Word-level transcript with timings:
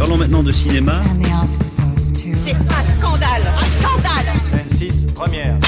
Parlons 0.00 0.16
maintenant 0.16 0.42
de 0.42 0.50
cinéma. 0.50 1.02
C'est 2.14 2.52
un 2.52 2.64
scandale 2.98 3.52
Un 3.54 3.62
scandale 3.62 4.40
6, 4.50 5.12
première. 5.12 5.58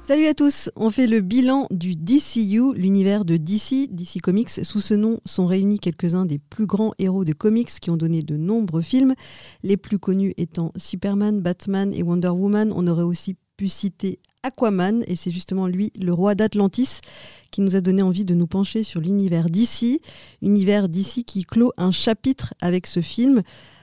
Salut 0.00 0.26
à 0.26 0.34
tous, 0.34 0.68
on 0.76 0.90
fait 0.90 1.06
le 1.06 1.22
bilan 1.22 1.66
du 1.70 1.96
DCU, 1.96 2.74
l'univers 2.74 3.24
de 3.24 3.38
DC, 3.38 3.88
DC 3.90 4.20
Comics. 4.22 4.50
Sous 4.50 4.80
ce 4.80 4.92
nom 4.92 5.20
sont 5.24 5.46
réunis 5.46 5.78
quelques-uns 5.78 6.26
des 6.26 6.38
plus 6.38 6.66
grands 6.66 6.92
héros 6.98 7.24
de 7.24 7.32
comics 7.32 7.70
qui 7.80 7.88
ont 7.88 7.96
donné 7.96 8.20
de 8.20 8.36
nombreux 8.36 8.82
films, 8.82 9.14
les 9.62 9.78
plus 9.78 9.98
connus 9.98 10.34
étant 10.36 10.72
Superman, 10.76 11.40
Batman 11.40 11.90
et 11.94 12.02
Wonder 12.02 12.28
Woman. 12.28 12.70
On 12.76 12.86
aurait 12.86 13.02
aussi 13.02 13.36
pu 13.56 13.68
citer 13.68 14.18
Aquaman, 14.42 15.04
et 15.06 15.16
c'est 15.16 15.30
justement 15.30 15.66
lui, 15.66 15.92
le 16.00 16.12
roi 16.12 16.34
d'Atlantis, 16.34 17.00
qui 17.50 17.60
nous 17.60 17.76
a 17.76 17.80
donné 17.80 18.02
envie 18.02 18.24
de 18.24 18.34
nous 18.34 18.46
pencher 18.46 18.82
sur 18.82 19.00
l'univers 19.00 19.50
DC, 19.50 20.00
univers 20.42 20.88
DC 20.88 21.24
qui 21.26 21.44
clôt 21.44 21.72
un 21.76 21.90
chapitre 21.90 22.54
avec 22.60 22.86
ce 22.86 23.00
film. 23.00 23.42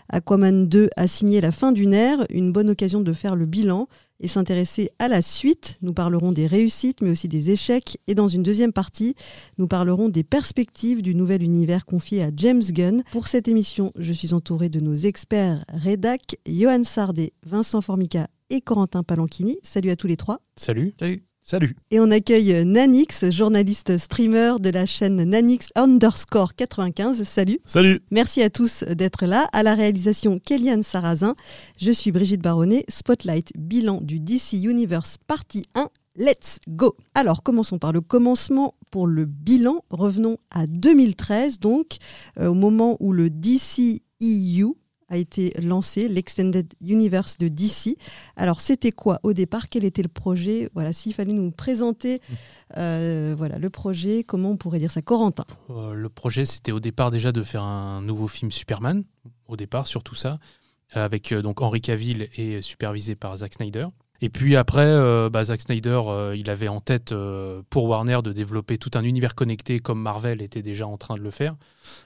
Aquaman 0.09 0.67
2 0.67 0.89
a 0.95 1.07
signé 1.07 1.41
la 1.41 1.51
fin 1.51 1.71
d'une 1.71 1.93
ère, 1.93 2.25
une 2.29 2.51
bonne 2.51 2.69
occasion 2.69 3.01
de 3.01 3.13
faire 3.13 3.35
le 3.35 3.45
bilan 3.45 3.87
et 4.19 4.27
s'intéresser 4.27 4.89
à 4.99 5.07
la 5.07 5.21
suite. 5.21 5.77
Nous 5.81 5.93
parlerons 5.93 6.31
des 6.31 6.47
réussites, 6.47 7.01
mais 7.01 7.11
aussi 7.11 7.27
des 7.27 7.49
échecs. 7.49 7.99
Et 8.07 8.15
dans 8.15 8.27
une 8.27 8.41
deuxième 8.43 8.73
partie, 8.73 9.15
nous 9.57 9.67
parlerons 9.67 10.09
des 10.09 10.23
perspectives 10.23 11.01
du 11.01 11.13
nouvel 11.13 11.43
univers 11.43 11.85
confié 11.85 12.23
à 12.23 12.31
James 12.35 12.63
Gunn. 12.63 13.03
Pour 13.11 13.27
cette 13.27 13.47
émission, 13.47 13.91
je 13.97 14.13
suis 14.13 14.33
entouré 14.33 14.69
de 14.69 14.79
nos 14.79 14.95
experts 14.95 15.63
rédac, 15.69 16.37
Johan 16.47 16.83
Sardet, 16.83 17.33
Vincent 17.45 17.81
Formica 17.81 18.27
et 18.49 18.61
Corentin 18.61 19.03
Palanchini. 19.03 19.57
Salut 19.63 19.89
à 19.89 19.95
tous 19.95 20.07
les 20.07 20.17
trois. 20.17 20.41
Salut. 20.55 20.93
Salut. 20.99 21.23
Salut. 21.49 21.77
Et 21.91 22.01
on 22.01 22.11
accueille 22.11 22.65
Nanix, 22.65 23.29
journaliste 23.29 23.97
streamer 23.97 24.55
de 24.59 24.69
la 24.69 24.85
chaîne 24.85 25.23
Nanix 25.23 25.69
underscore 25.75 26.55
95. 26.55 27.23
Salut. 27.23 27.59
Salut. 27.63 28.01
Merci 28.11 28.41
à 28.41 28.49
tous 28.49 28.83
d'être 28.83 29.25
là. 29.25 29.47
À 29.53 29.63
la 29.63 29.73
réalisation, 29.73 30.39
Kéliane 30.39 30.83
Sarrazin. 30.83 31.35
Je 31.77 31.91
suis 31.91 32.11
Brigitte 32.11 32.41
Baronnet. 32.41 32.83
Spotlight, 32.89 33.53
bilan 33.57 34.01
du 34.01 34.19
DC 34.19 34.61
Universe 34.61 35.15
partie 35.25 35.67
1. 35.73 35.87
Let's 36.17 36.59
go 36.67 36.97
Alors 37.13 37.43
commençons 37.43 37.77
par 37.77 37.93
le 37.93 38.01
commencement 38.01 38.73
pour 38.91 39.07
le 39.07 39.23
bilan. 39.23 39.85
Revenons 39.89 40.37
à 40.51 40.67
2013, 40.67 41.59
donc 41.59 41.95
euh, 42.39 42.47
au 42.47 42.55
moment 42.55 42.97
où 42.99 43.13
le 43.13 43.29
DC 43.29 44.01
EU 44.21 44.73
a 45.09 45.17
été 45.17 45.53
lancé, 45.61 46.07
l'Extended 46.07 46.73
Universe 46.81 47.37
de 47.37 47.47
DC. 47.47 47.97
Alors, 48.35 48.61
c'était 48.61 48.91
quoi 48.91 49.19
au 49.23 49.33
départ? 49.33 49.69
Quel 49.69 49.85
était 49.85 50.01
le 50.01 50.09
projet? 50.09 50.69
Voilà, 50.73 50.93
s'il 50.93 51.13
fallait 51.13 51.33
nous 51.33 51.51
présenter 51.51 52.21
euh, 52.77 53.33
voilà, 53.37 53.57
le 53.57 53.69
projet, 53.69 54.23
comment 54.23 54.51
on 54.51 54.57
pourrait 54.57 54.79
dire 54.79 54.91
ça? 54.91 55.01
Corentin. 55.01 55.45
Euh, 55.69 55.93
le 55.93 56.09
projet, 56.09 56.45
c'était 56.45 56.71
au 56.71 56.79
départ 56.79 57.11
déjà 57.11 57.31
de 57.31 57.43
faire 57.43 57.63
un 57.63 58.01
nouveau 58.01 58.27
film 58.27 58.51
Superman, 58.51 59.03
au 59.47 59.55
départ, 59.55 59.87
surtout 59.87 60.15
ça, 60.15 60.39
avec 60.91 61.31
euh, 61.31 61.41
donc 61.41 61.61
Henry 61.61 61.81
Cavill 61.81 62.29
et 62.35 62.61
supervisé 62.61 63.15
par 63.15 63.37
Zack 63.37 63.53
Snyder. 63.53 63.87
Et 64.21 64.29
puis 64.29 64.55
après, 64.55 64.85
euh, 64.85 65.29
bah, 65.29 65.43
Zack 65.43 65.61
Snyder, 65.61 66.01
euh, 66.07 66.35
il 66.35 66.49
avait 66.49 66.67
en 66.67 66.81
tête 66.81 67.11
euh, 67.11 67.61
pour 67.69 67.85
Warner 67.85 68.19
de 68.23 68.33
développer 68.33 68.77
tout 68.77 68.91
un 68.95 69.03
univers 69.03 69.35
connecté 69.35 69.79
comme 69.79 70.01
Marvel 70.01 70.41
était 70.41 70.63
déjà 70.63 70.87
en 70.87 70.97
train 70.97 71.15
de 71.15 71.21
le 71.21 71.31
faire. 71.31 71.55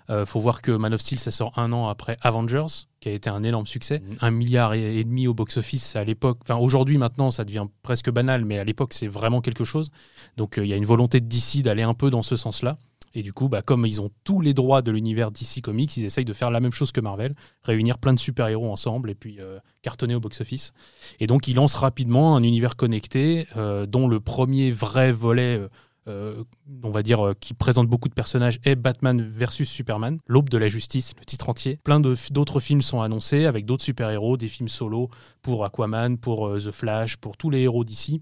Il 0.09 0.25
faut 0.25 0.41
voir 0.41 0.61
que 0.61 0.71
Man 0.71 0.93
of 0.93 0.99
Steel, 0.99 1.19
ça 1.19 1.31
sort 1.31 1.57
un 1.57 1.71
an 1.71 1.87
après 1.87 2.17
Avengers, 2.21 2.85
qui 2.99 3.07
a 3.07 3.13
été 3.13 3.29
un 3.29 3.43
énorme 3.43 3.65
succès. 3.65 4.01
Un 4.19 4.29
milliard 4.29 4.73
et, 4.73 4.99
et 4.99 5.03
demi 5.05 5.25
au 5.25 5.33
box-office 5.33 5.95
à 5.95 6.03
l'époque. 6.03 6.39
Enfin, 6.41 6.57
aujourd'hui, 6.57 6.97
maintenant, 6.97 7.31
ça 7.31 7.45
devient 7.45 7.65
presque 7.81 8.11
banal, 8.11 8.43
mais 8.43 8.59
à 8.59 8.65
l'époque, 8.65 8.93
c'est 8.93 9.07
vraiment 9.07 9.39
quelque 9.39 9.63
chose. 9.63 9.89
Donc 10.35 10.55
il 10.57 10.67
y 10.67 10.73
a 10.73 10.75
une 10.75 10.85
volonté 10.85 11.21
de 11.21 11.27
DC 11.27 11.63
d'aller 11.63 11.83
un 11.83 11.93
peu 11.93 12.09
dans 12.09 12.23
ce 12.23 12.35
sens-là. 12.35 12.77
Et 13.13 13.23
du 13.23 13.33
coup, 13.33 13.49
bah, 13.49 13.61
comme 13.61 13.85
ils 13.85 14.01
ont 14.01 14.09
tous 14.23 14.41
les 14.41 14.53
droits 14.53 14.81
de 14.81 14.91
l'univers 14.91 15.31
DC 15.31 15.61
Comics, 15.61 15.95
ils 15.97 16.05
essayent 16.05 16.25
de 16.25 16.33
faire 16.33 16.51
la 16.51 16.59
même 16.59 16.73
chose 16.73 16.91
que 16.91 17.01
Marvel, 17.01 17.35
réunir 17.63 17.97
plein 17.97 18.13
de 18.13 18.19
super-héros 18.19 18.71
ensemble 18.71 19.09
et 19.09 19.15
puis 19.15 19.39
euh, 19.39 19.59
cartonner 19.81 20.15
au 20.15 20.19
box-office. 20.19 20.73
Et 21.19 21.27
donc, 21.27 21.47
ils 21.47 21.55
lancent 21.55 21.75
rapidement 21.75 22.35
un 22.35 22.43
univers 22.43 22.75
connecté 22.75 23.47
euh, 23.57 23.85
dont 23.85 24.07
le 24.07 24.19
premier 24.19 24.71
vrai 24.71 25.11
volet, 25.11 25.61
euh, 26.07 26.43
on 26.83 26.91
va 26.91 27.03
dire, 27.03 27.33
qui 27.39 27.53
présente 27.53 27.87
beaucoup 27.87 28.09
de 28.09 28.13
personnages, 28.13 28.59
est 28.63 28.75
Batman 28.75 29.21
versus 29.21 29.69
Superman, 29.69 30.19
l'aube 30.27 30.49
de 30.49 30.57
la 30.57 30.69
justice, 30.69 31.13
le 31.19 31.25
titre 31.25 31.49
entier. 31.49 31.79
Plein 31.83 31.99
d'autres 31.99 32.59
films 32.59 32.81
sont 32.81 33.01
annoncés 33.01 33.45
avec 33.45 33.65
d'autres 33.65 33.83
super-héros, 33.83 34.37
des 34.37 34.47
films 34.47 34.69
solo 34.69 35.09
pour 35.41 35.65
Aquaman, 35.65 36.17
pour 36.17 36.55
The 36.57 36.71
Flash, 36.71 37.17
pour 37.17 37.37
tous 37.37 37.49
les 37.49 37.61
héros 37.61 37.83
d'ici. 37.83 38.21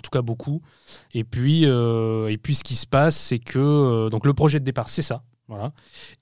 En 0.00 0.02
tout 0.02 0.10
cas, 0.10 0.22
beaucoup. 0.22 0.62
Et 1.12 1.24
puis, 1.24 1.66
euh, 1.66 2.28
et 2.28 2.38
puis 2.38 2.54
ce 2.54 2.64
qui 2.64 2.74
se 2.74 2.86
passe, 2.86 3.14
c'est 3.14 3.38
que 3.38 3.58
euh, 3.58 4.08
donc 4.08 4.24
le 4.24 4.32
projet 4.32 4.58
de 4.58 4.64
départ, 4.64 4.88
c'est 4.88 5.02
ça. 5.02 5.24
Voilà. 5.46 5.72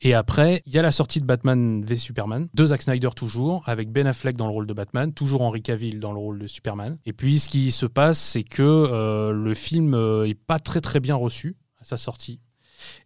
Et 0.00 0.14
après, 0.14 0.62
il 0.66 0.74
y 0.74 0.78
a 0.80 0.82
la 0.82 0.90
sortie 0.90 1.20
de 1.20 1.24
Batman 1.24 1.84
v 1.84 1.94
Superman, 1.94 2.48
de 2.52 2.66
Zack 2.66 2.82
Snyder 2.82 3.10
toujours, 3.14 3.62
avec 3.68 3.92
Ben 3.92 4.08
Affleck 4.08 4.36
dans 4.36 4.46
le 4.46 4.52
rôle 4.52 4.66
de 4.66 4.72
Batman, 4.72 5.12
toujours 5.12 5.42
Henry 5.42 5.62
Cavill 5.62 6.00
dans 6.00 6.10
le 6.10 6.18
rôle 6.18 6.40
de 6.40 6.48
Superman. 6.48 6.98
Et 7.06 7.12
puis, 7.12 7.38
ce 7.38 7.48
qui 7.48 7.70
se 7.70 7.86
passe, 7.86 8.18
c'est 8.18 8.42
que 8.42 8.62
euh, 8.62 9.30
le 9.30 9.54
film 9.54 9.94
est 10.26 10.34
pas 10.34 10.58
très 10.58 10.80
très 10.80 10.98
bien 10.98 11.14
reçu 11.14 11.56
à 11.80 11.84
sa 11.84 11.96
sortie. 11.96 12.40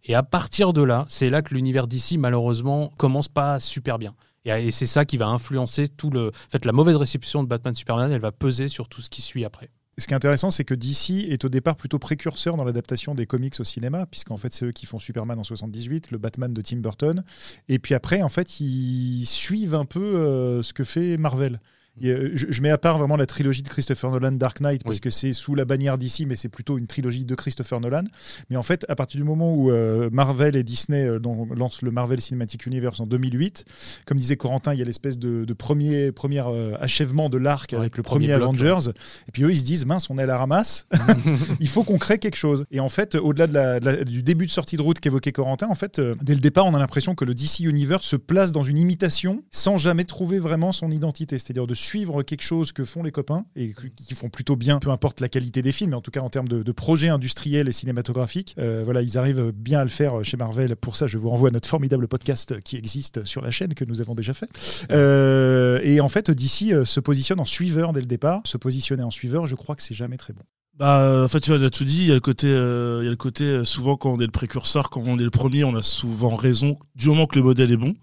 Et 0.05 0.15
à 0.15 0.23
partir 0.23 0.73
de 0.73 0.81
là, 0.81 1.05
c'est 1.07 1.29
là 1.29 1.43
que 1.43 1.53
l'univers 1.53 1.85
d'ici, 1.85 2.17
malheureusement, 2.17 2.91
commence 2.97 3.27
pas 3.27 3.59
super 3.59 3.99
bien. 3.99 4.15
Et, 4.45 4.49
et 4.49 4.71
c'est 4.71 4.87
ça 4.87 5.05
qui 5.05 5.17
va 5.17 5.27
influencer 5.27 5.87
tout 5.87 6.09
le. 6.09 6.29
En 6.29 6.51
fait, 6.51 6.65
la 6.65 6.71
mauvaise 6.71 6.95
réception 6.95 7.43
de 7.43 7.47
Batman 7.47 7.75
Superman, 7.75 8.11
elle 8.11 8.21
va 8.21 8.31
peser 8.31 8.69
sur 8.69 8.89
tout 8.89 9.03
ce 9.03 9.11
qui 9.11 9.21
suit 9.21 9.45
après. 9.45 9.69
Ce 9.99 10.07
qui 10.07 10.13
est 10.13 10.15
intéressant, 10.15 10.49
c'est 10.49 10.63
que 10.63 10.73
DC 10.73 11.29
est 11.29 11.45
au 11.45 11.49
départ 11.49 11.75
plutôt 11.75 11.99
précurseur 11.99 12.57
dans 12.57 12.63
l'adaptation 12.63 13.13
des 13.13 13.27
comics 13.27 13.59
au 13.59 13.63
cinéma, 13.63 14.07
puisqu'en 14.07 14.37
fait, 14.37 14.51
c'est 14.51 14.65
eux 14.65 14.71
qui 14.71 14.87
font 14.87 14.97
Superman 14.97 15.37
en 15.37 15.43
78, 15.43 16.09
le 16.09 16.17
Batman 16.17 16.51
de 16.51 16.61
Tim 16.61 16.77
Burton. 16.77 17.23
Et 17.69 17.77
puis 17.77 17.93
après, 17.93 18.23
en 18.23 18.29
fait, 18.29 18.59
ils 18.59 19.25
suivent 19.25 19.75
un 19.75 19.85
peu 19.85 19.99
euh, 19.99 20.63
ce 20.63 20.73
que 20.73 20.83
fait 20.83 21.17
Marvel. 21.17 21.59
Je, 22.01 22.45
je 22.49 22.61
mets 22.61 22.71
à 22.71 22.77
part 22.77 22.97
vraiment 22.97 23.15
la 23.15 23.25
trilogie 23.27 23.61
de 23.61 23.69
Christopher 23.69 24.09
Nolan, 24.11 24.31
Dark 24.31 24.59
Knight, 24.61 24.83
parce 24.83 24.95
Oui. 24.97 25.01
que 25.01 25.09
c'est 25.09 25.31
sous 25.33 25.53
la 25.53 25.63
bannière 25.63 25.97
DC, 25.97 26.25
mais 26.27 26.35
c'est 26.35 26.49
plutôt 26.49 26.77
une 26.77 26.87
trilogie 26.87 27.23
de 27.23 27.35
Christopher 27.35 27.79
Nolan. 27.79 28.03
Mais 28.49 28.55
en 28.57 28.63
fait, 28.63 28.83
à 28.89 28.95
partir 28.95 29.19
du 29.19 29.23
moment 29.23 29.53
où 29.53 29.69
euh, 29.69 30.09
Marvel 30.11 30.55
et 30.55 30.63
Disney 30.63 31.05
euh, 31.07 31.19
lancent 31.55 31.81
le 31.83 31.91
Marvel 31.91 32.19
Cinematic 32.19 32.65
Universe 32.65 32.99
en 32.99 33.05
2008, 33.05 33.65
comme 34.07 34.17
disait 34.17 34.37
Corentin, 34.37 34.73
il 34.73 34.79
y 34.79 34.81
a 34.81 34.85
l'espèce 34.85 35.19
de, 35.19 35.45
de 35.45 35.53
premier, 35.53 36.11
premier 36.11 36.41
euh, 36.45 36.75
achèvement 36.79 37.29
de 37.29 37.37
l'arc 37.37 37.71
Ouais, 37.73 37.77
avec 37.77 37.95
le 37.97 38.03
premier 38.03 38.27
premier, 38.27 38.37
bloc, 38.37 38.55
Avengers. 38.61 38.91
Et 39.27 39.31
puis 39.31 39.43
eux, 39.43 39.51
ils 39.51 39.59
se 39.59 39.63
disent, 39.63 39.85
mince, 39.85 40.09
on 40.09 40.17
est 40.17 40.23
à 40.23 40.25
la 40.27 40.37
ramasse. 40.37 40.87
il 41.59 41.67
faut 41.67 41.83
qu'on 41.83 41.99
crée 41.99 42.17
quelque 42.17 42.37
chose. 42.37 42.65
Et 42.71 42.79
en 42.79 42.89
fait, 42.89 43.15
au-delà 43.15 43.47
de 43.47 43.53
de 43.79 44.03
du 44.03 44.23
début 44.23 44.45
de 44.47 44.51
sortie 44.51 44.77
de 44.77 44.81
route 44.81 44.99
qu'évoquait 44.99 45.31
Corentin, 45.31 45.67
en 45.67 45.75
fait, 45.75 46.01
dès 46.23 46.33
le 46.33 46.39
départ, 46.39 46.65
on 46.65 46.73
a 46.73 46.79
l'impression 46.79 47.13
que 47.15 47.23
le 47.23 47.35
DC 47.35 47.59
Universe 47.61 48.05
se 48.05 48.15
place 48.15 48.51
dans 48.51 48.63
une 48.63 48.77
imitation 48.79 49.43
sans 49.51 49.77
jamais 49.77 50.03
trouver 50.05 50.39
vraiment 50.39 50.71
son 50.71 50.89
identité. 50.91 51.37
C'est-à-dire 51.37 51.67
de 51.67 51.73
suivre 51.83 52.23
quelque 52.23 52.43
chose 52.43 52.71
que 52.71 52.85
font 52.85 53.03
les 53.03 53.11
copains 53.11 53.45
et 53.55 53.73
qui 53.95 54.15
font 54.15 54.29
plutôt 54.29 54.55
bien, 54.55 54.79
peu 54.79 54.89
importe 54.89 55.19
la 55.19 55.29
qualité 55.29 55.61
des 55.61 55.71
films, 55.71 55.91
mais 55.91 55.95
en 55.95 56.01
tout 56.01 56.11
cas 56.11 56.21
en 56.21 56.29
termes 56.29 56.47
de, 56.47 56.63
de 56.63 56.71
projets 56.71 57.09
industriels 57.09 57.67
et 57.67 57.71
cinématographiques. 57.71 58.55
Euh, 58.57 58.81
voilà, 58.83 59.01
ils 59.01 59.17
arrivent 59.17 59.51
bien 59.51 59.79
à 59.79 59.83
le 59.83 59.89
faire 59.89 60.23
chez 60.23 60.37
Marvel. 60.37 60.75
Pour 60.75 60.95
ça, 60.95 61.07
je 61.07 61.17
vous 61.17 61.29
renvoie 61.29 61.49
à 61.49 61.51
notre 61.51 61.67
formidable 61.67 62.07
podcast 62.07 62.59
qui 62.61 62.77
existe 62.77 63.25
sur 63.25 63.41
la 63.41 63.51
chaîne 63.51 63.73
que 63.73 63.85
nous 63.85 64.01
avons 64.01 64.15
déjà 64.15 64.33
fait. 64.33 64.49
Euh, 64.91 65.79
et 65.83 65.99
en 65.99 66.09
fait, 66.09 66.31
DC 66.31 66.71
euh, 66.71 66.85
se 66.85 66.99
positionne 66.99 67.39
en 67.39 67.45
suiveur 67.45 67.93
dès 67.93 68.01
le 68.01 68.05
départ. 68.05 68.41
Se 68.45 68.57
positionner 68.57 69.03
en 69.03 69.11
suiveur, 69.11 69.45
je 69.45 69.55
crois 69.55 69.75
que 69.75 69.81
c'est 69.81 69.93
jamais 69.93 70.17
très 70.17 70.33
bon. 70.33 70.43
Bah, 70.79 71.01
euh, 71.01 71.25
en 71.25 71.27
fait, 71.27 71.39
tu 71.39 71.51
vois, 71.51 71.59
on 71.59 71.63
a 71.63 71.69
tout 71.69 71.83
dit. 71.83 72.01
Il 72.01 72.07
y 72.07 72.11
a 72.11 72.15
le 72.15 72.19
côté, 72.19 72.47
euh, 72.47 72.99
il 73.01 73.05
y 73.05 73.07
a 73.07 73.11
le 73.11 73.15
côté 73.15 73.43
euh, 73.43 73.63
souvent 73.63 73.95
quand 73.95 74.11
on 74.11 74.19
est 74.19 74.25
le 74.25 74.31
précurseur, 74.31 74.89
quand 74.89 75.03
on 75.05 75.19
est 75.19 75.23
le 75.23 75.29
premier, 75.29 75.63
on 75.63 75.75
a 75.75 75.83
souvent 75.83 76.35
raison 76.35 76.77
du 76.95 77.09
moment 77.09 77.27
que 77.27 77.35
le 77.35 77.43
modèle 77.43 77.71
est 77.71 77.77
bon. 77.77 77.95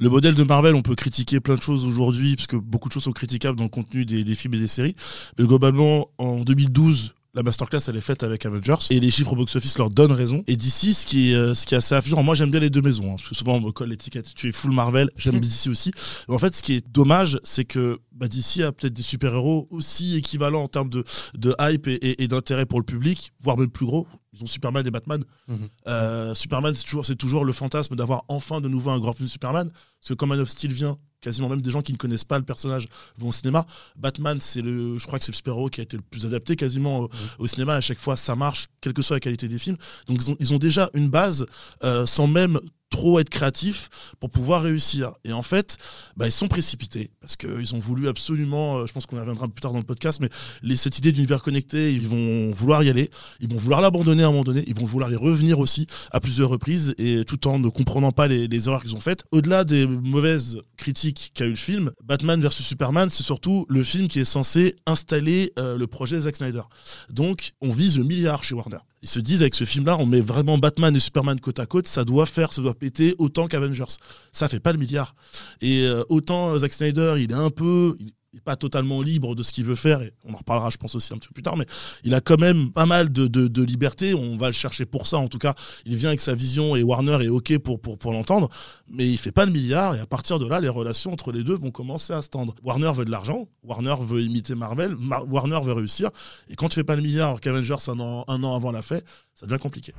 Le 0.00 0.08
modèle 0.08 0.34
de 0.34 0.42
Marvel, 0.42 0.74
on 0.74 0.82
peut 0.82 0.96
critiquer 0.96 1.38
plein 1.38 1.54
de 1.54 1.62
choses 1.62 1.84
aujourd'hui 1.84 2.34
parce 2.34 2.48
que 2.48 2.56
beaucoup 2.56 2.88
de 2.88 2.94
choses 2.94 3.04
sont 3.04 3.12
critiquables 3.12 3.56
dans 3.56 3.64
le 3.64 3.70
contenu 3.70 4.04
des 4.04 4.34
films 4.34 4.54
et 4.54 4.58
des 4.58 4.66
séries. 4.66 4.96
Mais 5.38 5.46
globalement, 5.46 6.08
en 6.18 6.42
2012. 6.42 7.14
La 7.36 7.42
masterclass, 7.42 7.80
elle 7.88 7.96
est 7.96 8.00
faite 8.00 8.22
avec 8.22 8.44
Avengers 8.46 8.74
et 8.90 8.98
les 8.98 9.10
chiffres 9.10 9.32
au 9.34 9.36
box-office 9.36 9.76
leur 9.78 9.90
donnent 9.90 10.10
raison. 10.12 10.42
Et 10.46 10.56
d'ici, 10.56 10.94
ce 10.94 11.04
qui 11.06 11.30
est, 11.32 11.34
euh, 11.34 11.54
ce 11.54 11.66
qui 11.66 11.74
est 11.74 11.78
assez 11.78 11.94
affligeant, 11.94 12.22
moi 12.22 12.34
j'aime 12.34 12.50
bien 12.50 12.60
les 12.60 12.70
deux 12.70 12.80
maisons, 12.80 13.12
hein, 13.12 13.16
parce 13.16 13.28
que 13.28 13.34
souvent 13.34 13.56
on 13.56 13.60
me 13.60 13.70
colle 13.72 13.90
l'étiquette, 13.90 14.32
tu 14.34 14.48
es 14.48 14.52
full 14.52 14.72
Marvel, 14.72 15.10
j'aime 15.16 15.38
DC 15.40 15.68
aussi. 15.68 15.92
Mais 16.28 16.34
en 16.34 16.38
fait, 16.38 16.56
ce 16.56 16.62
qui 16.62 16.72
est 16.72 16.86
dommage, 16.90 17.38
c'est 17.44 17.64
que 17.66 17.98
bah, 18.12 18.26
DC 18.26 18.62
a 18.62 18.72
peut-être 18.72 18.94
des 18.94 19.02
super-héros 19.02 19.68
aussi 19.70 20.16
équivalents 20.16 20.62
en 20.62 20.68
termes 20.68 20.88
de, 20.88 21.04
de 21.36 21.54
hype 21.60 21.86
et, 21.88 21.94
et- 21.96 22.22
et 22.22 22.28
d'intérêt 22.28 22.64
pour 22.64 22.80
le 22.80 22.84
public, 22.86 23.32
voire 23.42 23.58
même 23.58 23.70
plus 23.70 23.84
gros. 23.86 24.06
Ils 24.32 24.42
ont 24.42 24.46
Superman 24.46 24.86
et 24.86 24.90
Batman. 24.90 25.22
Mhm. 25.48 25.68
Euh, 25.88 26.34
Superman, 26.34 26.72
c'est 26.74 26.84
toujours, 26.84 27.04
toujours 27.18 27.44
le 27.44 27.52
fantasme 27.52 27.96
d'avoir 27.96 28.24
enfin 28.28 28.60
de 28.62 28.68
nouveau 28.68 28.90
un 28.90 28.98
grand 28.98 29.12
film 29.12 29.28
Superman. 29.28 29.70
Parce 29.70 30.08
que 30.08 30.14
quand 30.14 30.26
Man 30.26 30.40
of 30.40 30.48
Steel 30.48 30.72
vient, 30.72 30.96
quasiment 31.26 31.48
même 31.48 31.60
des 31.60 31.72
gens 31.72 31.82
qui 31.82 31.92
ne 31.92 31.98
connaissent 31.98 32.24
pas 32.24 32.38
le 32.38 32.44
personnage 32.44 32.86
vont 33.18 33.30
au 33.30 33.32
cinéma. 33.32 33.66
Batman, 33.96 34.38
c'est 34.40 34.62
le, 34.62 34.96
je 34.96 35.06
crois 35.06 35.18
que 35.18 35.24
c'est 35.24 35.32
le 35.32 35.36
super-héros 35.36 35.68
qui 35.70 35.80
a 35.80 35.82
été 35.82 35.96
le 35.96 36.04
plus 36.04 36.24
adapté 36.24 36.54
quasiment 36.54 37.00
au, 37.00 37.10
au 37.40 37.46
cinéma. 37.48 37.74
À 37.74 37.80
chaque 37.80 37.98
fois, 37.98 38.16
ça 38.16 38.36
marche, 38.36 38.66
quelle 38.80 38.92
que 38.92 39.02
soit 39.02 39.16
la 39.16 39.20
qualité 39.20 39.48
des 39.48 39.58
films. 39.58 39.76
Donc 40.06 40.18
ils 40.22 40.30
ont, 40.30 40.36
ils 40.38 40.54
ont 40.54 40.58
déjà 40.58 40.88
une 40.94 41.08
base 41.08 41.46
euh, 41.82 42.06
sans 42.06 42.28
même 42.28 42.60
trop 42.90 43.18
être 43.18 43.30
créatifs 43.30 43.88
pour 44.20 44.30
pouvoir 44.30 44.62
réussir. 44.62 45.14
Et 45.24 45.32
en 45.32 45.42
fait, 45.42 45.76
bah, 46.16 46.26
ils 46.26 46.32
sont 46.32 46.48
précipités 46.48 47.10
parce 47.20 47.36
qu'ils 47.36 47.74
ont 47.74 47.80
voulu 47.80 48.08
absolument, 48.08 48.78
euh, 48.78 48.86
je 48.86 48.92
pense 48.92 49.06
qu'on 49.06 49.16
y 49.16 49.20
reviendra 49.20 49.48
plus 49.48 49.60
tard 49.60 49.72
dans 49.72 49.78
le 49.78 49.84
podcast, 49.84 50.20
mais 50.20 50.28
les, 50.62 50.76
cette 50.76 50.98
idée 50.98 51.12
d'univers 51.12 51.42
connecté, 51.42 51.92
ils 51.92 52.06
vont 52.06 52.50
vouloir 52.52 52.82
y 52.82 52.90
aller, 52.90 53.10
ils 53.40 53.48
vont 53.48 53.58
vouloir 53.58 53.80
l'abandonner 53.80 54.22
à 54.22 54.26
un 54.26 54.30
moment 54.30 54.44
donné, 54.44 54.64
ils 54.66 54.74
vont 54.74 54.86
vouloir 54.86 55.10
y 55.10 55.16
revenir 55.16 55.58
aussi 55.58 55.86
à 56.12 56.20
plusieurs 56.20 56.48
reprises 56.48 56.94
et 56.98 57.24
tout 57.24 57.48
en 57.48 57.58
ne 57.58 57.68
comprenant 57.68 58.12
pas 58.12 58.28
les, 58.28 58.46
les 58.46 58.68
erreurs 58.68 58.82
qu'ils 58.82 58.94
ont 58.94 59.00
faites. 59.00 59.24
Au-delà 59.32 59.64
des 59.64 59.86
mauvaises 59.86 60.60
critiques 60.76 61.32
qu'a 61.34 61.46
eu 61.46 61.50
le 61.50 61.56
film, 61.56 61.90
Batman 62.04 62.40
vs 62.40 62.50
Superman, 62.50 63.10
c'est 63.10 63.22
surtout 63.22 63.66
le 63.68 63.82
film 63.82 64.08
qui 64.08 64.20
est 64.20 64.24
censé 64.24 64.74
installer 64.86 65.52
euh, 65.58 65.76
le 65.76 65.86
projet 65.86 66.20
Zack 66.20 66.36
Snyder. 66.36 66.62
Donc, 67.10 67.52
on 67.60 67.70
vise 67.70 67.98
le 67.98 68.04
milliard 68.04 68.44
chez 68.44 68.54
Warner. 68.54 68.78
Ils 69.06 69.08
se 69.08 69.20
disent 69.20 69.40
avec 69.40 69.54
ce 69.54 69.62
film-là, 69.62 69.98
on 70.00 70.06
met 70.06 70.20
vraiment 70.20 70.58
Batman 70.58 70.94
et 70.96 70.98
Superman 70.98 71.38
côte 71.38 71.60
à 71.60 71.66
côte, 71.66 71.86
ça 71.86 72.04
doit 72.04 72.26
faire, 72.26 72.52
ça 72.52 72.60
doit 72.60 72.74
péter 72.74 73.14
autant 73.18 73.46
qu'Avengers. 73.46 73.84
Ça 74.32 74.48
fait 74.48 74.58
pas 74.58 74.72
le 74.72 74.80
milliard. 74.80 75.14
Et 75.60 75.86
euh, 75.86 76.02
autant 76.08 76.58
Zack 76.58 76.72
Snyder, 76.72 77.14
il 77.18 77.30
est 77.30 77.34
un 77.34 77.50
peu, 77.50 77.94
n'est 78.36 78.42
pas 78.42 78.56
totalement 78.56 79.02
libre 79.02 79.34
de 79.34 79.42
ce 79.42 79.52
qu'il 79.52 79.64
veut 79.64 79.74
faire, 79.74 80.02
et 80.02 80.12
on 80.24 80.32
en 80.32 80.36
reparlera, 80.36 80.70
je 80.70 80.76
pense, 80.76 80.94
aussi 80.94 81.12
un 81.12 81.18
petit 81.18 81.28
peu 81.28 81.34
plus 81.34 81.42
tard, 81.42 81.56
mais 81.56 81.66
il 82.04 82.14
a 82.14 82.20
quand 82.20 82.38
même 82.38 82.70
pas 82.70 82.86
mal 82.86 83.10
de, 83.10 83.26
de, 83.26 83.62
liberté. 83.62 84.14
On 84.14 84.36
va 84.36 84.46
le 84.46 84.52
chercher 84.52 84.86
pour 84.86 85.06
ça, 85.06 85.18
en 85.18 85.28
tout 85.28 85.38
cas. 85.38 85.54
Il 85.84 85.96
vient 85.96 86.10
avec 86.10 86.20
sa 86.20 86.34
vision 86.34 86.76
et 86.76 86.82
Warner 86.82 87.24
est 87.24 87.28
OK 87.28 87.58
pour, 87.58 87.80
pour, 87.80 87.98
pour 87.98 88.12
l'entendre, 88.12 88.48
mais 88.88 89.08
il 89.08 89.16
fait 89.16 89.32
pas 89.32 89.46
le 89.46 89.52
milliard, 89.52 89.94
et 89.96 90.00
à 90.00 90.06
partir 90.06 90.38
de 90.38 90.46
là, 90.46 90.60
les 90.60 90.68
relations 90.68 91.12
entre 91.12 91.32
les 91.32 91.42
deux 91.42 91.56
vont 91.56 91.70
commencer 91.70 92.12
à 92.12 92.22
se 92.22 92.28
tendre. 92.28 92.54
Warner 92.62 92.92
veut 92.94 93.04
de 93.04 93.10
l'argent, 93.10 93.48
Warner 93.64 93.96
veut 94.00 94.22
imiter 94.22 94.54
Marvel, 94.54 94.94
Mar- 94.96 95.26
Warner 95.30 95.60
veut 95.62 95.72
réussir, 95.72 96.10
et 96.48 96.54
quand 96.54 96.68
tu 96.68 96.74
fais 96.76 96.84
pas 96.84 96.96
le 96.96 97.02
milliard, 97.02 97.40
qu'Avengers 97.40 97.74
un 97.88 97.98
an, 98.00 98.24
un 98.28 98.44
an 98.44 98.54
avant 98.54 98.70
l'a 98.70 98.82
fait, 98.82 99.04
ça 99.34 99.46
devient 99.46 99.60
compliqué. 99.60 99.92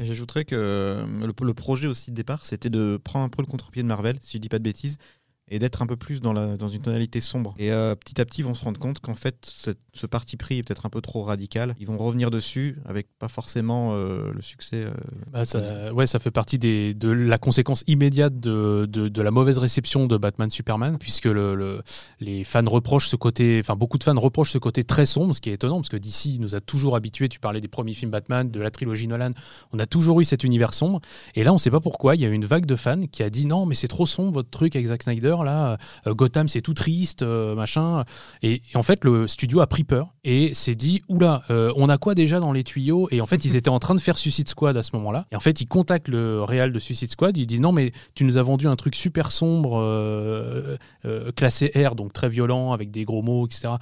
J'ajouterais 0.00 0.44
que 0.44 1.04
le, 1.20 1.32
le 1.46 1.54
projet 1.54 1.88
aussi 1.88 2.10
de 2.10 2.16
départ, 2.16 2.44
c'était 2.44 2.70
de 2.70 2.98
prendre 3.02 3.26
un 3.26 3.28
peu 3.28 3.42
le 3.42 3.46
contre-pied 3.46 3.82
de 3.82 3.88
Marvel, 3.88 4.16
si 4.20 4.36
je 4.36 4.38
dis 4.38 4.48
pas 4.48 4.58
de 4.58 4.64
bêtises, 4.64 4.98
et 5.48 5.58
d'être 5.58 5.82
un 5.82 5.86
peu 5.86 5.96
plus 5.96 6.20
dans, 6.20 6.32
la, 6.32 6.56
dans 6.56 6.68
une 6.68 6.80
tonalité 6.80 7.20
sombre. 7.20 7.54
Et 7.58 7.72
euh, 7.72 7.94
petit 7.94 8.20
à 8.20 8.24
petit, 8.24 8.40
ils 8.40 8.44
vont 8.44 8.54
se 8.54 8.64
rendre 8.64 8.80
compte 8.80 9.00
qu'en 9.00 9.14
fait, 9.14 9.36
ce, 9.44 9.70
ce 9.92 10.06
parti 10.06 10.36
pris 10.36 10.58
est 10.58 10.62
peut-être 10.62 10.86
un 10.86 10.88
peu 10.90 11.00
trop 11.02 11.22
radical. 11.24 11.74
Ils 11.78 11.86
vont 11.86 11.98
revenir 11.98 12.30
dessus 12.30 12.78
avec 12.86 13.08
pas 13.18 13.28
forcément 13.28 13.92
euh, 13.94 14.30
le 14.32 14.40
succès. 14.40 14.84
euh, 14.86 14.90
Bah, 15.30 15.44
ça, 15.44 15.92
ouais, 15.92 16.06
ça 16.06 16.18
fait 16.20 16.30
partie 16.30 16.58
des, 16.58 16.94
de 16.94 17.10
la 17.10 17.36
conséquence 17.38 17.84
immédiate 17.86 18.38
de, 18.40 18.86
de, 18.88 19.08
de 19.08 19.22
la 19.22 19.30
mauvaise 19.30 19.58
réception 19.58 20.06
de 20.06 20.16
Batman 20.16 20.50
Superman, 20.50 20.96
puisque 20.98 21.26
le, 21.26 21.54
le- 21.54 21.82
les 22.20 22.44
fans 22.44 22.64
reprochent 22.66 23.08
ce 23.08 23.16
côté, 23.16 23.58
enfin 23.60 23.76
beaucoup 23.76 23.98
de 23.98 24.04
fans 24.04 24.18
reprochent 24.18 24.52
ce 24.52 24.58
côté 24.58 24.84
très 24.84 25.04
sombre, 25.06 25.34
ce 25.34 25.40
qui 25.40 25.50
est 25.50 25.54
étonnant, 25.54 25.76
parce 25.76 25.88
que 25.90 25.96
DC 25.98 26.38
nous 26.40 26.54
a 26.54 26.60
toujours 26.60 26.96
habitués, 26.96 27.28
tu 27.28 27.40
parlais 27.40 27.60
des 27.60 27.68
premiers 27.68 27.92
films 27.94 28.10
Batman, 28.10 28.50
de 28.50 28.60
la 28.60 28.70
trilogie 28.70 29.06
Nolan, 29.08 29.32
on 29.72 29.78
a 29.78 29.86
toujours 29.86 30.20
eu 30.20 30.24
cet 30.24 30.44
univers 30.44 30.72
sombre, 30.72 31.00
et 31.34 31.44
là 31.44 31.52
on 31.52 31.58
sait 31.58 31.70
pas 31.70 31.80
pourquoi, 31.80 32.14
il 32.16 32.22
y 32.22 32.24
a 32.24 32.28
eu 32.28 32.32
une 32.32 32.44
vague 32.46 32.64
de 32.66 32.76
fans 32.76 33.06
qui 33.10 33.22
a 33.22 33.28
dit 33.30 33.44
non 33.46 33.66
mais 33.66 33.74
c'est 33.74 33.88
trop 33.88 34.06
sombre 34.06 34.32
votre 34.32 34.50
truc 34.50 34.76
avec 34.76 34.86
Zack 34.86 35.02
Snyder, 35.02 35.31
là, 35.42 35.78
euh, 36.06 36.12
Gotham 36.14 36.48
c'est 36.48 36.60
tout 36.60 36.74
triste, 36.74 37.22
euh, 37.22 37.54
machin, 37.54 38.04
et, 38.42 38.60
et 38.72 38.76
en 38.76 38.82
fait 38.82 39.02
le 39.04 39.26
studio 39.26 39.60
a 39.60 39.66
pris 39.66 39.84
peur, 39.84 40.08
et 40.24 40.52
s'est 40.52 40.74
dit, 40.74 41.00
oula, 41.08 41.42
euh, 41.50 41.72
on 41.76 41.88
a 41.88 41.96
quoi 41.96 42.14
déjà 42.14 42.38
dans 42.40 42.52
les 42.52 42.62
tuyaux? 42.64 43.08
Et 43.10 43.20
en 43.22 43.26
fait 43.26 43.44
ils 43.46 43.56
étaient 43.56 43.70
en 43.70 43.78
train 43.78 43.94
de 43.94 44.00
faire 44.00 44.18
Suicide 44.18 44.48
Squad 44.48 44.76
à 44.76 44.82
ce 44.82 44.94
moment-là, 44.96 45.24
et 45.32 45.36
en 45.36 45.40
fait 45.40 45.60
ils 45.62 45.66
contactent 45.66 46.08
le 46.08 46.42
réal 46.42 46.72
de 46.72 46.78
Suicide 46.78 47.10
Squad, 47.10 47.36
ils 47.38 47.46
disent 47.46 47.60
non 47.62 47.72
mais 47.72 47.92
tu 48.14 48.24
nous 48.24 48.36
as 48.36 48.42
vendu 48.42 48.68
un 48.68 48.76
truc 48.76 48.94
super 48.94 49.32
sombre, 49.32 49.78
euh, 49.80 50.76
euh, 51.06 51.32
classé 51.32 51.72
R, 51.74 51.94
donc 51.94 52.12
très 52.12 52.28
violent, 52.28 52.72
avec 52.72 52.90
des 52.90 53.04
gros 53.04 53.22
mots, 53.22 53.46
etc. 53.46 53.74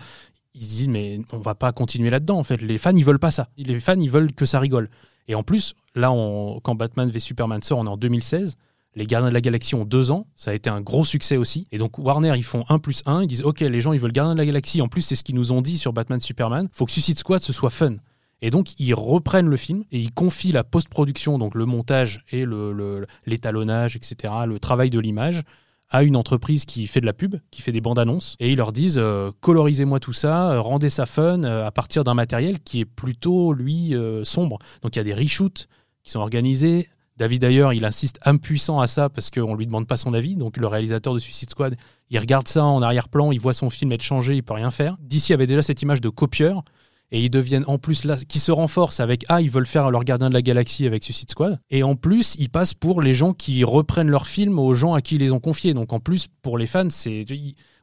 Ils 0.54 0.64
se 0.64 0.68
disent 0.68 0.88
mais 0.88 1.20
on 1.32 1.38
va 1.38 1.54
pas 1.54 1.72
continuer 1.72 2.10
là-dedans 2.10 2.38
en 2.38 2.44
fait. 2.44 2.60
Les 2.60 2.76
fans 2.78 2.94
ils 2.94 3.04
veulent 3.04 3.18
pas 3.20 3.30
ça. 3.30 3.48
Les 3.56 3.78
fans 3.80 3.98
ils 3.98 4.10
veulent 4.10 4.32
que 4.32 4.46
ça 4.46 4.58
rigole. 4.58 4.88
Et 5.28 5.34
en 5.36 5.42
plus 5.44 5.74
là 5.94 6.10
on- 6.12 6.58
quand 6.60 6.74
Batman 6.74 7.08
v 7.08 7.20
Superman 7.20 7.62
sort 7.62 7.78
on 7.78 7.86
est 7.86 7.88
en 7.88 7.96
2016. 7.96 8.56
Les 8.96 9.06
Gardiens 9.06 9.28
de 9.28 9.34
la 9.34 9.40
Galaxie 9.40 9.74
ont 9.76 9.84
deux 9.84 10.10
ans, 10.10 10.26
ça 10.34 10.50
a 10.50 10.54
été 10.54 10.68
un 10.68 10.80
gros 10.80 11.04
succès 11.04 11.36
aussi. 11.36 11.66
Et 11.70 11.78
donc 11.78 11.98
Warner, 11.98 12.32
ils 12.36 12.42
font 12.44 12.64
1 12.68 12.78
plus 12.80 13.02
1, 13.06 13.22
ils 13.22 13.26
disent 13.28 13.42
Ok, 13.44 13.60
les 13.60 13.80
gens, 13.80 13.92
ils 13.92 14.00
veulent 14.00 14.12
Gardiens 14.12 14.34
de 14.34 14.38
la 14.38 14.46
Galaxie, 14.46 14.82
en 14.82 14.88
plus, 14.88 15.02
c'est 15.02 15.14
ce 15.16 15.22
qu'ils 15.24 15.36
nous 15.36 15.52
ont 15.52 15.62
dit 15.62 15.78
sur 15.78 15.92
Batman 15.92 16.20
Superman, 16.20 16.68
faut 16.72 16.86
que 16.86 16.92
Suicide 16.92 17.18
Squad, 17.18 17.42
ce 17.42 17.52
soit 17.52 17.70
fun. 17.70 17.94
Et 18.42 18.50
donc, 18.50 18.68
ils 18.80 18.94
reprennent 18.94 19.48
le 19.48 19.56
film 19.56 19.84
et 19.92 20.00
ils 20.00 20.12
confient 20.12 20.50
la 20.52 20.64
post-production, 20.64 21.38
donc 21.38 21.54
le 21.54 21.66
montage 21.66 22.24
et 22.32 22.44
le- 22.44 22.72
le- 22.72 23.06
l'étalonnage, 23.26 23.96
etc., 23.96 24.32
le 24.46 24.58
travail 24.58 24.90
de 24.90 24.98
l'image, 24.98 25.42
à 25.90 26.02
une 26.04 26.16
entreprise 26.16 26.64
qui 26.64 26.86
fait 26.86 27.00
de 27.00 27.06
la 27.06 27.12
pub, 27.12 27.36
qui 27.50 27.62
fait 27.62 27.72
des 27.72 27.80
bandes 27.80 27.98
annonces, 27.98 28.36
et 28.40 28.50
ils 28.50 28.56
leur 28.56 28.72
disent 28.72 28.96
euh, 28.98 29.30
colorisez-moi 29.40 30.00
tout 30.00 30.12
ça, 30.12 30.52
euh, 30.52 30.60
rendez 30.60 30.88
ça 30.90 31.04
fun 31.06 31.42
euh, 31.44 31.66
à 31.66 31.70
partir 31.70 32.02
d'un 32.02 32.14
matériel 32.14 32.60
qui 32.60 32.80
est 32.80 32.84
plutôt, 32.84 33.52
lui, 33.52 33.94
sombre. 34.24 34.58
Donc, 34.82 34.96
il 34.96 34.98
y 34.98 35.00
a 35.00 35.04
des 35.04 35.14
reshoots 35.14 35.68
qui 36.02 36.10
sont 36.10 36.20
organisés. 36.20 36.88
David, 37.20 37.42
d'ailleurs, 37.42 37.74
il 37.74 37.84
insiste 37.84 38.18
impuissant 38.24 38.80
à 38.80 38.86
ça 38.86 39.10
parce 39.10 39.30
qu'on 39.30 39.54
lui 39.54 39.66
demande 39.66 39.86
pas 39.86 39.98
son 39.98 40.14
avis. 40.14 40.36
Donc, 40.36 40.56
le 40.56 40.66
réalisateur 40.66 41.12
de 41.12 41.18
Suicide 41.18 41.50
Squad, 41.50 41.76
il 42.08 42.18
regarde 42.18 42.48
ça 42.48 42.64
en 42.64 42.80
arrière-plan, 42.80 43.30
il 43.30 43.38
voit 43.38 43.52
son 43.52 43.68
film 43.68 43.92
être 43.92 44.02
changé, 44.02 44.36
il 44.36 44.42
peut 44.42 44.54
rien 44.54 44.70
faire. 44.70 44.96
DC 45.02 45.30
avait 45.32 45.46
déjà 45.46 45.60
cette 45.60 45.82
image 45.82 46.00
de 46.00 46.08
copieur. 46.08 46.64
Et 47.12 47.22
ils 47.22 47.28
deviennent 47.28 47.64
en 47.66 47.76
plus 47.76 48.04
là, 48.04 48.16
qui 48.16 48.38
se 48.38 48.50
renforcent 48.50 49.00
avec 49.00 49.26
Ah, 49.28 49.42
ils 49.42 49.50
veulent 49.50 49.66
faire 49.66 49.90
leur 49.90 50.04
gardien 50.04 50.30
de 50.30 50.34
la 50.34 50.40
galaxie 50.40 50.86
avec 50.86 51.04
Suicide 51.04 51.30
Squad. 51.30 51.60
Et 51.68 51.82
en 51.82 51.94
plus, 51.94 52.36
ils 52.38 52.48
passent 52.48 52.72
pour 52.72 53.02
les 53.02 53.12
gens 53.12 53.34
qui 53.34 53.64
reprennent 53.64 54.08
leurs 54.08 54.26
films 54.26 54.58
aux 54.58 54.72
gens 54.72 54.94
à 54.94 55.02
qui 55.02 55.16
ils 55.16 55.20
les 55.20 55.32
ont 55.32 55.40
confiés. 55.40 55.74
Donc 55.74 55.92
en 55.92 56.00
plus, 56.00 56.26
pour 56.40 56.56
les 56.56 56.66
fans, 56.66 56.88
c'est 56.88 57.26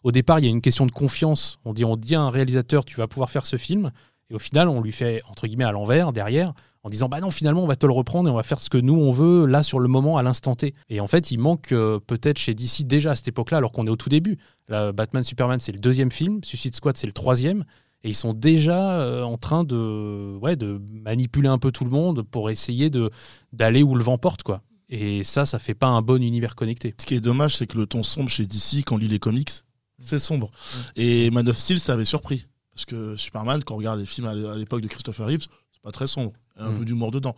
au 0.01 0.11
départ, 0.11 0.39
il 0.39 0.45
y 0.45 0.47
a 0.47 0.51
une 0.51 0.61
question 0.61 0.87
de 0.87 0.91
confiance. 0.91 1.59
On 1.63 1.73
dit, 1.73 1.85
on 1.85 1.95
dit 1.95 2.15
à 2.15 2.21
un 2.21 2.29
réalisateur, 2.29 2.85
tu 2.85 2.97
vas 2.97 3.07
pouvoir 3.07 3.29
faire 3.29 3.45
ce 3.45 3.57
film. 3.57 3.91
Et 4.31 4.33
au 4.33 4.39
final, 4.39 4.67
on 4.67 4.81
lui 4.81 4.91
fait, 4.91 5.21
entre 5.29 5.45
guillemets, 5.45 5.63
à 5.63 5.71
l'envers, 5.71 6.11
derrière, 6.11 6.53
en 6.87 6.89
disant, 6.89 7.09
bah 7.09 7.19
non, 7.19 7.29
finalement, 7.29 7.63
on 7.63 7.67
va 7.67 7.75
te 7.75 7.85
le 7.85 7.91
reprendre 7.91 8.29
et 8.29 8.31
on 8.31 8.35
va 8.35 8.43
faire 8.43 8.61
ce 8.61 8.69
que 8.69 8.77
nous, 8.77 8.95
on 8.95 9.11
veut, 9.11 9.45
là, 9.45 9.61
sur 9.61 9.79
le 9.79 9.89
moment, 9.89 10.15
à 10.15 10.23
l'instant 10.23 10.55
T. 10.55 10.73
Et 10.89 11.01
en 11.01 11.07
fait, 11.07 11.31
il 11.31 11.37
manque 11.37 11.73
euh, 11.73 11.99
peut-être 11.99 12.37
chez 12.37 12.53
DC 12.53 12.83
déjà 12.85 13.11
à 13.11 13.15
cette 13.15 13.27
époque-là, 13.27 13.57
alors 13.57 13.73
qu'on 13.73 13.85
est 13.85 13.89
au 13.89 13.97
tout 13.97 14.07
début. 14.07 14.37
Là, 14.69 14.93
Batman 14.93 15.25
Superman, 15.25 15.59
c'est 15.59 15.73
le 15.73 15.79
deuxième 15.79 16.11
film, 16.11 16.41
Suicide 16.45 16.77
Squad, 16.77 16.95
c'est 16.95 17.05
le 17.05 17.11
troisième. 17.11 17.65
Et 18.05 18.09
ils 18.09 18.15
sont 18.15 18.33
déjà 18.33 19.01
euh, 19.01 19.23
en 19.23 19.37
train 19.37 19.65
de, 19.65 20.37
ouais, 20.37 20.55
de 20.55 20.79
manipuler 20.89 21.49
un 21.49 21.57
peu 21.57 21.73
tout 21.73 21.83
le 21.83 21.89
monde 21.89 22.21
pour 22.21 22.49
essayer 22.49 22.89
de 22.89 23.11
d'aller 23.51 23.83
où 23.83 23.95
le 23.95 24.03
vent 24.03 24.17
porte, 24.17 24.43
quoi. 24.43 24.61
Et 24.87 25.25
ça, 25.25 25.45
ça 25.45 25.59
fait 25.59 25.75
pas 25.75 25.87
un 25.87 26.01
bon 26.01 26.23
univers 26.23 26.55
connecté. 26.55 26.95
Ce 26.97 27.05
qui 27.05 27.15
est 27.15 27.19
dommage, 27.19 27.57
c'est 27.57 27.67
que 27.67 27.77
le 27.77 27.85
ton 27.85 28.01
sombre 28.01 28.29
chez 28.29 28.45
DC, 28.45 28.85
quand 28.85 28.95
on 28.95 28.97
lit 28.97 29.09
les 29.09 29.19
comics, 29.19 29.51
c'est 29.99 30.19
sombre. 30.19 30.51
Et 30.95 31.31
Man 31.31 31.49
of 31.49 31.57
Steel, 31.57 31.81
ça 31.81 31.93
avait 31.93 32.05
surpris. 32.05 32.45
Parce 32.73 32.85
que 32.85 33.17
Superman, 33.17 33.61
quand 33.61 33.73
on 33.73 33.77
regarde 33.77 33.99
les 33.99 34.05
films 34.05 34.27
à 34.27 34.55
l'époque 34.55 34.81
de 34.81 34.87
Christopher 34.87 35.25
Reeves, 35.25 35.47
c'est 35.73 35.81
pas 35.81 35.91
très 35.91 36.07
sombre. 36.07 36.31
Un 36.59 36.71
peu 36.71 36.85
d'humour 36.85 37.11
dedans. 37.11 37.35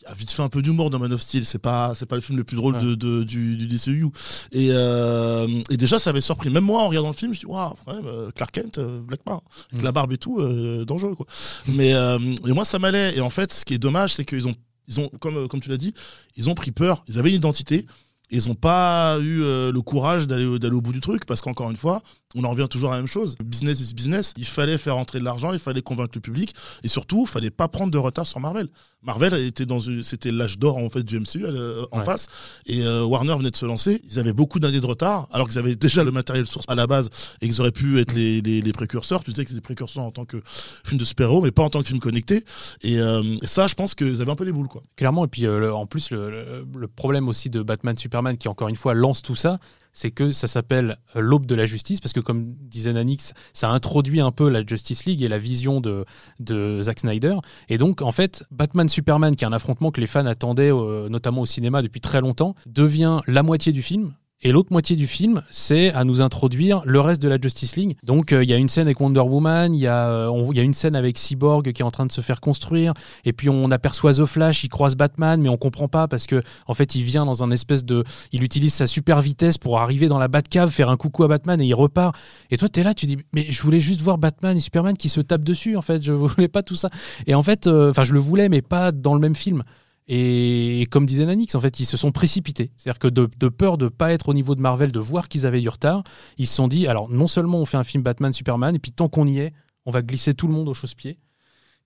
Il 0.00 0.04
y 0.08 0.12
a 0.12 0.14
vite 0.14 0.30
fait 0.30 0.42
un 0.42 0.48
peu 0.48 0.62
d'humour 0.62 0.90
dans 0.90 0.98
Man 0.98 1.12
of 1.12 1.20
Steel. 1.20 1.44
C'est 1.44 1.58
pas, 1.58 1.92
c'est 1.94 2.06
pas 2.06 2.14
le 2.14 2.22
film 2.22 2.38
le 2.38 2.44
plus 2.44 2.56
drôle 2.56 2.74
Ouais. 2.76 2.82
de, 2.82 2.94
de- 2.94 3.24
du, 3.24 3.56
du 3.56 3.66
DCU. 3.66 4.06
Et, 4.52 4.68
euh, 4.70 5.46
et 5.70 5.76
déjà, 5.76 5.98
ça 5.98 6.10
avait 6.10 6.20
surpris. 6.20 6.50
Même 6.50 6.64
moi, 6.64 6.82
en 6.82 6.88
regardant 6.88 7.08
le 7.08 7.14
film, 7.14 7.34
je 7.34 7.40
dis, 7.40 7.46
waouh, 7.46 7.74
même, 7.86 8.06
euh, 8.06 8.30
Clark 8.34 8.52
Kent, 8.52 8.78
euh, 8.78 9.00
Black 9.00 9.20
avec 9.26 9.42
Mm. 9.72 9.84
la 9.84 9.92
barbe 9.92 10.12
et 10.12 10.18
tout, 10.18 10.38
euh, 10.40 10.84
dangereux, 10.84 11.14
quoi. 11.14 11.26
Mais, 11.66 11.94
euh, 11.94 12.18
et 12.46 12.52
moi, 12.52 12.64
ça 12.64 12.78
m'allait. 12.78 13.16
Et 13.16 13.20
en 13.20 13.30
fait, 13.30 13.52
ce 13.52 13.64
qui 13.64 13.74
est 13.74 13.78
dommage, 13.78 14.14
c'est 14.14 14.24
qu'ils 14.24 14.46
ont, 14.48 14.54
ils 14.86 15.00
ont, 15.00 15.10
comme, 15.20 15.48
comme 15.48 15.60
tu 15.60 15.68
l'as 15.68 15.76
dit, 15.76 15.92
ils 16.36 16.48
ont 16.48 16.54
pris 16.54 16.70
peur. 16.70 17.04
Ils 17.08 17.18
avaient 17.18 17.30
une 17.30 17.36
identité. 17.36 17.84
Ils 18.30 18.46
n'ont 18.48 18.54
pas 18.54 19.18
eu 19.20 19.38
le 19.40 19.80
courage 19.80 20.26
d'aller 20.26 20.58
d'aller 20.58 20.74
au 20.74 20.82
bout 20.82 20.92
du 20.92 21.00
truc 21.00 21.24
parce 21.24 21.40
qu'encore 21.40 21.70
une 21.70 21.78
fois, 21.78 22.02
on 22.34 22.44
en 22.44 22.50
revient 22.50 22.66
toujours 22.68 22.90
à 22.92 22.96
la 22.96 23.00
même 23.00 23.08
chose. 23.08 23.36
Business 23.42 23.80
is 23.80 23.94
business. 23.94 24.34
Il 24.36 24.44
fallait 24.44 24.76
faire 24.78 24.96
entrer 24.98 25.18
de 25.18 25.24
l'argent, 25.24 25.52
il 25.52 25.58
fallait 25.58 25.80
convaincre 25.82 26.12
le 26.14 26.20
public 26.20 26.54
et 26.82 26.88
surtout, 26.88 27.22
il 27.26 27.28
fallait 27.30 27.50
pas 27.50 27.68
prendre 27.68 27.90
de 27.90 27.96
retard 27.98 28.26
sur 28.26 28.38
Marvel. 28.38 28.68
Marvel 29.02 29.32
était 29.34 29.64
dans 29.64 29.78
une- 29.78 30.02
c'était 30.02 30.30
l'âge 30.32 30.58
d'or 30.58 30.76
en 30.76 30.90
fait 30.90 31.02
du 31.02 31.16
MCU 31.18 31.44
euh, 31.46 31.86
en 31.92 32.00
Ouais. 32.00 32.04
face 32.04 32.26
et 32.66 32.82
euh, 32.84 33.04
Warner 33.04 33.34
venait 33.36 33.50
de 33.50 33.56
se 33.56 33.64
lancer. 33.64 34.02
Ils 34.10 34.18
avaient 34.18 34.32
beaucoup 34.34 34.58
d'années 34.58 34.80
de 34.80 34.86
retard 34.86 35.28
alors 35.30 35.48
qu'ils 35.48 35.58
avaient 35.58 35.76
déjà 35.76 36.04
le 36.04 36.10
matériel 36.10 36.46
source 36.46 36.66
à 36.68 36.74
la 36.74 36.86
base 36.86 37.08
et 37.40 37.46
qu'ils 37.48 37.60
auraient 37.60 37.72
pu 37.72 37.98
être 37.98 38.12
les, 38.14 38.42
les, 38.42 38.60
les 38.60 38.72
précurseurs. 38.72 39.24
Tu 39.24 39.32
sais 39.32 39.44
que 39.44 39.48
c'est 39.50 39.54
des 39.56 39.60
précurseurs 39.62 40.02
en 40.04 40.10
tant 40.10 40.24
que 40.26 40.42
film 40.84 40.98
de 40.98 41.04
super-héros, 41.04 41.40
mais 41.40 41.50
pas 41.50 41.62
en 41.62 41.70
tant 41.70 41.80
que 41.80 41.86
film 41.88 42.00
connecté. 42.00 42.42
Et, 42.82 42.98
euh, 42.98 43.22
et 43.40 43.46
ça, 43.46 43.66
je 43.68 43.74
pense 43.74 43.94
qu'ils 43.94 44.20
avaient 44.20 44.32
un 44.32 44.36
peu 44.36 44.44
les 44.44 44.52
boules 44.52 44.68
quoi. 44.68 44.82
Clairement, 44.96 45.24
et 45.24 45.28
puis 45.28 45.46
euh, 45.46 45.58
le- 45.60 45.72
en 45.72 45.86
plus, 45.86 46.10
le, 46.10 46.28
le- 46.30 46.66
le 46.76 46.88
problème 46.88 47.28
aussi 47.28 47.48
de 47.50 47.62
Batman 47.62 47.96
Superman, 47.96 48.36
qui 48.36 48.48
encore 48.48 48.68
une 48.68 48.76
fois 48.76 48.92
lance 48.94 49.22
tout 49.22 49.36
ça, 49.36 49.58
c'est 49.98 50.12
que 50.12 50.30
ça 50.30 50.46
s'appelle 50.46 50.96
euh, 51.16 51.20
l'aube 51.20 51.44
de 51.44 51.56
la 51.56 51.66
justice, 51.66 51.98
parce 51.98 52.12
que 52.12 52.20
comme 52.20 52.54
disait 52.60 52.92
Nanix, 52.92 53.32
ça 53.52 53.68
introduit 53.70 54.20
un 54.20 54.30
peu 54.30 54.48
la 54.48 54.64
Justice 54.64 55.06
League 55.06 55.22
et 55.22 55.28
la 55.28 55.38
vision 55.38 55.80
de, 55.80 56.04
de 56.38 56.80
Zack 56.80 57.00
Snyder. 57.00 57.34
Et 57.68 57.78
donc, 57.78 58.00
en 58.00 58.12
fait, 58.12 58.44
Batman 58.52 58.88
Superman, 58.88 59.34
qui 59.34 59.44
est 59.44 59.48
un 59.48 59.52
affrontement 59.52 59.90
que 59.90 60.00
les 60.00 60.06
fans 60.06 60.26
attendaient, 60.26 60.72
euh, 60.72 61.08
notamment 61.08 61.40
au 61.40 61.46
cinéma 61.46 61.82
depuis 61.82 62.00
très 62.00 62.20
longtemps, 62.20 62.54
devient 62.66 63.22
la 63.26 63.42
moitié 63.42 63.72
du 63.72 63.82
film. 63.82 64.14
Et 64.40 64.52
l'autre 64.52 64.68
moitié 64.70 64.94
du 64.94 65.08
film, 65.08 65.42
c'est 65.50 65.92
à 65.94 66.04
nous 66.04 66.22
introduire 66.22 66.82
le 66.86 67.00
reste 67.00 67.20
de 67.20 67.28
la 67.28 67.40
Justice 67.40 67.74
League. 67.74 67.96
Donc 68.04 68.32
euh, 68.32 68.44
il 68.44 68.48
y 68.48 68.52
a 68.52 68.56
une 68.56 68.68
scène 68.68 68.86
avec 68.86 69.00
Wonder 69.00 69.18
Woman, 69.18 69.74
il 69.74 69.80
y, 69.80 69.88
a, 69.88 70.08
euh, 70.08 70.48
il 70.52 70.56
y 70.56 70.60
a 70.60 70.62
une 70.62 70.74
scène 70.74 70.94
avec 70.94 71.18
Cyborg 71.18 71.72
qui 71.72 71.82
est 71.82 71.84
en 71.84 71.90
train 71.90 72.06
de 72.06 72.12
se 72.12 72.20
faire 72.20 72.40
construire, 72.40 72.92
et 73.24 73.32
puis 73.32 73.50
on 73.50 73.68
aperçoit 73.72 74.14
The 74.14 74.26
Flash, 74.26 74.62
il 74.62 74.68
croise 74.68 74.94
Batman, 74.94 75.40
mais 75.40 75.48
on 75.48 75.56
comprend 75.56 75.88
pas 75.88 76.06
parce 76.06 76.28
que 76.28 76.40
en 76.68 76.74
fait 76.74 76.94
il 76.94 77.02
vient 77.02 77.26
dans 77.26 77.42
un 77.42 77.50
espèce 77.50 77.84
de, 77.84 78.04
il 78.30 78.44
utilise 78.44 78.74
sa 78.74 78.86
super 78.86 79.20
vitesse 79.22 79.58
pour 79.58 79.80
arriver 79.80 80.06
dans 80.06 80.20
la 80.20 80.28
Batcave, 80.28 80.70
faire 80.70 80.88
un 80.88 80.96
coucou 80.96 81.24
à 81.24 81.28
Batman 81.28 81.60
et 81.60 81.66
il 81.66 81.74
repart. 81.74 82.16
Et 82.52 82.58
toi 82.58 82.68
t'es 82.68 82.84
là, 82.84 82.94
tu 82.94 83.06
dis 83.06 83.18
mais 83.32 83.50
je 83.50 83.60
voulais 83.60 83.80
juste 83.80 84.02
voir 84.02 84.18
Batman 84.18 84.56
et 84.56 84.60
Superman 84.60 84.96
qui 84.96 85.08
se 85.08 85.20
tapent 85.20 85.44
dessus 85.44 85.76
en 85.76 85.82
fait, 85.82 86.00
je 86.00 86.12
voulais 86.12 86.46
pas 86.46 86.62
tout 86.62 86.76
ça. 86.76 86.88
Et 87.26 87.34
en 87.34 87.42
fait, 87.42 87.66
euh, 87.66 87.90
enfin 87.90 88.04
je 88.04 88.12
le 88.12 88.20
voulais 88.20 88.48
mais 88.48 88.62
pas 88.62 88.92
dans 88.92 89.14
le 89.14 89.20
même 89.20 89.34
film. 89.34 89.64
Et 90.10 90.86
comme 90.90 91.04
disait 91.04 91.26
Nanix, 91.26 91.54
en 91.54 91.60
fait, 91.60 91.80
ils 91.80 91.84
se 91.84 91.98
sont 91.98 92.12
précipités. 92.12 92.72
C'est-à-dire 92.76 92.98
que 92.98 93.08
de, 93.08 93.48
peur 93.48 93.76
de 93.76 93.88
pas 93.88 94.12
être 94.12 94.30
au 94.30 94.34
niveau 94.34 94.54
de 94.54 94.62
Marvel, 94.62 94.90
de 94.90 94.98
voir 94.98 95.28
qu'ils 95.28 95.44
avaient 95.44 95.60
du 95.60 95.68
retard, 95.68 96.02
ils 96.38 96.46
se 96.46 96.54
sont 96.54 96.66
dit 96.66 96.86
alors, 96.86 97.10
non 97.10 97.26
seulement 97.26 97.58
on 97.58 97.66
fait 97.66 97.76
un 97.76 97.84
film 97.84 98.02
Batman, 98.02 98.32
Superman, 98.32 98.74
et 98.74 98.78
puis 98.78 98.90
tant 98.90 99.10
qu'on 99.10 99.26
y 99.26 99.38
est, 99.38 99.52
on 99.84 99.90
va 99.90 100.00
glisser 100.00 100.32
tout 100.32 100.48
le 100.48 100.54
monde 100.54 100.68
au 100.68 100.74
chausse-pied. 100.74 101.18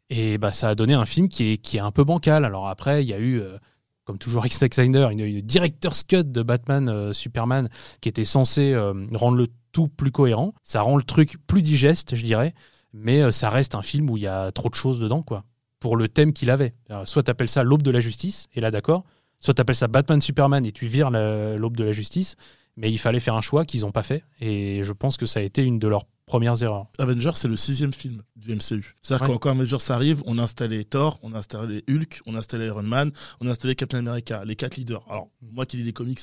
Et 0.08 0.38
bah, 0.38 0.52
ça 0.52 0.68
a 0.68 0.74
donné 0.76 0.94
un 0.94 1.04
film 1.04 1.28
qui 1.28 1.52
est, 1.52 1.56
qui 1.56 1.78
est 1.78 1.80
un 1.80 1.90
peu 1.90 2.04
bancal. 2.04 2.44
Alors 2.44 2.68
après, 2.68 3.02
il 3.02 3.08
y 3.08 3.14
a 3.14 3.18
eu, 3.18 3.40
euh, 3.40 3.58
comme 4.04 4.18
toujours 4.18 4.46
Zack 4.46 4.74
Snyder, 4.74 5.08
une, 5.10 5.20
une 5.20 5.40
director's 5.40 6.04
cut 6.04 6.24
de 6.24 6.42
Batman, 6.42 6.88
euh, 6.88 7.12
Superman, 7.12 7.68
qui 8.00 8.08
était 8.08 8.24
censé 8.24 8.72
euh, 8.72 8.92
rendre 9.14 9.36
le 9.36 9.48
tout 9.72 9.88
plus 9.88 10.12
cohérent. 10.12 10.52
Ça 10.62 10.80
rend 10.80 10.96
le 10.96 11.02
truc 11.02 11.38
plus 11.48 11.62
digeste, 11.62 12.14
je 12.14 12.24
dirais. 12.24 12.54
Mais 12.92 13.32
ça 13.32 13.48
reste 13.48 13.74
un 13.74 13.80
film 13.80 14.10
où 14.10 14.18
il 14.18 14.24
y 14.24 14.26
a 14.26 14.52
trop 14.52 14.68
de 14.68 14.74
choses 14.74 15.00
dedans, 15.00 15.22
quoi. 15.22 15.44
Pour 15.82 15.96
le 15.96 16.06
thème 16.08 16.32
qu'il 16.32 16.48
avait. 16.50 16.74
Alors, 16.88 17.06
soit 17.08 17.24
t'appelles 17.24 17.48
ça 17.48 17.62
l'aube 17.64 17.82
de 17.82 17.90
la 17.90 17.98
justice, 18.00 18.46
et 18.54 18.60
là 18.60 18.70
d'accord. 18.70 19.04
Soit 19.40 19.54
t'appelles 19.54 19.74
ça 19.76 19.88
Batman, 19.88 20.22
Superman, 20.22 20.64
et 20.64 20.70
tu 20.72 20.86
vires 20.86 21.10
la- 21.10 21.56
l'aube 21.56 21.76
de 21.76 21.82
la 21.84 21.90
justice. 21.92 22.36
Mais 22.76 22.90
il 22.90 22.96
fallait 22.98 23.20
faire 23.20 23.34
un 23.34 23.40
choix 23.42 23.64
qu'ils 23.66 23.80
n'ont 23.82 23.90
pas 23.90 24.02
fait. 24.04 24.24
Et 24.40 24.80
je 24.82 24.92
pense 24.94 25.16
que 25.18 25.26
ça 25.26 25.40
a 25.40 25.42
été 25.42 25.62
une 25.62 25.78
de 25.78 25.88
leurs 25.88 26.06
premières 26.24 26.62
erreurs. 26.62 26.86
Avengers, 26.98 27.32
c'est 27.34 27.48
le 27.48 27.56
sixième 27.56 27.92
film 27.92 28.22
du 28.36 28.52
MCU. 28.54 28.96
C'est-à-dire 29.02 29.28
Ouais. 29.28 29.36
quand 29.42 29.50
Avengers 29.50 29.76
arrive, 29.90 30.22
on 30.24 30.38
a 30.38 30.42
installé 30.44 30.84
Thor, 30.84 31.18
on 31.22 31.34
a 31.34 31.38
installé 31.38 31.84
Hulk, 31.90 32.22
on 32.24 32.34
a 32.34 32.38
installé 32.38 32.66
Iron 32.66 32.82
Man, 32.84 33.10
on 33.40 33.46
a 33.46 33.50
installé 33.50 33.74
Captain 33.74 33.98
America, 33.98 34.42
les 34.46 34.56
quatre 34.56 34.76
leaders. 34.76 35.02
Alors, 35.10 35.28
moi 35.42 35.66
qui 35.66 35.76
lis 35.76 35.82
les 35.82 35.92
comics, 35.92 36.20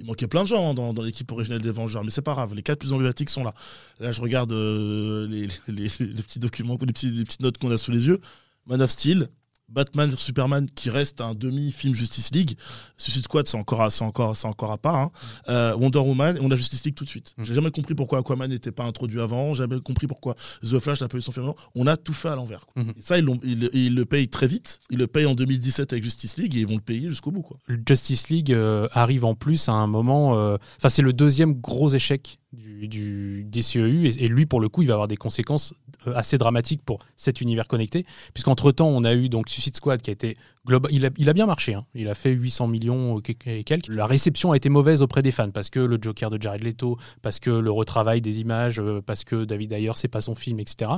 il 0.00 0.06
manquait 0.06 0.26
plein 0.26 0.42
de 0.42 0.48
gens 0.48 0.70
hein, 0.70 0.74
dans, 0.74 0.92
dans 0.92 1.02
l'équipe 1.02 1.30
originelle 1.30 1.60
des 1.62 1.68
Avengers, 1.68 2.00
mais 2.02 2.10
c'est 2.10 2.22
pas 2.22 2.32
grave, 2.32 2.52
les 2.54 2.62
quatre 2.62 2.80
plus 2.80 2.92
emblématiques 2.92 3.30
sont 3.30 3.44
là. 3.44 3.54
Là, 4.00 4.10
je 4.10 4.20
regarde 4.22 4.50
euh, 4.52 5.28
les, 5.28 5.46
les- 5.68 5.88
les 6.00 6.22
petits 6.22 6.40
documents, 6.40 6.76
les, 6.80 6.86
petits- 6.92 7.10
les 7.10 7.24
petites 7.24 7.42
notes 7.42 7.58
qu'on 7.58 7.70
a 7.70 7.76
sous 7.78 7.92
les 7.92 8.06
yeux. 8.08 8.18
Man 8.66 8.80
of 8.82 8.90
Steel, 8.90 9.28
Batman 9.68 10.10
vs 10.10 10.18
Superman 10.18 10.66
qui 10.74 10.90
reste 10.90 11.22
un 11.22 11.34
demi-film 11.34 11.94
Justice 11.94 12.30
League. 12.34 12.58
Suicide 12.98 13.24
Squad, 13.24 13.48
c'est 13.48 13.56
encore, 13.56 13.80
à- 13.80 13.88
c'est 13.90 14.04
encore, 14.04 14.36
c'est 14.36 14.46
encore 14.46 14.70
à 14.70 14.76
part. 14.76 14.96
hein. 14.96 15.10
Euh, 15.48 15.74
Wonder 15.76 16.00
Woman, 16.00 16.36
et 16.36 16.40
on 16.42 16.50
a 16.50 16.56
Justice 16.56 16.84
League 16.84 16.94
tout 16.94 17.04
de 17.04 17.08
suite. 17.08 17.32
Mm. 17.38 17.44
J'ai 17.44 17.54
jamais 17.54 17.70
compris 17.70 17.94
pourquoi 17.94 18.18
Aquaman 18.18 18.50
n'était 18.50 18.70
pas 18.70 18.84
introduit 18.84 19.18
avant, 19.20 19.54
j'ai 19.54 19.62
jamais 19.62 19.80
compris 19.80 20.06
pourquoi 20.06 20.34
The 20.62 20.78
Flash 20.78 21.00
n'a 21.00 21.08
pas 21.08 21.16
eu 21.16 21.22
son 21.22 21.32
film. 21.32 21.50
On 21.74 21.86
a 21.86 21.96
tout 21.96 22.12
fait 22.12 22.28
à 22.28 22.36
l'envers. 22.36 22.66
quoi. 22.66 22.82
Mhm. 22.82 22.92
Et 22.98 23.02
ça, 23.02 23.16
ils, 23.18 23.24
l'ont- 23.24 23.40
ils- 23.42 23.70
ils 23.72 23.94
le 23.94 24.04
payent 24.04 24.28
très 24.28 24.46
vite. 24.46 24.80
Ils 24.90 24.98
le 24.98 25.06
payent 25.06 25.24
en 25.26 25.34
2017 25.34 25.92
avec 25.94 26.04
Justice 26.04 26.36
League 26.36 26.54
et 26.54 26.60
ils 26.60 26.66
vont 26.66 26.74
le 26.76 26.80
payer 26.82 27.08
jusqu'au 27.08 27.30
bout. 27.30 27.42
Quoi. 27.42 27.56
Justice 27.88 28.28
League 28.28 28.52
euh, 28.52 28.88
arrive 28.92 29.24
en 29.24 29.34
plus 29.34 29.70
à 29.70 29.72
un 29.72 29.86
moment. 29.86 30.36
euh, 30.36 30.58
Enfin, 30.76 30.90
c'est 30.90 31.02
le 31.02 31.14
deuxième 31.14 31.54
gros 31.54 31.88
échec 31.88 32.38
du, 32.52 32.88
du 32.88 33.44
DCEU. 33.50 34.06
Et, 34.06 34.24
et 34.24 34.28
lui, 34.28 34.46
pour 34.46 34.60
le 34.60 34.68
coup, 34.68 34.82
il 34.82 34.88
va 34.88 34.94
avoir 34.94 35.08
des 35.08 35.16
conséquences 35.16 35.74
euh, 36.06 36.12
assez 36.14 36.38
dramatiques 36.38 36.82
pour 36.84 36.98
cet 37.16 37.40
univers 37.40 37.66
connecté. 37.68 38.04
Puisqu'entre-temps, 38.34 38.88
on 38.88 39.04
a 39.04 39.14
eu 39.14 39.28
donc 39.28 39.48
Suicide 39.48 39.76
Squad 39.76 40.02
qui 40.02 40.10
a 40.10 40.12
été. 40.12 40.34
globa- 40.66 40.88
Il 40.90 41.04
a, 41.28 41.32
bien 41.32 41.46
marché. 41.46 41.74
hein. 41.74 41.84
Il 41.94 42.08
a 42.08 42.14
fait 42.14 42.30
800 42.32 42.66
millions 42.68 43.20
et 43.46 43.64
quelques. 43.64 43.88
La 43.88 44.06
réception 44.06 44.52
a 44.52 44.56
été 44.56 44.68
mauvaise 44.68 45.02
auprès 45.02 45.22
des 45.22 45.30
fans 45.30 45.50
parce 45.50 45.70
que 45.70 45.80
le 45.80 45.98
Joker 46.00 46.30
de 46.30 46.40
Jared 46.40 46.62
Leto, 46.62 46.98
parce 47.22 47.38
que 47.40 47.50
le 47.50 47.70
retravail 47.70 48.20
des 48.20 48.40
images, 48.40 48.78
euh, 48.80 49.00
parce 49.04 49.24
que 49.24 49.44
David 49.44 49.72
Ayer, 49.72 49.92
c'est 49.94 50.08
pas 50.08 50.20
son 50.20 50.34
film, 50.34 50.60
etc. 50.60 50.90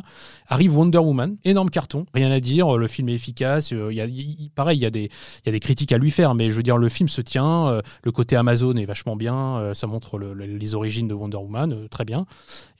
Arrive 0.48 0.76
Wonder 0.76 0.98
Woman, 0.98 1.36
énorme 1.44 1.70
carton, 1.70 2.06
rien 2.14 2.30
à 2.30 2.40
dire. 2.40 2.76
Le 2.76 2.86
film 2.88 3.08
est 3.08 3.14
efficace. 3.14 3.72
euh, 3.72 3.88
il 3.92 3.96
y 3.96 4.00
a, 4.00 4.06
il- 4.06 4.50
pareil, 4.54 4.78
il 4.78 4.82
y 4.82 4.86
a 4.86 4.90
des 4.90 5.04
il 5.04 5.46
y 5.46 5.48
a 5.50 5.52
des 5.52 5.60
critiques 5.60 5.92
à 5.92 5.98
lui 5.98 6.10
faire, 6.10 6.34
mais 6.34 6.48
je 6.50 6.54
veux 6.54 6.62
dire, 6.62 6.78
le 6.78 6.88
film 6.88 7.08
se 7.08 7.20
tient. 7.20 7.68
euh, 7.68 7.82
le 8.02 8.12
côté 8.12 8.36
Amazon 8.36 8.74
est 8.74 8.84
vachement 8.84 9.16
bien. 9.16 9.56
euh, 9.58 9.74
ça 9.74 9.86
montre 9.86 10.18
le- 10.18 10.34
le- 10.34 10.46
les 10.46 10.74
origines 10.74 11.08
de 11.08 11.14
Wonder 11.14 11.38
Euh, 11.54 11.88
très 11.88 12.04
bien. 12.04 12.26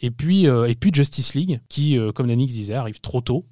Et 0.00 0.11
puis, 0.11 0.47
euh, 0.49 0.68
et 0.68 0.75
puis 0.75 0.90
Justice 0.92 1.35
League, 1.35 1.61
qui, 1.68 1.99
euh, 1.99 2.12
comme 2.12 2.26
Nanix 2.26 2.52
disait, 2.52 2.75
arrive 2.75 3.00
trop 3.00 3.21
tôt, 3.21 3.47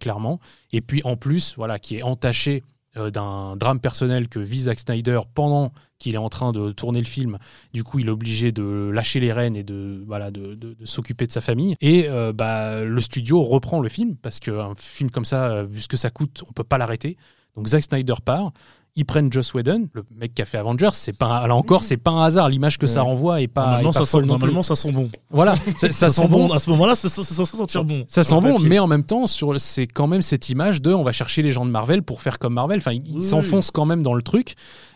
clairement. 0.00 0.40
Et 0.72 0.80
puis 0.80 1.02
en 1.04 1.18
plus, 1.18 1.52
voilà, 1.58 1.78
qui 1.78 1.96
est 1.96 2.02
entaché 2.02 2.62
d'un 2.94 3.56
drame 3.56 3.78
personnel 3.78 4.26
que 4.26 4.38
vit 4.38 4.60
Zack 4.60 4.78
Snyder 4.78 5.18
pendant 5.34 5.70
qu'il 5.98 6.14
est 6.14 6.18
en 6.18 6.30
train 6.30 6.52
de 6.52 6.72
tourner 6.72 7.00
le 7.00 7.04
film. 7.04 7.36
Du 7.74 7.84
coup, 7.84 7.98
il 7.98 8.06
est 8.06 8.10
obligé 8.10 8.52
de 8.52 8.90
lâcher 8.90 9.20
les 9.20 9.34
rênes 9.34 9.54
et 9.54 9.64
de, 9.64 10.02
voilà, 10.06 10.30
de, 10.30 10.74
s'occuper 10.84 11.26
de 11.26 11.32
sa 11.32 11.42
famille. 11.42 11.76
Et 11.82 12.08
bah, 12.32 12.84
le 12.84 13.00
studio 13.02 13.42
reprend 13.42 13.80
le 13.80 13.90
film, 13.90 14.16
parce 14.16 14.40
qu'un 14.40 14.72
film 14.78 15.10
comme 15.10 15.26
ça, 15.26 15.64
vu 15.64 15.82
ce 15.82 15.88
que 15.88 15.98
ça 15.98 16.08
coûte, 16.08 16.42
on 16.48 16.52
peut 16.52 16.64
pas 16.64 16.78
l'arrêter. 16.78 17.18
Donc 17.54 17.66
Zack 17.66 17.84
Snyder 17.84 18.14
part. 18.24 18.52
Ils 18.98 19.04
prennent 19.04 19.30
Joss 19.30 19.52
Whedon, 19.52 19.88
le 19.92 20.04
mec 20.18 20.34
qui 20.34 20.40
a 20.40 20.46
fait 20.46 20.56
Avengers. 20.56 20.88
C'est 20.94 21.12
pas, 21.16 21.46
là 21.46 21.54
encore, 21.54 21.84
c'est 21.84 21.98
pas 21.98 22.12
un 22.12 22.24
hasard. 22.24 22.48
L'image 22.48 22.78
que 22.78 22.86
ça 22.86 23.02
renvoie 23.02 23.42
est 23.42 23.46
pas. 23.46 23.80
normalement, 23.82 23.90
est 23.90 23.92
pas 23.92 23.98
ça 24.00 24.06
sent, 24.06 24.22
normalement, 24.26 24.62
ça 24.62 24.74
sent 24.76 24.92
bon. 24.92 25.10
Voilà, 25.30 25.54
ça, 25.76 25.92
ça 25.92 26.08
sent 26.08 26.28
bon. 26.28 26.50
À 26.50 26.58
ce 26.58 26.70
moment-là, 26.70 26.94
c'est 26.94 27.08
c'est 27.08 27.22
censé 27.22 27.56
sentir 27.56 27.84
bon. 27.84 28.04
Ça 28.08 28.22
sent 28.22 28.40
bon, 28.40 28.58
mais 28.58 28.78
en 28.78 28.86
même 28.86 29.04
temps, 29.04 29.26
sur, 29.26 29.60
c'est 29.60 29.86
quand 29.86 30.06
même 30.06 30.22
cette 30.22 30.48
image 30.48 30.80
de 30.80 30.92
on 30.94 31.02
va 31.04 31.12
chercher 31.12 31.42
les 31.42 31.50
gens 31.50 31.66
de 31.66 31.70
Marvel 31.70 32.02
pour 32.02 32.22
faire 32.22 32.38
comme 32.38 32.54
Marvel. 32.54 32.78
Enfin, 32.78 32.92
ils 32.92 33.02
Oui. 33.16 33.22
s'enfoncent 33.22 33.70
quand 33.70 33.84
même 33.84 34.02
dans 34.02 34.14
le 34.14 34.22
truc. 34.22 34.54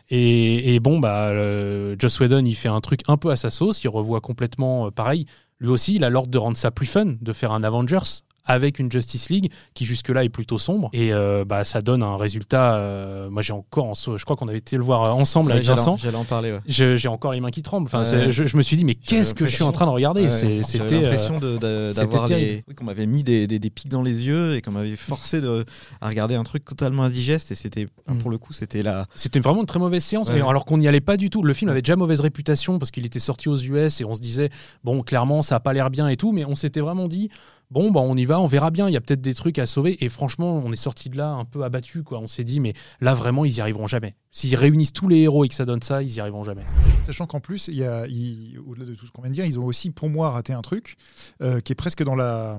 Et, 0.08 0.74
et 0.74 0.80
bon, 0.80 0.98
bah, 0.98 1.28
euh, 1.28 1.94
Joss 1.98 2.18
Whedon, 2.20 2.44
il 2.44 2.54
fait 2.56 2.68
un 2.68 2.80
truc 2.80 3.00
un 3.06 3.16
peu 3.16 3.30
à 3.30 3.36
sa 3.36 3.50
sauce. 3.50 3.84
Il 3.84 3.88
revoit 3.88 4.20
complètement 4.20 4.86
euh, 4.86 4.90
pareil. 4.90 5.26
Lui 5.60 5.68
aussi, 5.68 5.96
il 5.96 6.04
a 6.04 6.10
l'ordre 6.10 6.30
de 6.30 6.38
rendre 6.38 6.56
ça 6.56 6.70
plus 6.70 6.86
fun, 6.86 7.14
de 7.20 7.32
faire 7.32 7.52
un 7.52 7.62
Avengers 7.62 7.98
avec 8.44 8.78
une 8.78 8.90
Justice 8.90 9.28
League 9.30 9.50
qui 9.74 9.84
jusque-là 9.84 10.24
est 10.24 10.28
plutôt 10.28 10.58
sombre. 10.58 10.90
Et 10.92 11.12
euh, 11.12 11.44
bah, 11.44 11.64
ça 11.64 11.80
donne 11.82 12.02
un 12.02 12.16
résultat. 12.16 12.74
euh, 12.76 13.30
moi, 13.30 13.42
j'ai 13.42 13.52
encore, 13.52 13.86
en 13.86 13.94
je 13.94 14.24
crois 14.24 14.36
qu'on 14.36 14.48
avait 14.48 14.58
été 14.58 14.76
le 14.76 14.82
voir 14.82 15.16
ensemble 15.16 15.52
avec 15.52 15.64
J'allais 15.64 15.76
Vincent. 15.76 15.92
en- 15.94 15.96
J'allais 15.96 16.16
en 16.16 16.24
parler. 16.24 16.52
ouais. 16.52 16.60
J'ai 16.66 17.08
encore 17.08 17.32
les 17.32 17.40
mains 17.40 17.50
qui 17.50 17.62
tremblent. 17.62 17.86
Enfin, 17.86 18.02
Ouais. 18.02 18.32
je, 18.32 18.44
je 18.44 18.56
me 18.56 18.62
suis 18.62 18.76
dit, 18.76 18.84
mais 18.84 18.94
qu'est-ce 18.94 19.34
que 19.34 19.44
je 19.46 19.54
suis 19.54 19.62
en 19.64 19.72
train 19.72 19.86
de 19.86 19.90
regarder? 19.90 20.22
Ouais, 20.22 20.62
C'était. 20.62 20.94
euh, 20.94 21.00
l'impression 21.02 21.38
d'avoir 21.38 22.26
les. 22.28 22.64
oui, 22.68 22.74
qu'on 22.74 22.84
m'avait 22.84 23.06
mis 23.06 23.22
des, 23.24 23.46
des, 23.46 23.58
des 23.58 23.70
pics 23.70 23.88
dans 23.88 24.02
les 24.02 24.26
yeux 24.26 24.56
et 24.56 24.62
qu'on 24.62 24.72
m'avait 24.72 24.96
forcé 24.96 25.40
de, 25.40 25.64
à 26.00 26.08
regarder 26.08 26.34
un 26.34 26.42
truc 26.42 26.64
totalement 26.64 27.02
indigeste. 27.04 27.50
Et 27.52 27.54
c'était, 27.54 27.86
Mm. 28.08 28.18
pour 28.18 28.30
le 28.30 28.38
coup, 28.38 28.52
c'était 28.52 28.82
la. 28.82 29.06
C'était 29.14 29.40
vraiment 29.40 29.60
une 29.60 29.66
très 29.66 29.78
mauvaise 29.78 30.02
séance, 30.04 30.28
Ouais. 30.30 30.40
alors 30.40 30.64
qu'on 30.64 30.78
n'y 30.78 30.88
allait 30.88 31.00
pas 31.00 31.16
du 31.16 31.30
tout. 31.30 31.42
Le 31.42 31.52
film 31.54 31.70
avait 31.70 31.82
déjà 31.82 31.96
mauvaise 31.96 32.20
réputation 32.20 32.78
parce 32.78 32.90
qu'il 32.90 33.04
était 33.06 33.18
sorti 33.18 33.48
aux 33.48 33.56
US 33.56 34.00
et 34.00 34.04
on 34.04 34.14
se 34.14 34.20
disait, 34.20 34.50
bon, 34.84 35.02
clairement, 35.02 35.42
ça 35.42 35.56
a 35.56 35.60
pas 35.60 35.72
l'air 35.72 35.90
bien 35.90 36.08
et 36.08 36.16
tout, 36.16 36.32
mais 36.32 36.44
on 36.44 36.54
s'était 36.54 36.80
vraiment 36.80 37.08
dit, 37.08 37.30
bon, 37.70 37.90
bah, 37.90 38.00
on 38.00 38.16
y 38.16 38.24
va, 38.24 38.40
on 38.40 38.46
verra 38.46 38.70
bien, 38.70 38.88
il 38.88 38.92
y 38.92 38.96
a 38.96 39.00
peut-être 39.00 39.20
des 39.20 39.34
trucs 39.34 39.58
à 39.58 39.66
sauver. 39.66 40.02
Et 40.04 40.08
franchement, 40.08 40.60
on 40.64 40.72
est 40.72 40.76
sorti 40.76 41.08
de 41.10 41.16
là 41.16 41.28
un 41.30 41.44
peu 41.44 41.62
abattu, 41.62 42.02
quoi. 42.02 42.18
On 42.20 42.26
s'est 42.26 42.44
dit, 42.44 42.60
mais 42.60 42.74
là, 43.00 43.14
vraiment, 43.14 43.44
ils 43.44 43.52
y 43.52 43.60
arriveront 43.60 43.86
jamais. 43.86 44.14
S'ils 44.30 44.56
réunissent 44.56 44.92
tous 44.92 45.08
les 45.08 45.18
héros 45.18 45.44
et 45.44 45.48
que 45.48 45.54
ça 45.54 45.64
donne 45.64 45.82
ça, 45.82 46.02
ils 46.02 46.12
y 46.14 46.20
arriveront 46.20 46.44
jamais. 46.44 46.64
Sachant 47.04 47.26
qu'en 47.26 47.40
plus, 47.40 47.68
il 47.68 47.74
y 47.76 47.84
a, 47.84 48.02
au-delà 48.66 48.86
de 48.86 48.94
tout 48.94 49.06
ce 49.06 49.12
qu'on 49.12 49.22
vient 49.22 49.30
de 49.30 49.34
dire, 49.34 49.44
ils 49.46 49.58
ont 49.58 49.64
aussi, 49.64 49.90
pour 49.90 50.08
moi, 50.10 50.30
raté 50.30 50.52
un 50.52 50.62
truc 50.62 50.96
euh, 51.42 51.60
qui 51.60 51.72
est 51.72 51.76
presque 51.76 52.02
dans 52.02 52.14
la, 52.16 52.58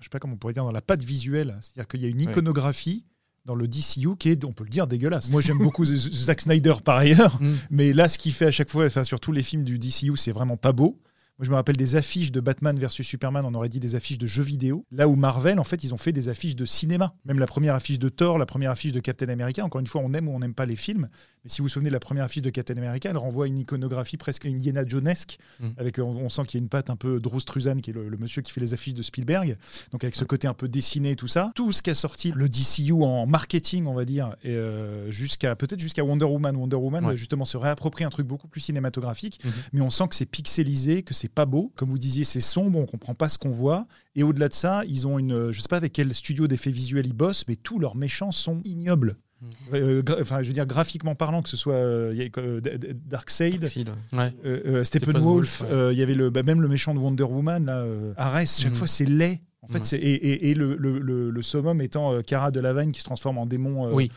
je 0.00 0.04
sais 0.04 0.10
pas 0.10 0.18
comment 0.18 0.34
on 0.34 0.36
pourrait 0.36 0.52
dire, 0.54 0.64
dans 0.64 0.72
la 0.72 0.82
patte 0.82 1.02
visuelle. 1.02 1.56
C'est-à-dire 1.60 1.88
qu'il 1.88 2.00
y 2.00 2.04
a 2.04 2.08
une 2.08 2.18
Ouais. 2.18 2.32
iconographie 2.32 3.04
dans 3.44 3.54
le 3.54 3.68
DCU 3.68 4.16
qui 4.18 4.30
est, 4.30 4.44
on 4.44 4.52
peut 4.52 4.64
le 4.64 4.70
dire, 4.70 4.86
dégueulasse. 4.88 5.30
Moi, 5.30 5.40
j'aime 5.40 5.58
beaucoup 5.58 5.84
Zack 5.84 6.40
Snyder 6.40 6.74
par 6.84 6.96
ailleurs, 6.96 7.40
Mm. 7.40 7.52
mais 7.70 7.92
là, 7.92 8.08
ce 8.08 8.18
qu'il 8.18 8.32
fait 8.32 8.46
à 8.46 8.50
chaque 8.50 8.70
fois, 8.70 8.86
enfin, 8.86 9.04
sur 9.04 9.20
tous 9.20 9.30
les 9.32 9.42
films 9.44 9.62
du 9.64 9.78
DCU, 9.78 10.16
c'est 10.16 10.32
vraiment 10.32 10.56
pas 10.56 10.72
beau. 10.72 11.00
Moi, 11.38 11.44
je 11.44 11.50
me 11.50 11.56
rappelle 11.56 11.76
des 11.76 11.96
affiches 11.96 12.32
de 12.32 12.40
Batman 12.40 12.78
versus 12.78 13.06
Superman, 13.06 13.44
on 13.44 13.52
aurait 13.52 13.68
dit 13.68 13.78
des 13.78 13.94
affiches 13.94 14.16
de 14.16 14.26
jeux 14.26 14.42
vidéo. 14.42 14.86
Là 14.90 15.06
où 15.06 15.16
Marvel, 15.16 15.58
en 15.58 15.64
fait, 15.64 15.84
ils 15.84 15.92
ont 15.92 15.98
fait 15.98 16.12
des 16.12 16.30
affiches 16.30 16.56
de 16.56 16.64
cinéma. 16.64 17.14
Même 17.26 17.38
la 17.38 17.46
première 17.46 17.74
affiche 17.74 17.98
de 17.98 18.08
Thor, 18.08 18.38
la 18.38 18.46
première 18.46 18.70
affiche 18.70 18.92
de 18.92 19.00
Captain 19.00 19.28
America. 19.28 19.62
Encore 19.62 19.80
une 19.80 19.86
fois, 19.86 20.00
on 20.02 20.14
aime 20.14 20.28
ou 20.28 20.32
on 20.32 20.38
n'aime 20.38 20.54
pas 20.54 20.64
les 20.64 20.76
films. 20.76 21.10
Mais 21.44 21.50
si 21.50 21.58
vous 21.58 21.64
vous 21.64 21.68
souvenez 21.68 21.90
de 21.90 21.92
la 21.94 22.00
première 22.00 22.24
affiche 22.24 22.40
de 22.42 22.48
Captain 22.48 22.76
America, 22.78 23.10
elle 23.10 23.18
renvoie 23.18 23.44
à 23.44 23.48
une 23.48 23.58
iconographie 23.58 24.16
presque 24.16 24.46
Indiana 24.46 24.86
Jonesque. 24.86 25.38
Mm. 25.60 25.68
Avec, 25.76 25.98
on, 25.98 26.04
on 26.04 26.28
sent 26.30 26.42
qu'il 26.46 26.58
y 26.58 26.62
a 26.62 26.64
une 26.64 26.70
patte 26.70 26.88
un 26.88 26.96
peu 26.96 27.20
Drew 27.20 27.38
Struzan, 27.38 27.76
qui 27.80 27.90
est 27.90 27.92
le, 27.92 28.08
le 28.08 28.16
monsieur 28.16 28.40
qui 28.40 28.50
fait 28.50 28.62
les 28.62 28.72
affiches 28.72 28.94
de 28.94 29.02
Spielberg. 29.02 29.58
Donc 29.92 30.04
avec 30.04 30.14
ce 30.14 30.24
côté 30.24 30.46
un 30.48 30.54
peu 30.54 30.68
dessiné 30.68 31.10
et 31.10 31.16
tout 31.16 31.28
ça. 31.28 31.52
Tout 31.54 31.70
ce 31.70 31.82
qu'a 31.82 31.94
sorti 31.94 32.32
le 32.34 32.48
DCU 32.48 32.92
en 32.92 33.26
marketing, 33.26 33.84
on 33.84 33.94
va 33.94 34.06
dire, 34.06 34.34
et, 34.42 34.54
euh, 34.54 35.10
jusqu'à 35.10 35.54
peut-être 35.54 35.80
jusqu'à 35.80 36.02
Wonder 36.02 36.24
Woman. 36.24 36.56
Wonder 36.56 36.76
Woman, 36.76 37.04
Ouais. 37.04 37.16
justement, 37.18 37.44
se 37.44 37.58
réapproprie 37.58 38.04
un 38.04 38.10
truc 38.10 38.26
beaucoup 38.26 38.48
plus 38.48 38.62
cinématographique. 38.62 39.38
Mhm. 39.44 39.52
Mais 39.74 39.80
on 39.82 39.90
sent 39.90 40.08
que 40.08 40.14
c'est 40.14 40.24
pixelisé, 40.24 41.02
que 41.02 41.12
c'est 41.12 41.25
pas 41.28 41.46
beau. 41.46 41.72
Comme 41.76 41.90
vous 41.90 41.98
disiez, 41.98 42.24
c'est 42.24 42.40
sombre, 42.40 42.78
on 42.78 42.86
comprend 42.86 43.14
pas 43.14 43.28
ce 43.28 43.38
qu'on 43.38 43.50
voit. 43.50 43.86
Et 44.14 44.22
au-delà 44.22 44.48
de 44.48 44.54
ça, 44.54 44.82
ils 44.86 45.06
ont 45.06 45.18
une. 45.18 45.50
Je 45.52 45.60
sais 45.60 45.68
pas 45.68 45.76
avec 45.76 45.92
quel 45.92 46.12
studio 46.14 46.46
d'effets 46.46 46.70
visuels 46.70 47.06
ils 47.06 47.12
bossent, 47.12 47.44
mais 47.48 47.56
tous 47.56 47.78
leurs 47.78 47.96
méchants 47.96 48.30
sont 48.32 48.60
ignobles. 48.64 49.16
Mhm. 49.42 49.48
Euh, 49.74 50.02
enfin, 50.22 50.42
je 50.42 50.48
veux 50.48 50.54
dire, 50.54 50.64
graphiquement 50.66 51.14
parlant, 51.14 51.42
que 51.42 51.48
ce 51.50 51.58
soit 51.58 51.74
euh, 51.74 52.28
euh, 52.38 52.60
Darkseid, 53.06 53.60
Darkseid, 53.60 53.90
ouais. 54.14 54.34
Euh, 54.46 54.82
Steppenwolf, 54.82 55.60
ouais. 55.60 55.66
euh, 55.70 55.92
il 55.92 55.98
y 55.98 56.02
avait 56.02 56.14
le, 56.14 56.30
bah, 56.30 56.42
même 56.42 56.62
le 56.62 56.68
méchant 56.68 56.94
de 56.94 56.98
Wonder 56.98 57.24
Woman, 57.24 57.66
là, 57.66 57.78
euh, 57.80 58.14
Ares, 58.16 58.46
chaque 58.46 58.70
Mhm. 58.72 58.76
fois 58.76 58.86
c'est 58.86 59.04
laid. 59.04 59.40
En 59.68 59.72
fait, 59.72 59.92
Ouais. 59.96 59.98
et, 60.02 60.14
et- 60.14 60.50
et 60.50 60.54
le, 60.54 60.76
le, 60.76 60.98
le- 60.98 61.30
le 61.30 61.42
summum 61.42 61.80
étant 61.80 62.12
euh, 62.12 62.20
Cara 62.22 62.50
Delevingne 62.50 62.92
qui 62.92 63.00
se 63.00 63.04
transforme 63.04 63.38
en 63.38 63.46
démon 63.46 63.86
euh, 63.88 63.92
Oui, 63.92 64.10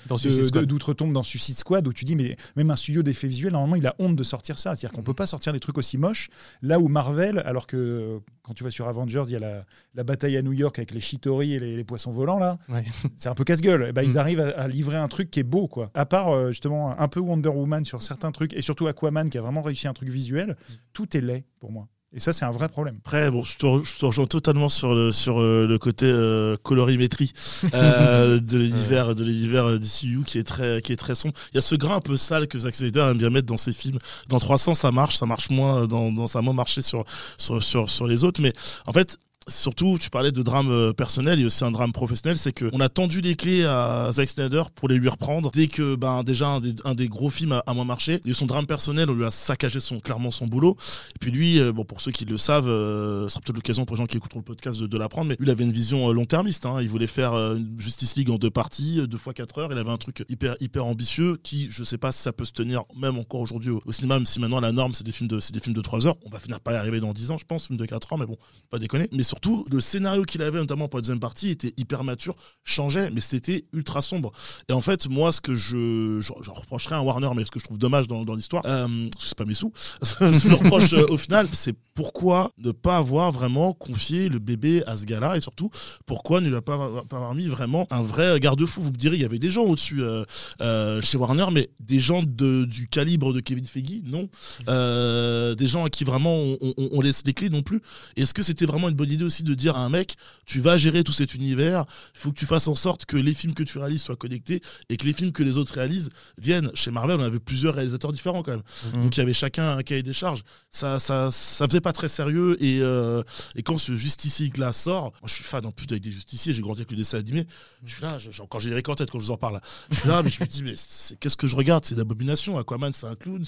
d'outre-tombe 0.65 1.13
dans 1.13 1.24
Suicide 1.24 1.58
Squad, 1.58 1.88
où 1.88 1.94
tu 1.94 2.06
dis, 2.06 2.15
mais 2.15 2.36
même 2.56 2.70
un 2.72 2.75
studio 2.75 3.03
d'effets 3.03 3.27
visuels, 3.27 3.53
normalement, 3.53 3.75
il 3.75 3.86
a 3.88 3.96
honte 4.00 4.15
de 4.15 4.24
sortir 4.24 4.58
ça. 4.60 4.75
C'est-à-dire 4.75 4.96
qu'on 4.96 5.03
peut 5.03 5.13
pas 5.13 5.25
sortir 5.25 5.53
des 5.53 5.60
trucs 5.60 5.77
aussi 5.77 5.98
moches. 5.98 6.29
Là 6.62 6.79
où 6.79 6.88
Marvel, 6.88 7.39
alors 7.46 7.68
que 7.68 7.77
euh, 7.77 8.20
quand 8.44 8.53
tu 8.53 8.63
vas 8.63 8.70
sur 8.72 8.88
Avengers, 8.88 9.24
il 9.27 9.32
y 9.34 9.36
a 9.36 9.39
la, 9.39 9.65
la 9.96 10.03
bataille 10.03 10.38
à 10.38 10.41
New 10.41 10.53
York 10.53 10.77
avec 10.79 10.91
les 10.91 11.00
Chitori 11.00 11.53
et 11.53 11.60
les, 11.60 11.75
les 11.75 11.84
poissons 11.84 12.12
volants, 12.12 12.39
là, 12.39 12.58
Ouais. 12.70 12.84
c'est 13.18 13.29
un 13.29 13.36
peu 13.36 13.44
casse-gueule. 13.44 13.88
Eh 13.89 13.91
ben, 13.91 14.03
Ils 14.03 14.13
Mm. 14.13 14.18
arrivent 14.18 14.39
à, 14.41 14.50
à 14.50 14.68
livrer 14.68 14.98
un 14.98 15.08
truc 15.08 15.29
qui 15.32 15.39
est 15.39 15.44
beau, 15.44 15.68
quoi. 15.68 15.91
À 15.94 16.06
part, 16.06 16.29
euh, 16.29 16.50
justement, 16.50 16.98
un 17.00 17.08
peu 17.08 17.20
Wonder 17.20 17.50
Woman 17.50 17.86
sur 17.86 18.01
certains 18.01 18.32
trucs, 18.32 18.53
et 18.53 18.62
surtout 18.62 18.88
Aquaman 18.88 19.29
qui 19.29 19.38
a 19.38 19.41
vraiment 19.41 19.62
réussi 19.62 19.88
un 19.88 19.94
truc 19.94 20.10
visuel, 20.10 20.56
tout 20.94 21.15
est 21.15 21.22
laid 21.22 21.46
pour 21.60 21.72
moi. 21.72 21.88
Et 22.11 22.19
ça, 22.19 22.33
c'est 22.33 22.43
un 22.43 22.49
vrai 22.49 22.69
problème. 22.69 22.97
Après, 23.05 23.29
bon, 23.29 23.43
je 23.43 23.55
te, 23.57 23.67
re- 23.67 23.85
je 23.85 23.95
te 23.99 24.05
rejoins 24.05 24.25
totalement 24.25 24.67
sur 24.67 24.95
le, 24.95 25.11
sur 25.11 25.39
euh, 25.39 25.67
le 25.67 25.77
côté 25.77 26.07
euh, 26.07 26.57
colorimétrie 26.63 27.31
euh, 27.75 28.39
de 28.41 28.57
l'univers 28.57 29.13
de 29.13 29.23
l'univers 29.23 29.65
euh, 29.65 29.77
DCU 29.77 30.23
qui 30.25 30.39
est 30.39 30.43
très 30.43 30.81
qui 30.81 30.91
est 30.91 30.95
très 30.95 31.13
sombre. 31.13 31.35
Il 31.53 31.55
y 31.55 31.57
a 31.59 31.61
ce 31.61 31.75
grain 31.75 31.97
un 31.97 32.01
peu 32.01 32.17
sale 32.17 32.47
que 32.47 32.57
Zack 32.57 32.73
Snyder 32.73 33.01
aime 33.11 33.17
bien 33.19 33.29
mettre 33.29 33.45
dans 33.45 33.57
ses 33.57 33.73
films. 33.73 33.99
Dans 34.27 34.39
300, 34.39 34.73
ça 34.73 34.91
marche, 34.91 35.17
ça 35.17 35.27
marche 35.27 35.51
moins 35.51 35.85
dans, 35.85 36.11
dans 36.11 36.25
ça 36.25 36.39
a 36.39 36.41
moins 36.41 36.53
marché 36.55 36.81
sur 36.81 37.05
sur 37.37 37.61
sur 37.61 37.89
sur 37.91 38.07
les 38.07 38.23
autres. 38.23 38.41
Mais 38.41 38.53
en 38.87 38.91
fait. 38.93 39.17
Surtout, 39.48 39.98
tu 40.00 40.10
parlais 40.10 40.31
de 40.31 40.43
drame 40.43 40.69
euh, 40.69 40.93
personnel 40.93 41.39
et 41.39 41.46
aussi 41.46 41.63
un 41.63 41.72
drame 41.72 41.91
professionnel, 41.91 42.38
c'est 42.38 42.51
que 42.51 42.69
on 42.74 42.79
a 42.81 42.89
tendu 42.89 43.22
les 43.22 43.36
clés 43.36 43.65
à 43.65 44.10
Zack 44.12 44.29
Snyder 44.29 44.63
pour 44.75 44.89
les 44.89 44.98
lui 44.98 45.10
reprendre 45.10 45.50
dès 45.51 45.67
que 45.67 45.96
ben 45.96 46.24
déjà 46.24 46.60
un 46.86 46.93
des, 46.93 47.08
gros 47.08 47.29
films 47.29 47.62
a, 47.65 47.74
moins 47.74 47.86
marché. 47.86 48.19
Et 48.25 48.34
son 48.34 48.46
drame 48.46 48.67
personnel, 48.67 49.10
on 49.10 49.13
lui 49.13 49.25
a 49.25 49.31
saccagé 49.31 49.79
son 49.79 50.00
clairement 50.00 50.29
son 50.29 50.46
boulot. 50.46 50.75
Et 51.15 51.19
puis 51.19 51.31
lui, 51.31 51.60
euh, 51.60 51.72
bon 51.72 51.84
pour 51.84 52.01
ceux 52.01 52.12
qui 52.12 52.25
le 52.25 52.38
savent, 52.38 52.67
euh, 52.67 53.24
ce 53.24 53.29
sera 53.29 53.41
peut-être 53.41 53.55
l'occasion 53.55 53.86
pour 53.86 53.96
les 53.96 54.01
gens 54.01 54.08
qui 54.08 54.17
écouteront 54.17 54.39
le 54.39 54.46
podcast 54.46 54.79
de, 54.79 54.98
l'apprendre, 54.98 55.29
mais 55.29 55.36
lui 55.39 55.48
il 55.48 55.50
avait 55.50 55.63
une 55.63 55.72
vision 55.72 56.12
long-termiste. 56.12 56.65
Hein. 56.65 56.81
Il 56.81 56.89
voulait 56.89 57.08
faire 57.08 57.34
une 57.34 57.79
Justice 57.79 58.17
League 58.17 58.29
en 58.29 58.38
deux 58.38 58.51
parties, 58.51 59.01
deux 59.08 59.17
fois 59.17 59.34
quatre 59.34 59.58
heures. 59.58 59.72
Il 59.72 59.77
avait 59.77 59.89
un 59.89 59.98
truc 59.98 60.25
hyper 60.29 60.58
hyper 60.60 60.86
ambitieux 60.86 61.38
qui, 61.41 61.69
je 61.72 61.84
sais 61.84 61.98
pas 61.98 62.12
si 62.12 62.22
ça 62.22 62.34
peut 62.34 62.46
se 62.46 62.51
tenir 62.51 62.84
même 62.96 63.17
encore 63.17 63.39
aujourd'hui 63.39 63.72
au, 63.72 63.91
cinéma, 63.91 64.15
même 64.15 64.25
si 64.25 64.39
maintenant 64.39 64.60
la 64.60 64.74
norme 64.74 64.93
c'est 64.93 65.05
des 65.05 65.12
films 65.12 65.29
de 65.29 65.39
c'est 65.39 65.53
des 65.53 65.60
films 65.60 65.75
de 65.75 65.81
trois 65.81 66.05
heures. 66.05 66.17
On 66.25 66.29
va 66.29 66.39
finir 66.39 66.60
par 66.60 66.74
y 66.74 66.77
arriver 66.77 67.00
dans 67.00 67.13
10 67.13 67.31
ans, 67.31 67.38
je 67.38 67.46
pense, 67.46 67.67
film 67.67 67.77
de 67.77 67.86
4 67.86 68.13
ans, 68.13 68.17
mais 68.17 68.25
bon, 68.25 68.38
pas 68.69 68.79
déconner. 68.79 69.08
Surtout, 69.29 69.65
le 69.71 69.79
scénario 69.79 70.24
qu'il 70.24 70.41
avait, 70.41 70.57
notamment 70.59 70.88
pour 70.88 70.98
la 70.98 71.01
deuxième 71.01 71.19
partie, 71.19 71.50
était 71.50 71.74
hyper 71.77 72.03
mature, 72.03 72.36
changeait, 72.63 73.09
mais 73.12 73.21
c'était 73.21 73.63
ultra 73.74 74.01
sombre. 74.01 74.31
Et 74.69 74.74
en 74.74 74.81
fait, 74.81 75.07
moi, 75.07 75.31
ce 75.31 75.39
que 75.41 75.55
je, 75.55 76.19
reprocherais 76.51 76.95
à 76.95 77.01
Warner, 77.01 77.29
mais 77.36 77.45
ce 77.45 77.51
que 77.51 77.59
je 77.59 77.63
trouve 77.65 77.77
dommage 77.77 78.07
dans, 78.07 78.25
dans 78.25 78.36
l'histoire, 78.36 78.63
euh, 78.65 79.07
c'est 79.19 79.38
pas 79.38 79.45
mes 79.45 79.53
sous, 79.53 79.71
ce 80.03 80.15
que 80.15 80.31
je 80.31 80.53
reproche 80.55 80.93
euh, 80.93 81.05
au 81.07 81.17
final, 81.17 81.48
c'est 81.53 81.75
pourquoi 81.93 82.51
ne 82.57 82.71
pas 82.71 82.98
avoir 82.98 83.31
vraiment 83.31 83.74
confié 83.74 84.29
le 84.29 84.39
bébé 84.39 84.83
à 84.88 84.98
ce 84.98 85.05
gars-là, 85.05 85.38
et 85.38 85.41
surtout, 85.41 85.69
pourquoi 86.05 86.41
ne 86.41 86.50
lui 86.50 86.62
pas, 86.62 87.03
pas 87.07 87.15
avoir 87.17 87.36
mis 87.36 87.48
vraiment 87.48 87.88
un 87.91 88.01
vrai 88.01 88.39
garde-fou? 88.39 88.81
Vous 88.81 88.91
me 88.91 88.98
direz, 88.98 89.15
il 89.17 89.21
y 89.21 89.25
avait 89.25 89.39
des 89.39 89.50
gens 89.51 89.63
au-dessus 89.63 90.01
euh, 90.03 90.24
euh, 90.62 91.01
chez 91.01 91.17
Warner, 91.17 91.45
mais 91.51 91.69
des 91.79 92.00
gens 92.00 92.21
de, 92.24 92.65
du 92.65 92.88
calibre 92.88 93.33
de 93.33 93.39
Kevin 93.41 93.67
Feige, 93.67 94.01
non. 94.05 94.27
Des 94.67 95.67
gens 95.67 95.86
à 95.86 95.89
qui 95.89 96.03
vraiment 96.03 96.33
on, 96.36 96.57
on- 96.62 96.89
on 96.93 97.01
laisse 97.01 97.21
les 97.25 97.33
clés 97.33 97.50
non 97.50 97.62
plus. 97.62 97.81
Est-ce 98.15 98.33
que 98.33 98.41
c'était 98.43 98.65
vraiment 98.65 98.89
une 98.89 98.95
bonne 98.95 99.12
idée 99.12 99.18
aussi 99.23 99.43
de 99.43 99.53
dire 99.53 99.75
à 99.75 99.83
un 99.83 99.89
mec, 99.89 100.15
tu 100.45 100.59
vas 100.59 100.77
gérer 100.77 101.03
tout 101.03 101.11
cet 101.11 101.35
univers, 101.35 101.85
il 102.15 102.19
faut 102.19 102.31
que 102.31 102.39
tu 102.39 102.45
fasses 102.45 102.67
en 102.67 102.75
sorte 102.75 103.05
que 103.05 103.17
les 103.17 103.33
films 103.33 103.53
que 103.53 103.63
tu 103.63 103.77
réalises 103.77 104.01
soient 104.01 104.15
connectés 104.15 104.61
et 104.89 104.97
que 104.97 105.05
les 105.05 105.13
films 105.13 105.31
que 105.31 105.43
les 105.43 105.57
autres 105.57 105.73
réalisent 105.73 106.09
viennent. 106.38 106.71
Chez 106.73 106.91
Marvel, 106.91 107.19
on 107.19 107.23
avait 107.23 107.39
plusieurs 107.39 107.75
réalisateurs 107.75 108.11
différents 108.11 108.41
quand 108.43 108.51
même. 108.51 108.63
Mhm. 108.93 109.03
Donc 109.03 109.17
il 109.17 109.19
y 109.19 109.23
avait 109.23 109.33
chacun 109.33 109.77
un 109.77 109.83
cahier 109.83 110.03
des 110.03 110.13
charges. 110.13 110.41
Ça, 110.71 110.99
ça, 110.99 111.29
ça 111.31 111.67
faisait 111.67 111.81
pas 111.81 111.93
très 111.93 112.07
sérieux 112.07 112.57
et, 112.63 112.79
euh, 112.81 113.21
et 113.55 113.63
quand 113.63 113.77
ce 113.77 113.93
Justice 113.95 114.39
League 114.39 114.57
là 114.57 114.73
sort, 114.73 115.11
moi 115.21 115.27
je 115.27 115.33
suis 115.33 115.43
fan 115.43 115.65
en 115.65 115.71
plus 115.71 115.85
avec 115.89 116.01
des 116.01 116.11
justiciers, 116.11 116.53
j'ai 116.53 116.61
grandi 116.61 116.81
avec 116.81 116.91
le 116.91 116.97
dessin 116.97 117.17
animé. 117.19 117.45
Je 117.85 117.93
suis 117.93 118.01
là, 118.01 118.17
j'ai 118.17 118.31
j'ai 118.31 118.43
encore 118.43 118.61
générique 118.61 118.88
en 118.89 118.95
tête 118.95 119.11
quand 119.11 119.19
je 119.19 119.25
vous 119.25 119.31
en 119.31 119.38
parle. 119.38 119.59
Je 119.91 119.97
suis 119.99 120.07
là, 120.07 120.23
mais 120.23 120.29
je 120.29 120.41
me 120.41 120.47
dis, 120.47 120.63
mais 120.63 120.73
qu'est-ce 121.19 121.35
que 121.35 121.47
je 121.47 121.55
regarde? 121.55 121.83
C'est 121.83 121.95
d'abomination. 121.95 122.57
Aquaman, 122.57 122.93
c'est 122.93 123.05
un 123.07 123.15
clown. 123.15 123.43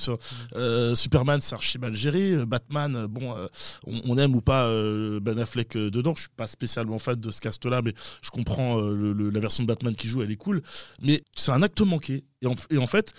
euh, 0.56 0.96
Superman, 0.96 1.40
c'est 1.42 1.56
archi 1.56 1.78
mal 1.80 1.96
géré. 1.96 2.46
Batman, 2.46 2.96
euh, 2.96 3.08
bon, 3.08 3.34
euh, 3.36 3.48
on, 3.88 4.02
on 4.06 4.18
aime 4.18 4.36
ou 4.36 4.42
pas 4.42 4.70
Ben 5.22 5.40
Affleck 5.40 5.61
dedans. 5.76 6.14
Je 6.16 6.22
suis 6.22 6.30
pas 6.36 6.48
spécialement 6.48 6.98
fan 7.00 7.16
de 7.20 7.32
ce 7.32 7.42
cast-là, 7.42 7.82
mais 7.84 7.94
je 8.22 8.30
comprends 8.30 8.80
euh, 8.80 8.94
le- 8.96 9.14
le- 9.14 9.30
la 9.30 9.40
version 9.40 9.64
de 9.64 9.68
Batman 9.68 9.96
qui 9.96 10.08
joue, 10.08 10.22
elle 10.22 10.32
est 10.32 10.36
cool. 10.36 10.62
Mais 11.02 11.24
c'est 11.36 11.52
un 11.52 11.62
acte 11.62 11.82
manqué. 11.82 12.24
Et 12.42 12.48
en, 12.48 12.56
et 12.70 12.78
en 12.78 12.88
fait, 12.88 13.14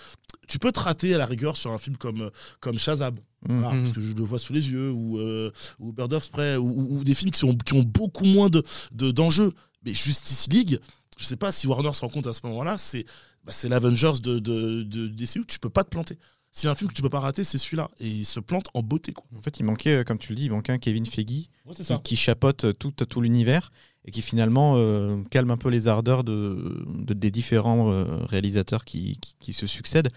tu 0.47 0.59
peux 0.59 0.71
te 0.71 0.79
rater 0.79 1.13
à 1.15 1.17
la 1.17 1.25
rigueur 1.25 1.55
sur 1.57 1.71
un 1.71 1.77
film 1.77 1.97
comme, 1.97 2.21
euh, 2.23 2.29
comme 2.59 2.77
Shazam. 2.77 3.15
Voilà, 3.47 3.73
Mhm. 3.73 3.81
Parce 3.83 3.93
que 3.95 4.01
je 4.01 4.13
le 4.13 4.23
vois 4.23 4.39
sous 4.39 4.53
les 4.53 4.69
yeux, 4.69 4.91
ou, 4.91 5.17
euh, 5.19 5.51
ou 5.79 5.91
Bird 5.93 6.13
of 6.13 6.29
Prey, 6.31 6.55
ou, 6.57 6.65
ou- 6.69 6.97
ou 6.99 7.03
des 7.03 7.13
films 7.15 7.31
qui, 7.31 7.39
sont, 7.39 7.53
qui 7.55 7.73
ont 7.73 7.83
beaucoup 7.83 8.25
moins 8.25 8.49
de, 8.49 8.63
de, 8.93 9.11
d'enjeux. 9.11 9.51
Mais 9.85 9.93
Justice 9.93 10.47
League, 10.49 10.79
je 11.17 11.25
sais 11.25 11.35
pas 11.35 11.51
si 11.51 11.67
Warner 11.67 11.91
se 11.93 12.01
rend 12.01 12.09
compte 12.09 12.27
à 12.27 12.33
ce 12.33 12.39
moment-là, 12.45 12.77
c'est, 12.77 13.05
bah, 13.43 13.51
c'est 13.51 13.67
l'Avengers 13.67 14.13
de, 14.21 14.39
de, 14.39 14.83
de, 14.83 15.07
DCU, 15.07 15.45
tu 15.45 15.59
peux 15.59 15.69
pas 15.69 15.83
te 15.83 15.89
planter. 15.89 16.17
S'il 16.55 16.67
y 16.67 16.69
a 16.69 16.71
un 16.71 16.75
film 16.75 16.89
que 16.89 16.95
tu 16.95 17.01
peux 17.01 17.09
pas 17.09 17.19
rater, 17.19 17.43
c'est 17.43 17.57
celui-là. 17.57 17.89
Et 17.99 18.07
il 18.07 18.25
se 18.25 18.39
plante 18.39 18.67
en 18.75 18.83
beauté, 18.83 19.11
quoi. 19.11 19.25
En 19.37 19.41
fait, 19.41 19.59
il 19.59 19.63
manquait, 19.63 19.95
euh, 19.97 20.03
comme 20.03 20.19
tu 20.19 20.29
le 20.31 20.35
dis, 20.37 20.45
il 20.45 20.51
manquait 20.51 20.71
un 20.71 20.77
Kevin 20.77 21.05
Feige 21.05 21.49
Ouais, 21.65 21.73
qui, 21.73 21.83
qui 22.03 22.15
chapeaute 22.15 22.77
tout, 22.77 22.91
tout 22.91 23.21
l'univers 23.21 23.71
et 24.05 24.11
qui 24.11 24.21
finalement 24.21 24.75
euh, 24.77 25.21
calme 25.31 25.49
un 25.49 25.57
peu 25.57 25.69
les 25.69 25.87
ardeurs 25.87 26.23
de, 26.23 26.85
de- 26.89 27.13
des 27.13 27.31
différents 27.31 27.91
euh, 27.91 28.03
réalisateurs 28.25 28.85
qui, 28.85 29.17
qui, 29.19 29.35
qui 29.39 29.53
se 29.53 29.65
succèdent. 29.65 30.11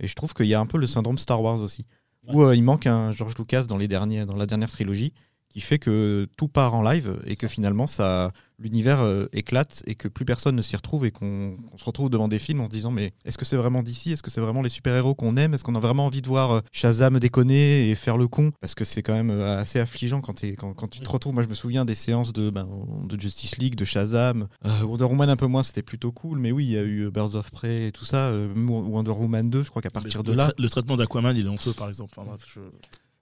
Et 0.00 0.08
je 0.08 0.14
trouve 0.14 0.32
qu'il 0.32 0.46
y 0.46 0.54
a 0.54 0.60
un 0.60 0.66
peu 0.66 0.78
le 0.78 0.86
syndrome 0.86 1.18
Star 1.18 1.42
Wars 1.42 1.60
aussi, 1.60 1.84
où 2.28 2.42
euh, 2.42 2.56
il 2.56 2.62
manque 2.62 2.86
un 2.86 3.12
George 3.12 3.34
Lucas 3.36 3.64
dans, 3.64 3.76
les 3.76 3.88
derniers, 3.88 4.24
dans 4.24 4.36
la 4.36 4.46
dernière 4.46 4.70
trilogie 4.70 5.12
qui 5.52 5.60
fait 5.60 5.78
que 5.78 6.26
tout 6.38 6.48
part 6.48 6.72
en 6.74 6.82
live 6.82 7.18
et 7.26 7.36
que 7.36 7.46
finalement 7.46 7.86
ça 7.86 8.32
l'univers 8.58 9.00
euh, 9.02 9.26
éclate 9.32 9.82
et 9.86 9.94
que 9.96 10.06
plus 10.08 10.24
personne 10.24 10.54
ne 10.54 10.62
s'y 10.62 10.76
retrouve 10.76 11.04
et 11.04 11.10
qu'on 11.10 11.56
se 11.76 11.84
retrouve 11.84 12.08
devant 12.10 12.28
des 12.28 12.38
films 12.38 12.60
en 12.60 12.66
se 12.66 12.70
disant 12.70 12.90
mais 12.92 13.12
est-ce 13.24 13.36
que 13.36 13.44
c'est 13.44 13.56
vraiment 13.56 13.82
d'ici? 13.82 14.12
Est-ce 14.12 14.22
que 14.22 14.30
c'est 14.30 14.40
vraiment 14.40 14.62
les 14.62 14.68
super-héros 14.70 15.14
qu'on 15.16 15.36
aime? 15.36 15.52
Est-ce 15.52 15.64
qu'on 15.64 15.74
a 15.74 15.80
vraiment 15.80 16.06
envie 16.06 16.22
de 16.22 16.28
voir 16.28 16.50
euh, 16.52 16.60
Shazam 16.70 17.18
déconner 17.18 17.90
et 17.90 17.94
faire 17.96 18.16
le 18.16 18.28
con? 18.28 18.52
Parce 18.60 18.74
que 18.74 18.84
c'est 18.84 19.02
quand 19.02 19.14
même 19.14 19.30
euh, 19.30 19.58
assez 19.58 19.80
affligeant 19.80 20.20
quand, 20.20 20.34
t'es- 20.34 20.54
quand, 20.54 20.72
quand 20.74 20.86
tu 20.88 21.00
te 21.00 21.10
retrouves. 21.10 21.34
Moi 21.34 21.42
je 21.42 21.48
me 21.48 21.54
souviens 21.54 21.84
des 21.84 21.96
séances 21.96 22.32
de, 22.32 22.50
ben, 22.50 22.68
de 23.04 23.20
Justice 23.20 23.58
League, 23.58 23.74
de 23.74 23.84
Shazam. 23.84 24.46
Wonder 24.84 25.04
Woman 25.04 25.28
un 25.28 25.36
peu 25.36 25.46
moins, 25.46 25.62
c'était 25.64 25.82
plutôt 25.82 26.12
cool. 26.12 26.38
Mais 26.38 26.52
oui, 26.52 26.64
il 26.64 26.70
y 26.70 26.78
a 26.78 26.84
eu 26.84 27.10
Birds 27.10 27.34
of 27.34 27.50
Prey 27.50 27.88
et 27.88 27.92
tout 27.92 28.04
ça. 28.04 28.32
Wonder 28.56 29.10
Woman 29.10 29.50
2, 29.50 29.64
je 29.64 29.70
crois 29.70 29.82
qu'à 29.82 29.90
partir 29.90 30.22
de 30.22 30.30
le, 30.30 30.36
là... 30.36 30.52
le 30.56 30.68
traitement 30.68 30.96
d'Aquaman, 30.96 31.36
il 31.36 31.46
est 31.46 31.48
honteux, 31.48 31.72
par 31.72 31.88
exemple. 31.88 32.12
Enfin, 32.16 32.28
bref, 32.28 32.46
je- 32.54 32.60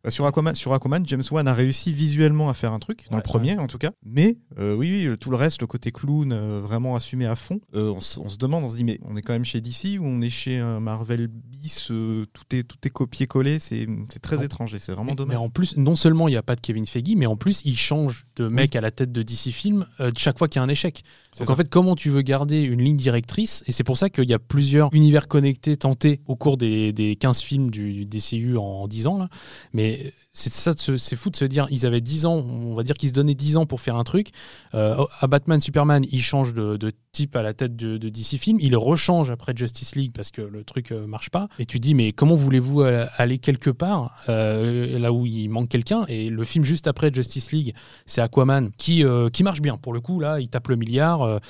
sur, 0.09 0.25
Aquaman, 0.27 0.55
sur 0.55 0.73
Aquaman, 0.73 1.07
James 1.07 1.23
Wan 1.31 1.47
a 1.47 1.55
réussi 1.55 1.93
visuellement 1.93 2.49
à 2.49 2.55
faire 2.55 2.73
un 2.73 2.79
truc, 2.79 3.07
dans 3.11 3.17
Ouais, 3.17 3.19
le 3.19 3.23
premier 3.23 3.59
en 3.59 3.67
tout 3.67 3.79
cas. 3.79 3.91
Mais 4.05 4.39
euh, 4.59 4.75
oui, 4.75 5.09
oui, 5.09 5.19
tout 5.19 5.31
le 5.31 5.37
reste, 5.37 5.61
le 5.61 5.67
côté 5.67 5.93
clown, 5.93 6.33
euh, 6.33 6.61
vraiment 6.63 6.97
assumé 6.97 7.27
à 7.27 7.37
fond, 7.37 7.61
euh, 7.75 7.91
on, 7.95 8.01
se 8.01 8.37
demande, 8.39 8.65
on 8.65 8.71
se 8.71 8.77
dit, 8.77 8.85
mais 8.85 8.99
on 9.05 9.17
est 9.17 9.23
quand 9.23 9.33
même 9.33 9.45
chez 9.45 9.61
DC 9.61 9.99
ou 10.01 10.05
on 10.05 10.21
est 10.23 10.31
chez 10.31 10.61
Marvel 10.81 11.29
bis 11.29 11.89
euh, 11.91 12.25
Tout 12.33 12.57
est, 12.57 12.63
tout 12.63 12.79
est 12.85 12.91
copié-collé, 12.91 13.59
c'est 13.59 13.87
très 14.23 14.37
Non. 14.37 14.43
étrange 14.43 14.75
et 14.75 14.79
c'est 14.79 14.93
vraiment 14.93 15.11
Mais, 15.13 15.17
dommage. 15.17 15.37
mais 15.37 15.43
en 15.43 15.51
plus, 15.51 15.77
non 15.77 15.97
seulement 15.97 16.29
il 16.29 16.33
n'y 16.33 16.37
a 16.37 16.43
pas 16.43 16.57
de 16.57 16.61
Kevin 16.61 16.87
Feige, 16.87 17.15
mais 17.17 17.27
en 17.27 17.37
plus 17.37 17.61
il 17.65 17.77
change 17.77 18.25
de 18.37 18.49
mec 18.49 18.77
à 18.77 18.81
la 18.81 18.91
tête 18.91 19.13
de 19.13 19.23
DC 19.23 19.51
Film 19.53 19.87
euh, 20.01 20.11
chaque 20.17 20.39
fois 20.39 20.49
qu'il 20.49 20.61
y 20.61 20.63
a 20.63 20.65
un 20.65 20.69
échec. 20.69 21.03
Donc 21.39 21.47
ça. 21.47 21.53
en 21.53 21.57
fait, 21.57 21.69
comment 21.69 21.95
tu 21.97 22.11
veux 22.11 22.23
garder 22.23 22.61
une 22.63 22.81
ligne 22.83 22.97
directrice? 22.97 23.63
Et 23.67 23.73
c'est 23.73 23.85
pour 23.85 23.99
ça 23.99 24.09
qu'il 24.11 24.29
y 24.29 24.35
a 24.35 24.39
plusieurs 24.39 24.89
univers 24.95 25.29
connectés 25.29 25.77
tentés 25.77 26.21
au 26.27 26.37
cours 26.37 26.57
des, 26.57 26.93
des 26.93 27.17
15 27.17 27.41
films 27.43 27.71
du 27.71 28.05
DCU 28.05 28.57
en 28.57 28.87
10 28.89 29.07
ans. 29.07 29.19
Là. 29.19 29.29
Mais 29.73 29.90
c'est 30.33 30.53
ça, 30.53 30.73
c'est 30.77 31.17
fou 31.17 31.31
de 31.31 31.37
se 31.37 31.45
dire, 31.45 31.67
ils 31.71 31.87
avaient 31.87 32.01
10 32.01 32.27
ans, 32.27 32.37
on 32.37 32.75
va 32.75 32.83
dire 32.83 32.97
qu'ils 32.97 33.09
se 33.09 33.15
donnaient 33.15 33.35
10 33.35 33.57
ans 33.57 33.67
pour 33.67 33.81
faire 33.81 33.97
un 33.97 34.05
truc. 34.05 34.29
Euh, 34.75 35.05
à 35.21 35.27
Batman, 35.27 35.61
Superman, 35.61 36.05
ils 36.11 36.23
changent 36.23 36.55
de, 36.55 36.93
type 37.13 37.35
à 37.35 37.43
la 37.43 37.53
tête 37.53 37.75
de, 37.75 37.99
de 37.99 38.09
DC 38.09 38.39
Film. 38.39 38.59
Ils 38.61 38.77
rechangent 38.77 39.33
après 39.33 39.53
Justice 39.57 39.97
League 39.97 40.13
parce 40.15 40.31
que 40.31 40.43
le 40.43 40.63
truc 40.63 40.93
euh, 40.93 41.07
marche 41.07 41.31
pas. 41.31 41.49
Et 41.59 41.67
tu 41.67 41.81
dis, 41.81 41.95
mais 41.95 42.13
comment 42.13 42.37
voulez-vous 42.37 42.83
aller 42.83 43.39
quelque 43.39 43.71
part 43.71 44.15
euh, 44.29 44.99
là 44.99 45.13
où 45.13 45.27
il 45.27 45.49
manque 45.49 45.69
quelqu'un? 45.69 46.05
Et 46.07 46.31
le 46.31 46.45
film 46.45 46.65
juste 46.65 46.87
après 46.87 47.13
Justice 47.13 47.51
League, 47.51 47.75
c'est 48.07 48.21
Aquaman 48.21 48.71
qui, 48.79 49.05
qui 49.33 49.43
marche 49.43 49.61
bien. 49.61 49.77
Pour 49.77 49.93
le 49.93 50.01
coup, 50.01 50.21
là, 50.21 50.39
il 50.39 50.49
tape 50.49 50.69
le 50.69 50.77
milliard 50.77 51.41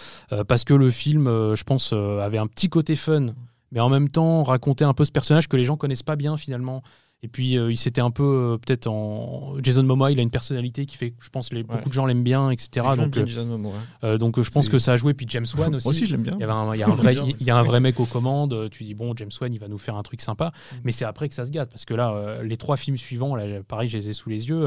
parce 0.48 0.64
que 0.64 0.74
le 0.74 0.90
film, 0.90 1.26
je 1.26 1.62
pense, 1.64 1.92
avait 1.92 2.38
un 2.38 2.46
petit 2.46 2.68
côté 2.68 2.96
fun, 2.96 3.35
mais 3.72 3.81
en 3.81 3.88
même 3.88 4.09
temps 4.09 4.42
racontait 4.42 4.85
un 4.85 4.94
peu 4.94 5.05
ce 5.05 5.12
personnage 5.12 5.48
que 5.48 5.57
les 5.57 5.64
gens 5.64 5.76
connaissent 5.76 6.03
pas 6.03 6.16
bien 6.16 6.37
finalement. 6.37 6.83
Et 7.23 7.29
puis 7.29 7.59
euh, 7.59 7.71
il 7.71 7.77
s'était 7.77 8.01
un 8.01 8.11
peu 8.11 8.23
euh, 8.23 8.57
peut-être 8.57 8.87
en 8.87 9.55
Jason 9.63 9.83
Momoa, 9.83 10.11
il 10.11 10.19
a 10.19 10.23
une 10.23 10.31
personnalité 10.31 10.87
qui 10.87 10.97
fait, 10.97 11.11
que 11.11 11.23
je 11.23 11.29
pense, 11.29 11.53
les, 11.53 11.63
beaucoup 11.63 11.89
de 11.89 11.93
gens 11.93 12.07
l'aiment 12.07 12.23
bien, 12.23 12.51
etc. 12.51 12.87
Donc, 12.97 13.11
bien 13.11 13.23
euh, 13.23 13.27
Jason 13.27 13.45
Momoa. 13.45 14.19
donc 14.19 14.41
je 14.41 14.51
pense 14.51 14.71
que 14.71 14.79
ça 14.79 14.95
a 14.95 14.97
joué. 14.97 15.13
Puis 15.13 15.27
James 15.29 15.47
Wan 15.59 15.75
aussi. 15.75 15.85
Moi 15.87 15.93
aussi, 15.93 16.07
je 16.07 16.13
l'aime 16.13 16.23
bien. 16.23 16.33
Il 16.37 16.41
y, 16.41 16.45
avait 16.45 16.53
un, 16.53 16.75
il 16.75 16.79
y 16.79 16.83
a 16.83 16.89
un 16.89 16.95
vrai, 16.95 17.13
Bien, 17.15 17.25
il 17.39 17.47
y 17.47 17.51
a 17.51 17.57
un 17.57 17.63
vrai 17.63 17.81
mec 17.81 18.01
aux 18.01 18.07
commandes. 18.07 18.71
Tu 18.71 18.85
dis 18.85 18.95
bon, 18.95 19.13
James 19.17 19.31
Wan, 19.39 19.53
il 19.53 19.61
va 19.61 19.69
nous 19.69 19.79
faire 19.79 19.97
un 19.97 20.03
truc 20.03 20.23
sympa. 20.23 20.49
Mm. 20.49 20.77
Mais 20.85 20.93
c'est 20.93 21.05
après 21.05 21.29
que 21.29 21.35
ça 21.35 21.45
se 21.45 21.51
gâte 21.51 21.71
parce 21.71 21.85
que 21.85 21.95
là, 21.95 22.43
les 22.43 22.57
trois 22.57 22.79
films 22.79 22.97
suivants, 22.97 23.37
là, 23.37 23.63
pareil, 23.69 23.89
je 23.89 23.99
les 23.99 24.09
ai 24.09 24.13
sous 24.15 24.31
les 24.31 24.49
yeux. 24.49 24.67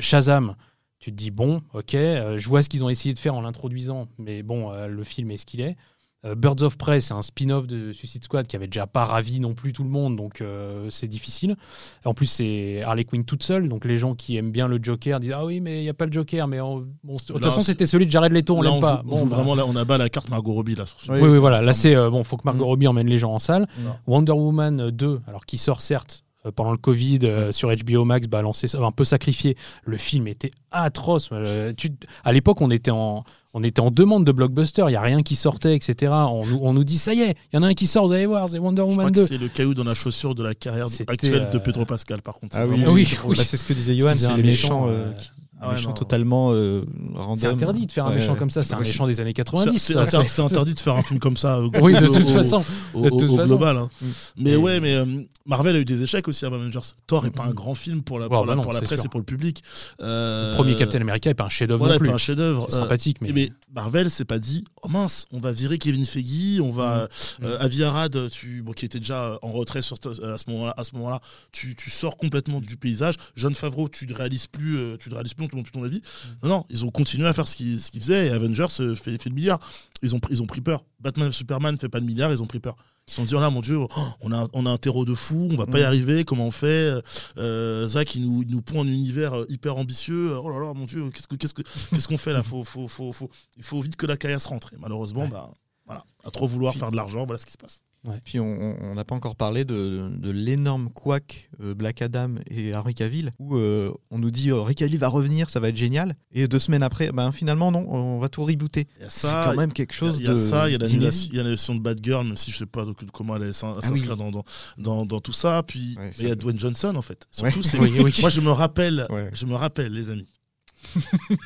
Shazam. 0.00 0.54
Tu 0.98 1.12
te 1.12 1.16
dis 1.16 1.30
bon, 1.30 1.62
ok, 1.74 1.92
je 1.92 2.48
vois 2.48 2.62
ce 2.62 2.70
qu'ils 2.70 2.82
ont 2.82 2.88
essayé 2.88 3.14
de 3.14 3.18
faire 3.18 3.34
en 3.34 3.42
l'introduisant, 3.42 4.08
mais 4.18 4.42
bon, 4.42 4.72
le 4.86 5.04
film 5.04 5.30
est 5.30 5.36
ce 5.36 5.44
qu'il 5.44 5.60
est. 5.60 5.76
Euh, 6.24 6.34
Birds 6.34 6.62
of 6.62 6.78
Prey, 6.78 7.00
c'est 7.02 7.12
un 7.14 7.20
spin-off 7.22 7.66
de 7.66 7.92
Suicide 7.92 8.24
Squad 8.24 8.46
qui 8.46 8.56
avait 8.56 8.66
déjà 8.66 8.86
pas 8.86 9.04
ravi 9.04 9.38
non 9.38 9.52
plus 9.54 9.72
tout 9.72 9.84
le 9.84 9.90
monde, 9.90 10.16
donc 10.16 10.40
euh, 10.40 10.88
c'est 10.90 11.06
difficile. 11.08 11.56
En 12.04 12.14
plus, 12.14 12.26
c'est 12.26 12.82
Harley 12.82 13.04
Quinn 13.04 13.24
toute 13.24 13.42
seule, 13.42 13.68
donc 13.68 13.84
les 13.84 13.98
gens 13.98 14.14
qui 14.14 14.36
aiment 14.36 14.50
bien 14.50 14.66
le 14.66 14.78
Joker 14.82 15.20
disent 15.20 15.34
ah 15.36 15.44
oui, 15.44 15.60
mais 15.60 15.82
il 15.82 15.84
y 15.84 15.88
a 15.90 15.94
pas 15.94 16.06
le 16.06 16.12
Joker, 16.12 16.48
mais 16.48 16.60
on- 16.60 16.86
bon, 17.04 17.16
de 17.16 17.22
toute 17.22 17.44
façon 17.44 17.60
c'était 17.60 17.86
celui 17.86 18.06
de 18.06 18.10
Jared 18.10 18.32
Leto, 18.32 18.56
on 18.56 18.62
l'aime 18.62 18.80
pas. 18.80 19.02
on 19.04 19.08
Bon, 19.10 19.16
joue 19.18 19.26
bah, 19.26 19.36
vraiment, 19.36 19.54
là, 19.54 19.64
on 19.66 19.76
abat 19.76 19.98
la 19.98 20.08
carte 20.08 20.30
Margot 20.30 20.54
Robbie, 20.54 20.74
là. 20.74 20.86
Sur 20.86 21.00
ce 21.00 21.12
Oui, 21.12 21.18
oui, 21.20 21.28
oui, 21.28 21.38
voilà. 21.38 21.60
Là, 21.60 21.74
c'est 21.74 21.94
euh, 21.94 22.08
bon, 22.10 22.24
faut 22.24 22.36
que 22.38 22.42
Margot 22.44 22.64
Mm. 22.64 22.68
Robbie 22.68 22.86
emmène 22.88 23.08
les 23.08 23.18
gens 23.18 23.32
en 23.34 23.38
salle. 23.38 23.68
Wonder 24.06 24.32
Woman 24.32 24.90
2, 24.90 25.20
alors 25.28 25.44
qui 25.44 25.58
sort 25.58 25.80
certes 25.82 26.24
euh, 26.24 26.25
pendant 26.50 26.72
le 26.72 26.78
Covid 26.78 27.20
euh, 27.24 27.52
sur 27.52 27.70
HBO 27.74 28.04
Max, 28.04 28.26
balancé, 28.26 28.66
un 28.76 28.90
peu 28.92 29.04
sacrifié. 29.04 29.56
Le 29.84 29.96
film 29.96 30.26
était 30.28 30.50
atroce. 30.70 31.28
Euh, 31.32 31.72
tu- 31.76 31.92
à 32.24 32.32
l'époque, 32.32 32.60
on 32.60 32.70
était 32.70 32.90
en. 32.90 33.24
On 33.58 33.62
était 33.64 33.80
en 33.80 33.90
demande 33.90 34.26
de 34.26 34.32
blockbuster, 34.32 34.82
il 34.86 34.90
n'y 34.90 34.96
a 34.96 35.00
rien 35.00 35.22
qui 35.22 35.34
sortait, 35.34 35.74
etc. 35.74 36.12
On, 36.12 36.44
nous- 36.44 36.58
on 36.60 36.74
nous 36.74 36.84
dit, 36.84 36.98
ça 36.98 37.14
y 37.14 37.22
est, 37.22 37.36
il 37.50 37.56
y 37.56 37.58
en 37.58 37.62
a 37.62 37.68
un 37.68 37.72
qui 37.72 37.86
sort, 37.86 38.06
vous 38.06 38.12
allez 38.12 38.26
voir, 38.26 38.46
c'est 38.50 38.58
Wonder 38.58 38.82
Woman 38.82 39.06
que 39.10 39.14
2. 39.20 39.26
c'est 39.26 39.38
le 39.38 39.48
caillou 39.48 39.72
dans 39.72 39.82
la 39.84 39.94
chaussure 39.94 40.34
de 40.34 40.42
la 40.42 40.54
carrière 40.54 40.88
actuelle 41.06 41.48
de 41.50 41.56
euh, 41.56 41.60
Pedro 41.60 41.86
Pascal, 41.86 42.20
par 42.20 42.34
contre. 42.34 42.54
Ah 42.58 42.66
oui, 42.66 42.80
vraiment- 42.82 42.92
oui, 42.92 43.08
Bah, 43.14 43.20
oui. 43.28 43.36
c'est 43.38 43.56
ce 43.56 43.64
que 43.64 43.72
disait 43.72 43.96
Johan, 43.96 44.12
C'est 44.14 44.28
les 44.36 44.42
méchant, 44.42 44.82
méchants, 44.82 44.88
euh, 44.88 45.06
euh, 45.06 45.12
qui- 45.14 45.30
Ah 45.60 45.68
ouais, 45.70 45.74
méchants 45.76 45.88
non. 45.90 45.94
totalement 45.94 46.52
euh, 46.52 46.82
random. 47.14 47.36
C'est 47.36 47.46
interdit 47.46 47.86
de 47.86 47.92
faire 47.92 48.04
un 48.06 48.10
Ouais, 48.10 48.16
méchant 48.16 48.32
ouais. 48.34 48.38
comme 48.38 48.50
ça, 48.50 48.62
c'est 48.64 48.74
un 48.74 48.80
méchant 48.80 49.06
des 49.06 49.20
années 49.20 49.30
C'est 49.30 49.34
90. 49.44 49.78
c'est 49.78 50.42
interdit 50.42 50.74
de 50.74 50.80
faire 50.80 50.96
un 50.96 51.02
film 51.02 51.18
comme 51.18 51.36
ça. 51.36 51.60
au- 51.60 51.70
Oui, 51.80 51.94
de 51.94 52.06
au- 52.06 52.14
toute 52.14 52.26
au- 52.26 52.34
façon. 52.34 52.64
au, 52.94 53.02
de 53.02 53.10
au- 53.10 53.18
toute 53.20 53.30
au 53.30 53.36
façon. 53.36 53.46
global. 53.48 53.76
hein. 53.78 53.88
Mm. 54.02 54.06
Mais 54.38 54.50
Et- 54.50 54.56
ouais, 54.56 54.80
mais 54.80 54.94
euh, 54.96 55.06
Marvel 55.46 55.76
a 55.76 55.78
eu 55.78 55.84
des 55.86 56.02
échecs 56.02 56.28
aussi 56.28 56.44
à 56.44 56.48
Avengers. 56.48 56.80
Thor 57.06 57.24
est 57.26 57.30
pas 57.30 57.44
un 57.44 57.50
Mm. 57.50 57.54
grand 57.54 57.74
film 57.74 58.02
pour 58.02 58.18
la, 58.18 58.28
pour 58.28 58.40
bah 58.44 58.50
la, 58.50 58.54
non, 58.56 58.62
pour 58.62 58.72
la 58.72 58.80
c'est 58.80 58.86
presse 58.86 59.00
sûr. 59.00 59.06
et 59.06 59.08
pour 59.08 59.20
le 59.20 59.24
public. 59.24 59.62
Euh, 60.02 60.50
Le 60.50 60.56
premier 60.56 60.76
Captain 60.76 61.00
America 61.00 61.30
n'est 61.30 61.34
pas 61.34 61.44
un 61.44 61.48
chef-d'œuvre 61.48 61.78
voilà, 61.78 61.94
non 61.94 61.98
plus. 62.00 62.08
pas 62.08 62.14
un 62.14 62.18
chef-d'œuvre. 62.18 62.66
C'est 62.68 62.76
Euh, 62.76 62.80
sympathique, 62.80 63.18
mais. 63.20 63.32
mais 63.32 63.50
Marvel 63.74 64.10
s'est 64.10 64.24
pas 64.24 64.38
dit 64.38 64.64
oh 64.82 64.88
mince 64.88 65.26
on 65.32 65.38
va 65.40 65.52
virer 65.52 65.78
Kevin 65.78 66.04
Feige 66.06 66.60
on 66.60 66.70
va 66.70 67.08
euh, 67.42 67.56
Avi 67.60 67.84
Arad 67.84 68.30
tu 68.30 68.62
bon, 68.62 68.72
qui 68.72 68.84
était 68.86 68.98
déjà 69.00 69.38
en 69.42 69.52
retrait 69.52 69.82
sur 69.82 69.96
à 69.96 70.38
ce 70.38 70.44
moment-là 70.50 71.20
tu, 71.52 71.74
tu 71.76 71.90
sors 71.90 72.16
complètement 72.16 72.60
du 72.60 72.76
paysage 72.76 73.14
John 73.36 73.54
Favreau 73.54 73.88
tu 73.88 74.06
ne 74.06 74.14
réalises 74.14 74.46
plus 74.46 74.78
euh, 74.78 74.96
tu 74.98 75.10
ne 75.10 75.14
réalises 75.14 75.34
plus 75.34 75.45
ton 75.48 75.84
avis 75.84 76.00
non 76.42 76.48
non 76.48 76.66
ils 76.70 76.84
ont 76.84 76.90
continué 76.90 77.26
à 77.26 77.32
faire 77.32 77.46
ce 77.48 77.56
qu'ils 77.56 77.80
qu'ils 77.80 78.00
faisaient 78.00 78.26
et 78.26 78.30
Avengers 78.30 78.66
euh, 78.80 78.94
fait, 78.94 79.20
fait 79.20 79.28
le 79.28 79.34
milliard. 79.34 79.58
Ils 80.02 80.14
ont 80.14 80.20
pris- 80.20 80.34
ils 80.34 80.42
ont 80.42 80.46
pris 80.46 80.60
peur. 80.60 80.84
Batman 81.00 81.30
Superman 81.32 81.76
fait 81.78 81.88
pas 81.88 82.00
de 82.00 82.06
milliard 82.06 82.30
ils 82.32 82.42
ont 82.42 82.46
pris 82.46 82.60
peur. 82.60 82.76
Ils 83.08 83.12
se 83.12 83.16
sont 83.16 83.24
dit 83.24 83.34
oh 83.36 83.40
là 83.40 83.50
mon 83.50 83.60
dieu 83.60 83.78
oh, 83.78 83.88
on 84.20 84.32
a 84.32 84.48
on 84.52 84.66
a 84.66 84.70
un 84.70 84.78
terreau 84.78 85.04
de 85.04 85.14
fou 85.14 85.48
on 85.52 85.56
va 85.56 85.66
pas 85.66 85.78
y 85.78 85.82
Mm. 85.82 85.86
arriver 85.86 86.24
comment 86.24 86.46
on 86.46 86.50
fait? 86.50 87.00
Euh, 87.38 87.86
Zach 87.86 88.14
il 88.14 88.22
nous 88.26 88.42
il 88.42 88.50
nous 88.50 88.62
pond 88.62 88.82
un 88.82 88.86
univers 88.86 89.34
euh, 89.36 89.46
hyper 89.48 89.76
ambitieux. 89.76 90.36
Oh 90.36 90.48
là 90.50 90.58
là 90.66 90.74
mon 90.74 90.86
dieu 90.86 91.08
qu'est-ce 91.10 91.26
que 91.28 91.36
qu'est-ce 91.36 91.54
que 91.54 91.62
qu'est-ce 91.94 92.08
qu'on 92.08 92.18
fait 92.18 92.32
là? 92.32 92.42
Faut, 92.42 92.64
faut, 92.64 92.88
faut, 92.88 93.12
faut, 93.12 93.30
il 93.56 93.62
faut 93.62 93.80
vite 93.80 93.96
que 93.96 94.06
la 94.06 94.16
caillasse 94.16 94.46
rentre. 94.46 94.72
Et 94.74 94.76
malheureusement, 94.78 95.22
Ouais. 95.22 95.30
bah, 95.30 95.50
voilà, 95.86 96.04
à 96.24 96.30
trop 96.30 96.48
vouloir 96.48 96.72
Puis- 96.72 96.80
faire 96.80 96.90
de 96.90 96.96
l'argent, 96.96 97.24
voilà 97.26 97.38
ce 97.38 97.46
qui 97.46 97.52
se 97.52 97.58
passe. 97.58 97.82
Puis 98.24 98.40
on- 98.40 98.94
n'a 98.94 99.04
pas 99.04 99.14
encore 99.14 99.36
parlé 99.36 99.64
de, 99.64 100.10
de 100.16 100.30
l'énorme 100.30 100.88
couac 100.90 101.50
euh, 101.60 101.74
Black 101.74 102.00
Adam 102.02 102.36
et 102.50 102.74
Henry 102.74 102.94
Cavill, 102.94 103.32
où 103.38 103.56
euh, 103.56 103.92
on 104.10 104.18
nous 104.18 104.30
dit 104.30 104.50
euh, 104.50 104.60
Henry 104.60 104.74
Cavill 104.74 104.98
va 104.98 105.08
revenir, 105.08 105.50
ça 105.50 105.60
va 105.60 105.68
être 105.68 105.76
génial. 105.76 106.16
Et 106.32 106.48
deux 106.48 106.58
semaines 106.58 106.82
après, 106.82 107.10
ben, 107.12 107.32
finalement 107.32 107.70
non, 107.70 107.86
on 107.88 108.18
va 108.18 108.28
tout 108.28 108.44
rebooter. 108.44 108.86
Il 108.98 109.02
y 109.02 109.06
a 109.06 109.10
C'est 109.10 109.26
ça, 109.28 109.44
quand 109.46 109.56
même 109.56 109.72
quelque 109.72 109.92
chose 109.94 110.18
il 110.18 110.24
y 110.24 110.28
a 110.28 110.30
de. 110.30 110.36
ça, 110.36 110.68
il 110.68 110.72
y 110.72 110.74
a 110.74 110.78
d'inédit. 110.78 110.94
l'annulation- 110.96 111.28
il 111.32 111.36
y 111.36 111.40
a 111.40 111.42
l'annulation 111.42 111.74
de 111.74 111.80
Bad 111.80 112.00
Girl, 112.02 112.26
même 112.26 112.36
si 112.36 112.50
je 112.50 112.58
sais 112.58 112.66
pas 112.66 112.84
donc, 112.84 112.98
comment 113.12 113.36
elle 113.36 113.42
allait 113.42 113.52
Ah 113.62 113.76
s'inscrire 113.82 114.12
oui. 114.12 114.18
dans, 114.18 114.30
dans, 114.30 114.44
dans, 114.78 115.06
dans 115.06 115.20
tout 115.20 115.32
ça. 115.32 115.62
Puis 115.66 115.94
Ouais, 115.98 116.10
il 116.18 116.28
y 116.28 116.30
a 116.30 116.34
Dwayne 116.34 116.58
Johnson 116.58 116.94
en 116.96 117.02
fait. 117.02 117.26
Ouais. 117.42 117.50
Surtout, 117.50 117.62
c'est- 117.66 117.78
Oui, 117.80 117.92
oui. 118.02 118.14
moi 118.20 118.30
je 118.30 118.40
me 118.40 118.50
rappelle, 118.50 119.06
Ouais. 119.10 119.30
je 119.34 119.46
me 119.46 119.54
rappelle 119.54 119.92
les 119.92 120.10
amis, 120.10 120.28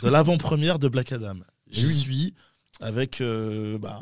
de 0.02 0.08
l'avant-première 0.08 0.78
de 0.78 0.88
Black 0.88 1.12
Adam. 1.12 1.34
J'y 1.70 1.86
Oui. 1.86 1.92
suis 1.92 2.34
avec 2.80 3.20
euh, 3.20 3.78
bah, 3.78 4.00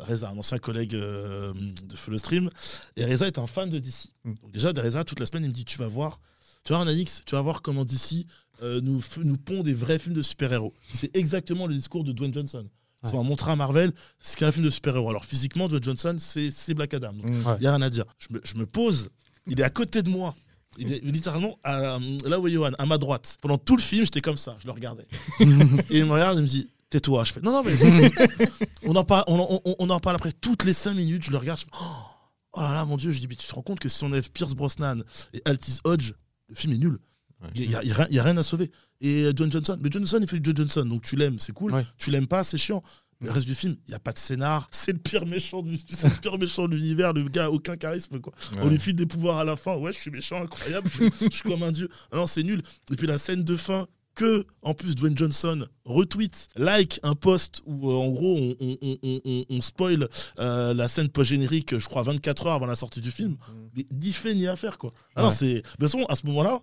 Reza, 0.00 0.30
un 0.30 0.38
ancien 0.38 0.58
collègue 0.58 0.94
euh, 0.94 1.52
de 1.54 1.96
Feu 1.96 2.10
le 2.10 2.18
Stream. 2.18 2.50
Et 2.96 3.04
Reza 3.04 3.26
est 3.26 3.38
un 3.38 3.46
fan 3.46 3.70
de 3.70 3.78
DC. 3.78 4.08
Mm. 4.24 4.32
Donc 4.42 4.52
déjà, 4.52 4.72
Reza, 4.76 5.04
toute 5.04 5.20
la 5.20 5.26
semaine, 5.26 5.44
il 5.44 5.48
me 5.48 5.54
dit 5.54 5.64
Tu 5.64 5.78
vas 5.78 5.88
voir, 5.88 6.20
tu 6.64 6.72
vas 6.72 6.78
voir, 6.78 6.86
Nanix, 6.86 7.22
tu 7.24 7.34
vas 7.34 7.42
voir 7.42 7.62
comment 7.62 7.84
DC 7.84 8.26
euh, 8.62 8.80
nous, 8.82 9.02
nous 9.24 9.36
pond 9.38 9.62
des 9.62 9.74
vrais 9.74 9.98
films 9.98 10.14
de 10.14 10.22
super-héros. 10.22 10.74
C'est 10.92 11.16
exactement 11.16 11.66
le 11.66 11.74
discours 11.74 12.04
de 12.04 12.12
Dwayne 12.12 12.34
Johnson. 12.34 12.66
Ouais. 13.02 13.14
ont 13.14 13.24
montré 13.24 13.50
à 13.50 13.56
Marvel 13.56 13.92
ce 14.20 14.36
qu'est 14.36 14.44
un 14.44 14.52
film 14.52 14.66
de 14.66 14.70
super-héros. 14.70 15.08
Alors 15.08 15.24
physiquement, 15.24 15.68
Dwayne 15.68 15.82
Johnson, 15.82 16.16
c'est 16.18 16.74
Black 16.74 16.92
Adam. 16.92 17.14
Mm. 17.14 17.46
Ouais. 17.46 17.54
il 17.58 17.60
n'y 17.62 17.66
a 17.66 17.74
rien 17.74 17.82
à 17.82 17.90
dire. 17.90 18.04
Je 18.18 18.34
me, 18.34 18.40
je 18.44 18.56
me 18.56 18.66
pose, 18.66 19.08
il 19.46 19.58
est 19.58 19.64
à 19.64 19.70
côté 19.70 20.02
de 20.02 20.10
moi. 20.10 20.34
Il 20.78 20.92
est 20.92 21.04
littéralement 21.04 21.58
à- 21.64 21.98
là 22.24 22.38
où 22.38 22.46
est 22.46 22.52
Johan, 22.52 22.70
à 22.78 22.86
ma 22.86 22.96
droite. 22.98 23.38
Pendant 23.40 23.58
tout 23.58 23.76
le 23.76 23.82
film, 23.82 24.04
j'étais 24.04 24.20
comme 24.20 24.36
ça, 24.36 24.56
je 24.60 24.66
le 24.66 24.72
regardais. 24.72 25.06
et 25.40 25.98
il 25.98 26.04
me 26.04 26.12
regarde 26.12 26.38
et 26.38 26.42
me 26.42 26.46
dit 26.46 26.68
Tais-toi. 26.90 27.24
Je 27.24 27.32
fais 27.34 27.40
Non, 27.40 27.52
non, 27.52 27.62
mais. 27.64 27.74
on, 28.84 28.94
en 28.96 29.04
parle, 29.04 29.24
on, 29.28 29.60
on- 29.64 29.76
on 29.78 29.90
en 29.90 30.00
parle 30.00 30.16
après 30.16 30.32
toutes 30.32 30.64
les 30.64 30.72
5 30.72 30.94
minutes. 30.94 31.22
Je 31.24 31.30
le 31.30 31.38
regarde, 31.38 31.58
je 31.60 31.64
fais 31.64 31.70
Oh, 31.80 31.84
oh 32.54 32.60
là 32.60 32.74
là, 32.74 32.84
mon 32.84 32.96
Dieu. 32.96 33.10
Je 33.12 33.20
dis 33.20 33.28
Mais 33.28 33.36
tu 33.36 33.46
te 33.46 33.54
rends 33.54 33.62
compte 33.62 33.80
que 33.80 33.88
si 33.88 34.02
on 34.04 34.08
enlève 34.08 34.30
Pierce 34.30 34.54
Brosnan 34.54 35.02
et 35.32 35.40
Altis 35.44 35.78
Hodge, 35.84 36.12
le 36.48 36.54
film 36.54 36.72
est 36.74 36.78
nul. 36.78 36.98
Il 37.54 37.68
n'y 37.68 37.74
a, 37.74 37.82
y 37.84 37.90
a 37.90 37.94
rien- 37.94 38.06
il 38.10 38.16
y 38.16 38.18
a 38.18 38.22
rien 38.22 38.36
à 38.36 38.42
sauver. 38.42 38.70
Et 39.00 39.22
euh, 39.24 39.32
John 39.34 39.50
Johnson, 39.50 39.78
mais 39.80 39.88
John 39.90 40.02
Johnson, 40.06 40.18
il 40.20 40.28
fait 40.28 40.38
du 40.40 40.50
John 40.50 40.56
Johnson, 40.68 40.84
donc 40.84 41.02
tu 41.02 41.16
l'aimes, 41.16 41.38
c'est 41.38 41.52
cool. 41.54 41.72
Ouais. 41.72 41.86
Tu 41.96 42.10
l'aimes 42.10 42.26
pas, 42.26 42.44
c'est 42.44 42.58
chiant. 42.58 42.82
Mais 43.22 43.28
le 43.28 43.32
reste 43.34 43.46
du 43.46 43.54
film, 43.54 43.76
il 43.86 43.90
n'y 43.90 43.94
a 43.94 43.98
pas 43.98 44.12
de 44.12 44.18
scénar. 44.18 44.66
C'est 44.72 44.92
le 44.92 44.98
pire 44.98 45.26
méchant 45.26 45.60
du, 45.62 45.72
le 45.72 46.20
pire 46.20 46.38
méchant 46.38 46.66
de 46.66 46.74
l'univers. 46.74 47.12
Le 47.12 47.22
gars 47.24 47.44
a 47.46 47.50
aucun 47.50 47.76
charisme, 47.76 48.18
quoi. 48.18 48.32
On 48.62 48.68
lui 48.68 48.78
file 48.78 48.96
des 48.96 49.04
pouvoirs 49.04 49.36
à 49.36 49.44
la 49.44 49.56
fin. 49.56 49.76
Ouais, 49.76 49.92
je 49.92 49.98
suis 49.98 50.10
méchant, 50.10 50.42
incroyable. 50.42 50.88
Je, 50.88 51.04
je 51.26 51.30
suis 51.30 51.42
comme 51.42 51.62
un 51.62 51.70
dieu. 51.70 51.90
Non, 52.14 52.26
c'est 52.26 52.42
nul. 52.42 52.62
Et 52.90 52.96
puis 52.96 53.06
la 53.06 53.18
scène 53.18 53.44
de 53.44 53.56
fin 53.56 53.86
que, 54.20 54.44
en 54.62 54.74
plus, 54.74 54.94
Dwayne 54.94 55.16
Johnson 55.16 55.66
retweet, 55.84 56.48
like 56.56 57.00
un 57.02 57.14
post 57.14 57.62
où, 57.66 57.90
euh, 57.90 57.94
en 57.94 58.10
gros, 58.10 58.36
on, 58.36 58.56
on, 58.60 58.76
on- 58.82 58.98
on- 59.02 59.20
on- 59.24 59.44
on 59.48 59.60
spoil 59.62 60.08
euh, 60.38 60.74
la 60.74 60.88
scène 60.88 61.08
post-générique, 61.08 61.78
je 61.78 61.86
crois, 61.86 62.02
24 62.02 62.46
heures 62.46 62.52
avant 62.54 62.66
la 62.66 62.76
sortie 62.76 63.00
du 63.00 63.10
film. 63.10 63.36
Mais 63.76 63.86
ni 63.92 64.12
fait 64.12 64.34
ni 64.34 64.46
à 64.46 64.56
faire, 64.56 64.76
quoi. 64.78 64.92
Alors, 65.16 65.30
Ouais. 65.30 65.36
c'est. 65.36 65.54
De 65.54 65.60
toute 65.62 65.80
façon, 65.80 66.04
à 66.08 66.16
ce 66.16 66.26
moment-là, 66.26 66.60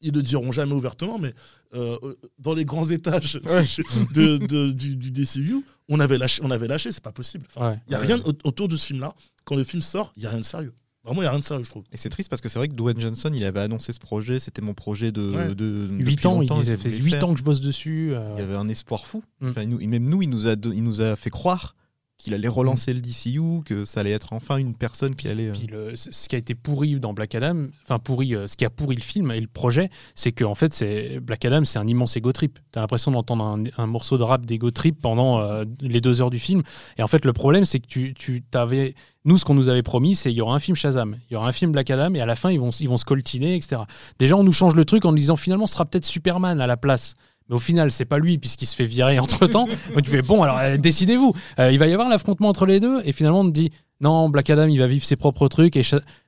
ils 0.00 0.12
le 0.12 0.22
diront 0.22 0.52
jamais 0.52 0.74
ouvertement, 0.74 1.18
mais 1.18 1.34
euh, 1.74 1.96
dans 2.38 2.54
les 2.54 2.64
grands 2.64 2.88
étages 2.88 3.40
Ouais. 3.46 3.64
de, 4.14 4.36
de- 4.36 4.70
du, 4.70 4.94
du 4.96 5.10
DCU, 5.10 5.64
on 5.88 5.98
avait 6.00 6.18
lâché, 6.18 6.40
on 6.44 6.50
avait 6.50 6.68
lâché 6.68 6.92
c'est 6.92 7.02
pas 7.02 7.12
possible. 7.12 7.46
Enfin, 7.54 7.70
Ouais. 7.70 7.80
il 7.88 7.92
y 7.92 7.94
a 7.96 7.98
rien 7.98 8.18
au- 8.20 8.32
autour 8.44 8.68
de 8.68 8.76
ce 8.76 8.86
film-là. 8.86 9.14
Quand 9.44 9.56
le 9.56 9.64
film 9.64 9.82
sort, 9.82 10.12
il 10.16 10.22
y 10.22 10.26
a 10.26 10.30
rien 10.30 10.40
de 10.40 10.44
sérieux. 10.44 10.74
Vraiment, 11.08 11.22
il 11.22 11.24
y 11.24 11.28
a 11.28 11.30
rien 11.30 11.40
de 11.40 11.44
sérieux, 11.44 11.64
je 11.64 11.70
trouve. 11.70 11.82
Et 11.92 11.96
c'est 11.96 12.08
triste 12.08 12.28
parce 12.30 12.40
que 12.40 12.48
c'est 12.48 12.58
vrai 12.58 12.68
que 12.68 12.74
Dwayne 12.74 13.00
Johnson, 13.00 13.30
il 13.34 13.42
avait 13.44 13.60
annoncé 13.60 13.92
ce 13.92 13.98
projet, 13.98 14.38
c'était 14.38 14.62
mon 14.62 14.74
projet 14.74 15.10
de. 15.10 15.30
Ouais. 15.34 15.54
de 15.54 15.88
8 15.90 16.04
depuis 16.16 16.26
ans, 16.26 16.40
il 16.42 16.48
disait, 16.48 16.76
fait 16.76 16.90
le 16.90 16.96
8 17.04 17.10
faire. 17.12 17.24
ans 17.28 17.32
que 17.32 17.38
je 17.38 17.44
bosse 17.44 17.60
dessus. 17.60 18.10
euh, 18.12 18.34
Il 18.36 18.40
y 18.40 18.42
avait 18.42 18.54
un 18.56 18.68
espoir 18.68 19.06
fou. 19.06 19.22
Mm. 19.40 19.48
Enfin, 19.48 19.64
nous- 19.64 19.78
même 19.88 20.08
nous, 20.08 20.22
il 20.22 20.30
nous 20.30 20.46
a, 20.46 20.52
il 20.52 20.84
nous 20.84 21.00
a 21.00 21.16
fait 21.16 21.30
croire 21.30 21.74
qu'il 22.18 22.34
allait 22.34 22.48
relancer 22.48 22.92
le 22.92 23.00
DCU, 23.00 23.62
que 23.64 23.84
ça 23.84 24.00
allait 24.00 24.10
être 24.10 24.32
enfin 24.32 24.56
une 24.56 24.74
personne 24.74 25.14
qui 25.14 25.28
allait. 25.28 25.48
euh, 25.48 25.52
Puis 25.52 25.68
le- 25.68 25.94
ce 25.94 26.28
qui 26.28 26.34
a 26.34 26.38
été 26.38 26.54
pourri 26.56 26.98
dans 26.98 27.12
Black 27.12 27.34
Adam, 27.36 27.66
enfin 27.84 28.00
pourri, 28.00 28.34
euh, 28.34 28.48
ce 28.48 28.56
qui 28.56 28.64
a 28.64 28.70
pourri 28.70 28.96
le 28.96 29.02
film 29.02 29.30
et 29.30 29.40
le 29.40 29.46
projet, 29.46 29.88
c'est 30.16 30.32
que 30.32 30.44
en 30.44 30.56
fait, 30.56 30.74
c'est 30.74 31.20
Black 31.20 31.44
Adam, 31.44 31.64
c'est 31.64 31.78
un 31.78 31.86
immense 31.86 32.16
ego 32.16 32.32
trip. 32.32 32.58
T'as 32.72 32.80
l'impression 32.80 33.12
d'entendre 33.12 33.44
un, 33.44 33.62
un 33.76 33.86
morceau 33.86 34.18
de 34.18 34.24
rap 34.24 34.44
d'ego 34.44 34.70
trip 34.72 35.00
pendant 35.00 35.40
euh, 35.40 35.64
les 35.80 36.00
deux 36.00 36.20
heures 36.20 36.30
du 36.30 36.40
film. 36.40 36.62
Et 36.98 37.02
en 37.02 37.06
fait, 37.06 37.24
le 37.24 37.32
problème, 37.32 37.64
c'est 37.64 37.78
que 37.78 37.86
tu, 37.86 38.14
tu 38.14 38.42
t'avais, 38.42 38.96
nous, 39.24 39.38
ce 39.38 39.44
qu'on 39.44 39.54
nous 39.54 39.68
avait 39.68 39.82
promis, 39.84 40.16
c'est 40.16 40.32
il 40.32 40.36
y 40.36 40.40
aura 40.40 40.56
un 40.56 40.58
film 40.58 40.74
Shazam, 40.76 41.16
il 41.30 41.34
y 41.34 41.36
aura 41.36 41.46
un 41.48 41.52
film 41.52 41.70
Black 41.70 41.88
Adam, 41.90 42.12
et 42.14 42.20
à 42.20 42.26
la 42.26 42.34
fin, 42.34 42.50
ils 42.50 42.58
vont, 42.58 42.70
ils 42.70 42.88
vont 42.88 42.96
se 42.96 43.04
coltiner, 43.04 43.54
etc. 43.54 43.82
Déjà, 44.18 44.36
on 44.36 44.42
nous 44.42 44.52
change 44.52 44.74
le 44.74 44.84
truc 44.84 45.04
en 45.04 45.10
nous 45.12 45.18
disant 45.18 45.36
finalement, 45.36 45.68
ce 45.68 45.74
sera 45.74 45.84
peut-être 45.84 46.04
Superman 46.04 46.60
à 46.60 46.66
la 46.66 46.76
place. 46.76 47.14
Mais 47.48 47.56
au 47.56 47.58
final, 47.58 47.90
c'est 47.90 48.04
pas 48.04 48.18
lui 48.18 48.38
puisqu'il 48.38 48.66
se 48.66 48.76
fait 48.76 48.84
virer 48.86 49.18
entre 49.20 49.46
temps. 49.46 49.66
Donc 49.94 50.02
tu 50.02 50.10
fais 50.10 50.22
bon, 50.22 50.42
alors 50.42 50.58
euh, 50.58 50.76
décidez-vous. 50.76 51.34
Euh, 51.58 51.72
il 51.72 51.78
va 51.78 51.86
y 51.86 51.92
avoir 51.92 52.08
l'affrontement 52.08 52.48
entre 52.48 52.66
les 52.66 52.80
deux, 52.80 53.00
et 53.04 53.12
finalement, 53.12 53.40
on 53.40 53.46
te 53.46 53.50
dit 53.52 53.70
non, 54.00 54.28
Black 54.28 54.48
Adam, 54.50 54.66
il 54.68 54.78
va 54.78 54.86
vivre 54.86 55.04
ses 55.04 55.16
propres 55.16 55.48
trucs. 55.48 55.76
Et 55.76 55.82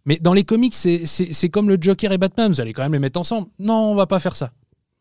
Mais 0.04 0.18
dans 0.20 0.32
les 0.32 0.42
comics, 0.44 0.74
c'est- 0.74 1.48
comme 1.50 1.68
le 1.68 1.78
Joker 1.80 2.10
et 2.12 2.18
Batman. 2.18 2.50
Vous 2.50 2.60
allez 2.60 2.72
quand 2.72 2.82
même 2.82 2.92
les 2.92 2.98
mettre 2.98 3.20
ensemble. 3.20 3.46
Non, 3.60 3.92
on 3.92 3.94
va 3.94 4.06
pas 4.06 4.18
faire 4.18 4.34
ça. 4.34 4.50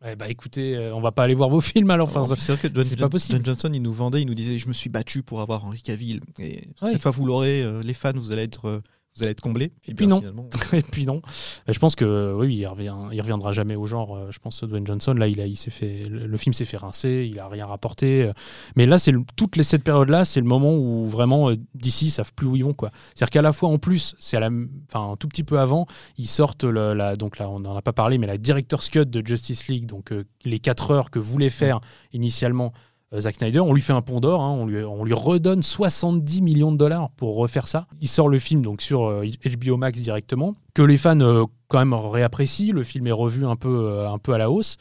Eh 0.08 0.16
bah 0.16 0.28
écoutez, 0.30 0.76
euh, 0.76 0.94
on 0.94 1.00
va 1.02 1.12
pas 1.12 1.24
aller 1.24 1.34
voir 1.34 1.50
vos 1.50 1.60
films 1.60 1.90
alors. 1.90 2.08
Enfin, 2.08 2.24
c'est 2.38 2.52
vrai 2.52 2.68
que 2.70 2.96
pas 2.96 3.08
possible. 3.08 3.40
Johnson, 3.44 3.70
il 3.74 3.82
nous 3.82 3.92
vendait, 3.92 4.22
il 4.22 4.26
nous 4.26 4.34
disait 4.34 4.56
Je 4.56 4.68
me 4.68 4.72
suis 4.72 4.88
battu 4.88 5.22
pour 5.22 5.40
avoir 5.40 5.64
Henry 5.64 5.82
Cavill. 5.82 6.20
Et 6.38 6.62
Ouais. 6.80 6.92
cette 6.92 7.02
fois, 7.02 7.10
vous 7.10 7.26
l'aurez, 7.26 7.62
euh, 7.62 7.80
les 7.84 7.92
fans, 7.92 8.12
vous 8.14 8.30
allez 8.32 8.42
être, 8.44 8.80
vous 9.20 9.24
allez 9.24 9.32
être 9.32 9.40
comblés. 9.40 9.72
Et 9.86 9.94
puis 9.94 10.06
ben, 10.06 10.08
non. 10.08 10.18
finalement, 10.20 10.48
Et 10.72 10.82
puis 10.82 11.06
non. 11.06 11.22
Je 11.68 11.78
pense 11.78 11.94
que 11.94 12.34
oui, 12.36 12.56
il, 12.56 12.66
revient, 12.66 12.94
il 13.12 13.20
reviendra 13.20 13.52
jamais 13.52 13.76
au 13.76 13.84
genre. 13.86 14.16
euh, 14.16 14.30
Je 14.30 14.38
pense 14.38 14.64
Dwayne 14.64 14.86
Johnson, 14.86 15.12
là, 15.14 15.28
il, 15.28 15.40
a, 15.40 15.46
il 15.46 15.56
s'est 15.56 15.70
fait, 15.70 16.04
le, 16.08 16.36
film 16.36 16.52
s'est 16.52 16.64
fait 16.64 16.76
rincer, 16.76 17.28
il 17.30 17.38
a 17.38 17.48
rien 17.48 17.66
rapporté. 17.66 18.24
euh. 18.24 18.32
Mais 18.76 18.86
là, 18.86 18.98
c'est 18.98 19.12
toutes 19.36 19.56
les 19.56 19.62
cette 19.62 19.84
période-là, 19.84 20.24
c'est 20.24 20.40
le 20.40 20.46
moment 20.46 20.74
où 20.74 21.06
vraiment 21.06 21.50
euh, 21.50 21.56
DC 21.74 22.08
savent 22.08 22.32
plus 22.34 22.46
où 22.46 22.56
ils 22.56 22.64
vont 22.64 22.74
quoi. 22.74 22.90
C'est-à-dire 23.14 23.30
qu'à 23.30 23.42
la 23.42 23.52
fois 23.52 23.68
en 23.68 23.78
plus, 23.78 24.14
c'est 24.18 24.36
à 24.36 24.40
la, 24.40 24.50
enfin 24.88 25.12
un 25.12 25.16
tout 25.16 25.28
petit 25.28 25.44
peu 25.44 25.58
avant, 25.60 25.86
ils 26.18 26.26
sortent 26.26 26.64
le, 26.64 26.94
la, 26.94 27.16
donc 27.16 27.38
là, 27.38 27.48
on 27.48 27.60
n'en 27.60 27.76
a 27.76 27.82
pas 27.82 27.92
parlé, 27.92 28.18
mais 28.18 28.26
la 28.26 28.38
director's 28.38 28.88
cut 28.88 29.06
de 29.06 29.26
Justice 29.26 29.68
League, 29.68 29.86
donc 29.86 30.12
euh, 30.12 30.24
les 30.44 30.58
4 30.58 30.90
heures 30.90 31.10
que 31.10 31.18
voulait 31.18 31.50
faire 31.50 31.80
initialement. 32.12 32.72
Euh, 33.12 33.20
Zack 33.20 33.36
Snyder, 33.36 33.60
on 33.60 33.72
lui 33.72 33.82
fait 33.82 33.92
un 33.92 34.02
pont 34.02 34.20
d'or, 34.20 34.42
hein, 34.42 34.50
on, 34.50 34.66
lui, 34.66 34.84
on 34.84 35.04
lui 35.04 35.14
redonne 35.14 35.62
70 35.62 36.42
millions 36.42 36.72
de 36.72 36.76
dollars 36.76 37.10
pour 37.10 37.36
refaire 37.36 37.68
ça. 37.68 37.86
Il 38.00 38.08
sort 38.08 38.28
le 38.28 38.38
film 38.38 38.62
donc 38.62 38.82
sur 38.82 39.04
euh, 39.04 39.24
HBO 39.44 39.76
Max 39.76 39.98
directement, 40.00 40.54
que 40.74 40.82
les 40.82 40.96
fans 40.96 41.20
euh, 41.20 41.44
quand 41.68 41.78
même 41.78 41.94
réapprécient. 41.94 42.74
Le 42.74 42.82
film 42.82 43.06
est 43.06 43.12
revu 43.12 43.46
un 43.46 43.56
peu, 43.56 43.86
euh, 43.86 44.10
un 44.10 44.18
peu 44.18 44.32
à 44.32 44.38
la 44.38 44.50
hausse. 44.50 44.76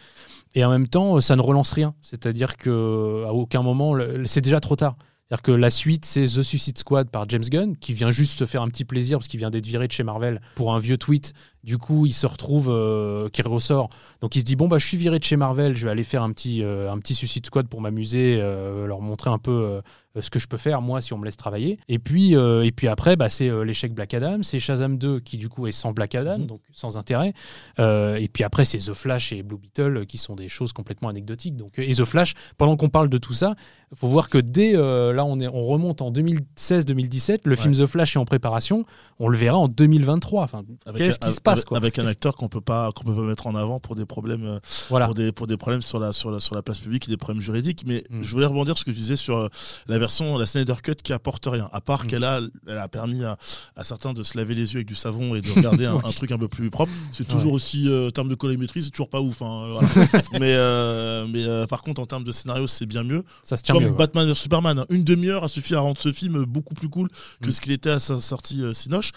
Et 0.55 0.63
en 0.65 0.69
même 0.69 0.87
temps, 0.87 1.17
euh, 1.17 1.21
ça 1.21 1.35
ne 1.35 1.41
relance 1.41 1.71
rien. 1.71 1.93
C'est-à-dire 2.01 2.57
que 2.57 3.23
à 3.25 3.33
aucun 3.33 3.61
moment, 3.61 3.95
c'est 4.25 4.41
déjà 4.41 4.59
trop 4.59 4.75
tard. 4.75 4.95
C'est-à-dire 5.29 5.43
que 5.43 5.51
la 5.51 5.69
suite, 5.69 6.05
c'est 6.05 6.25
The 6.25 6.41
Suicide 6.41 6.77
Squad 6.79 7.09
par 7.09 7.29
James 7.29 7.43
Gunn, 7.43 7.77
qui 7.77 7.93
vient 7.93 8.09
juste 8.09 8.39
se 8.39 8.45
faire 8.45 8.63
un 8.63 8.67
petit 8.67 8.83
plaisir 8.83 9.19
parce 9.19 9.27
qu'il 9.27 9.39
vient 9.39 9.51
d'être 9.51 9.65
viré 9.65 9.87
de 9.87 9.91
chez 9.91 10.01
Marvel 10.01 10.41
pour 10.55 10.73
un 10.73 10.79
vieux 10.79 10.97
tweet 10.97 11.33
Du 11.63 11.78
coup, 11.78 12.06
il 12.06 12.13
se 12.13 12.26
retrouve, 12.26 12.69
euh, 12.69 13.28
qui 13.30 13.41
ressort. 13.41 13.89
Donc, 14.22 14.36
il 14.36 14.39
se 14.39 14.45
dit 14.45 14.56
bon 14.56 14.67
bah, 14.67 14.78
je 14.78 14.86
suis 14.86 14.98
viré 14.98 15.19
de 15.19 15.24
chez 15.24 15.36
Marvel, 15.36 15.76
je 15.76 15.86
vais 15.86 15.91
aller 15.91 16.04
faire 16.04 16.24
un 16.24 16.32
petit, 16.32 16.63
euh, 16.63 16.91
un 16.91 16.98
petit 17.00 17.15
Suicide 17.15 17.45
Squad 17.45 17.67
pour 17.67 17.82
m'amuser, 17.82 18.38
euh, 18.39 18.86
leur 18.88 19.02
montrer 19.02 19.30
un 19.30 19.38
peu 19.39 19.82
ce 20.19 20.30
que 20.30 20.39
je 20.39 20.48
peux 20.48 20.58
faire 20.58 20.82
moi 20.82 21.02
si 21.02 21.13
on 21.13 21.17
me 21.17 21.24
laisse 21.24 21.38
travailler. 21.38 21.80
Et 21.88 21.98
puis, 22.00 22.34
et 22.34 22.72
puis 22.76 22.88
après, 22.88 23.15
bah, 23.15 23.30
c'est 23.30 23.50
l'échec 23.63 23.93
Black 23.93 24.13
Adam, 24.13 24.39
c'est 24.41 24.60
Shazam 24.60 24.98
2 24.98 25.19
qui 25.22 25.38
du 25.38 25.48
coup 25.48 25.67
est 25.67 25.72
sans 25.72 25.91
Black 25.93 26.15
Adam, 26.15 26.39
Mhm. 26.39 26.45
donc 26.48 26.62
sans 26.74 26.98
intérêt. 26.98 27.34
Et 27.78 28.30
puis 28.32 28.43
après, 28.43 28.65
c'est 28.65 28.80
The 28.80 28.93
Flash 28.93 29.32
et 29.34 29.43
Blue 29.43 29.58
Beetle 29.58 30.06
qui 30.08 30.17
sont 30.17 30.36
des 30.36 30.50
choses 30.50 30.74
complètement 30.74 31.10
anecdotiques. 31.10 31.56
Donc, 31.56 31.78
et 31.78 31.93
The 31.93 32.04
Flash, 32.06 32.34
pendant 32.58 32.76
qu'on 32.76 32.89
parle 32.89 33.08
de 33.10 33.17
tout 33.17 33.34
ça, 33.34 33.56
il 33.91 33.98
faut 33.98 34.08
voir 34.08 34.30
que 34.30 34.38
dès 34.38 34.74
là, 34.74 35.24
on, 35.26 35.39
est, 35.39 35.48
on 35.48 35.62
remonte 35.62 36.02
en 36.02 36.12
2016-2017, 36.12 37.39
le 37.45 37.56
film 37.56 37.74
The 37.74 37.86
Flash 37.86 38.15
est 38.15 38.19
en 38.19 38.26
préparation, 38.26 38.86
on 39.19 39.28
le 39.30 39.38
verra 39.38 39.58
en 39.58 39.67
2023. 39.67 40.43
Enfin, 40.43 40.63
qu'est-ce 40.95 41.19
qui 41.19 41.32
se 41.32 41.41
passe 41.41 41.48
avec, 41.53 41.65
quoi 41.65 41.77
avec 41.77 41.99
un 41.99 42.07
acteur 42.07 42.35
qu'on 42.35 42.47
peut 42.49 42.62
pas 42.62 42.91
qu'on 42.91 43.03
peut 43.03 43.15
pas 43.15 43.21
mettre 43.21 43.47
en 43.47 43.55
avant 43.55 43.79
pour 43.79 43.95
des 43.95 44.05
problèmes 44.05 44.45
euh, 44.45 44.59
Voilà. 44.89 45.05
pour 45.05 45.15
des 45.15 45.31
pour 45.31 45.47
des 45.47 45.57
problèmes 45.57 45.81
sur 45.81 45.99
la 45.99 46.12
sur 46.13 46.31
la 46.31 46.39
sur 46.39 46.55
la 46.55 46.62
place 46.62 46.79
publique 46.79 47.07
et 47.07 47.12
des 47.12 47.17
problèmes 47.17 47.41
juridiques 47.41 47.83
mais 47.85 48.03
Mm. 48.09 48.23
je 48.23 48.31
voulais 48.31 48.45
rebondir 48.45 48.75
sur 48.77 48.79
ce 48.79 48.85
que 48.85 48.91
tu 48.91 48.97
disais 48.97 49.15
sur 49.17 49.38
euh, 49.38 49.47
la 49.88 49.99
version 49.99 50.38
la 50.38 50.45
Snyder 50.45 50.75
Cut 50.83 50.95
qui 51.03 51.13
apporte 51.13 51.45
rien 51.47 51.69
à 51.73 51.81
part 51.81 52.03
Mm. 52.03 52.07
qu'elle 52.07 52.23
a 52.23 52.39
elle 52.67 52.77
a 52.77 52.88
permis 52.88 53.23
à, 53.23 53.38
à 53.75 53.83
certains 53.83 54.13
de 54.13 54.23
se 54.23 54.38
laver 54.38 54.55
les 54.55 54.73
yeux 54.73 54.77
avec 54.77 54.88
du 54.88 54.95
savon 54.95 55.35
et 55.35 55.41
de 55.41 55.49
regarder 55.51 55.85
un, 55.85 55.95
un 55.97 56.12
truc 56.12 56.31
un 56.31 56.38
peu 56.38 56.47
plus 56.47 56.69
propre 56.69 56.91
c'est 57.12 57.27
toujours 57.27 57.53
aussi 57.53 57.88
euh, 57.89 58.07
en 58.07 58.12
termes 58.12 58.29
de 58.29 58.35
colorimétrie 58.35 58.83
c'est 58.83 58.89
toujours 58.91 59.09
pas 59.09 59.21
ouf 59.21 59.41
hein, 59.41 59.63
euh, 59.65 59.71
voilà. 59.79 60.23
mais 60.39 60.53
euh, 60.55 61.25
mais 61.29 61.43
euh, 61.45 61.65
par 61.65 61.81
contre 61.81 62.01
en 62.01 62.05
termes 62.05 62.23
de 62.23 62.31
scénario 62.31 62.67
c'est 62.67 62.85
bien 62.85 63.03
mieux 63.03 63.23
Ça 63.43 63.57
se 63.57 63.63
tient 63.63 63.75
comme 63.75 63.83
mieux. 63.83 63.89
ouais. 63.91 63.95
Batman 63.97 64.27
vs 64.29 64.35
Superman. 64.35 64.79
hein. 64.79 64.85
Une 64.89 65.03
demi-heure 65.03 65.43
a 65.43 65.47
suffi 65.47 65.75
à 65.75 65.79
rendre 65.79 65.97
ce 65.99 66.12
film 66.12 66.43
beaucoup 66.45 66.73
plus 66.73 66.89
cool 66.89 67.09
que 67.41 67.49
Mm. 67.49 67.51
ce 67.51 67.62
qu'il 67.62 67.71
était 67.71 67.89
à 67.89 67.99
sa 67.99 68.19
sortie 68.21 68.62
euh, 68.63 68.73
Cinoche. 68.73 69.12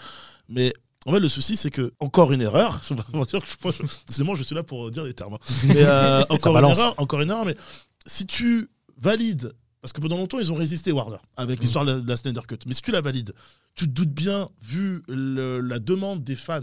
Mais 0.49 0.73
en 1.05 1.11
fait, 1.13 1.19
le 1.19 1.27
souci, 1.27 1.57
c'est 1.57 1.69
que, 1.69 1.93
encore 1.99 2.31
une 2.31 2.41
erreur, 2.41 2.81
je 2.87 2.93
vais 2.93 3.01
pas 3.01 3.25
dire 3.25 3.41
que 3.41 3.47
je, 3.47 4.23
moi, 4.23 4.35
je 4.35 4.43
suis 4.43 4.55
là 4.55 4.63
pour 4.63 4.89
dire 4.91 5.03
les 5.03 5.13
termes. 5.13 5.33
hein. 5.35 5.39
Mais 5.65 5.75
euh, 5.83 6.23
encore, 6.29 6.57
une 6.57 6.65
erreur, 6.69 6.93
encore 6.97 7.21
une 7.21 7.29
erreur, 7.29 7.45
mais 7.45 7.55
si 8.05 8.25
tu 8.25 8.69
valides, 8.97 9.53
parce 9.81 9.91
que 9.91 9.99
pendant 9.99 10.15
longtemps, 10.15 10.39
ils 10.39 10.49
ont 10.49 10.55
résisté 10.55 10.93
Warner 10.93 11.17
avec 11.35 11.59
l'histoire 11.59 11.83
de 11.83 11.91
la, 11.91 11.99
de 11.99 12.07
la 12.07 12.15
Snyder 12.15 12.39
Cut, 12.47 12.59
mais 12.65 12.73
si 12.73 12.81
tu 12.81 12.91
la 12.91 13.01
valides, 13.01 13.33
tu 13.75 13.85
te 13.85 13.91
doutes 13.91 14.11
bien, 14.13 14.47
vu 14.61 15.03
le- 15.09 15.59
la 15.59 15.79
demande 15.79 16.23
des 16.23 16.35
fans, 16.37 16.61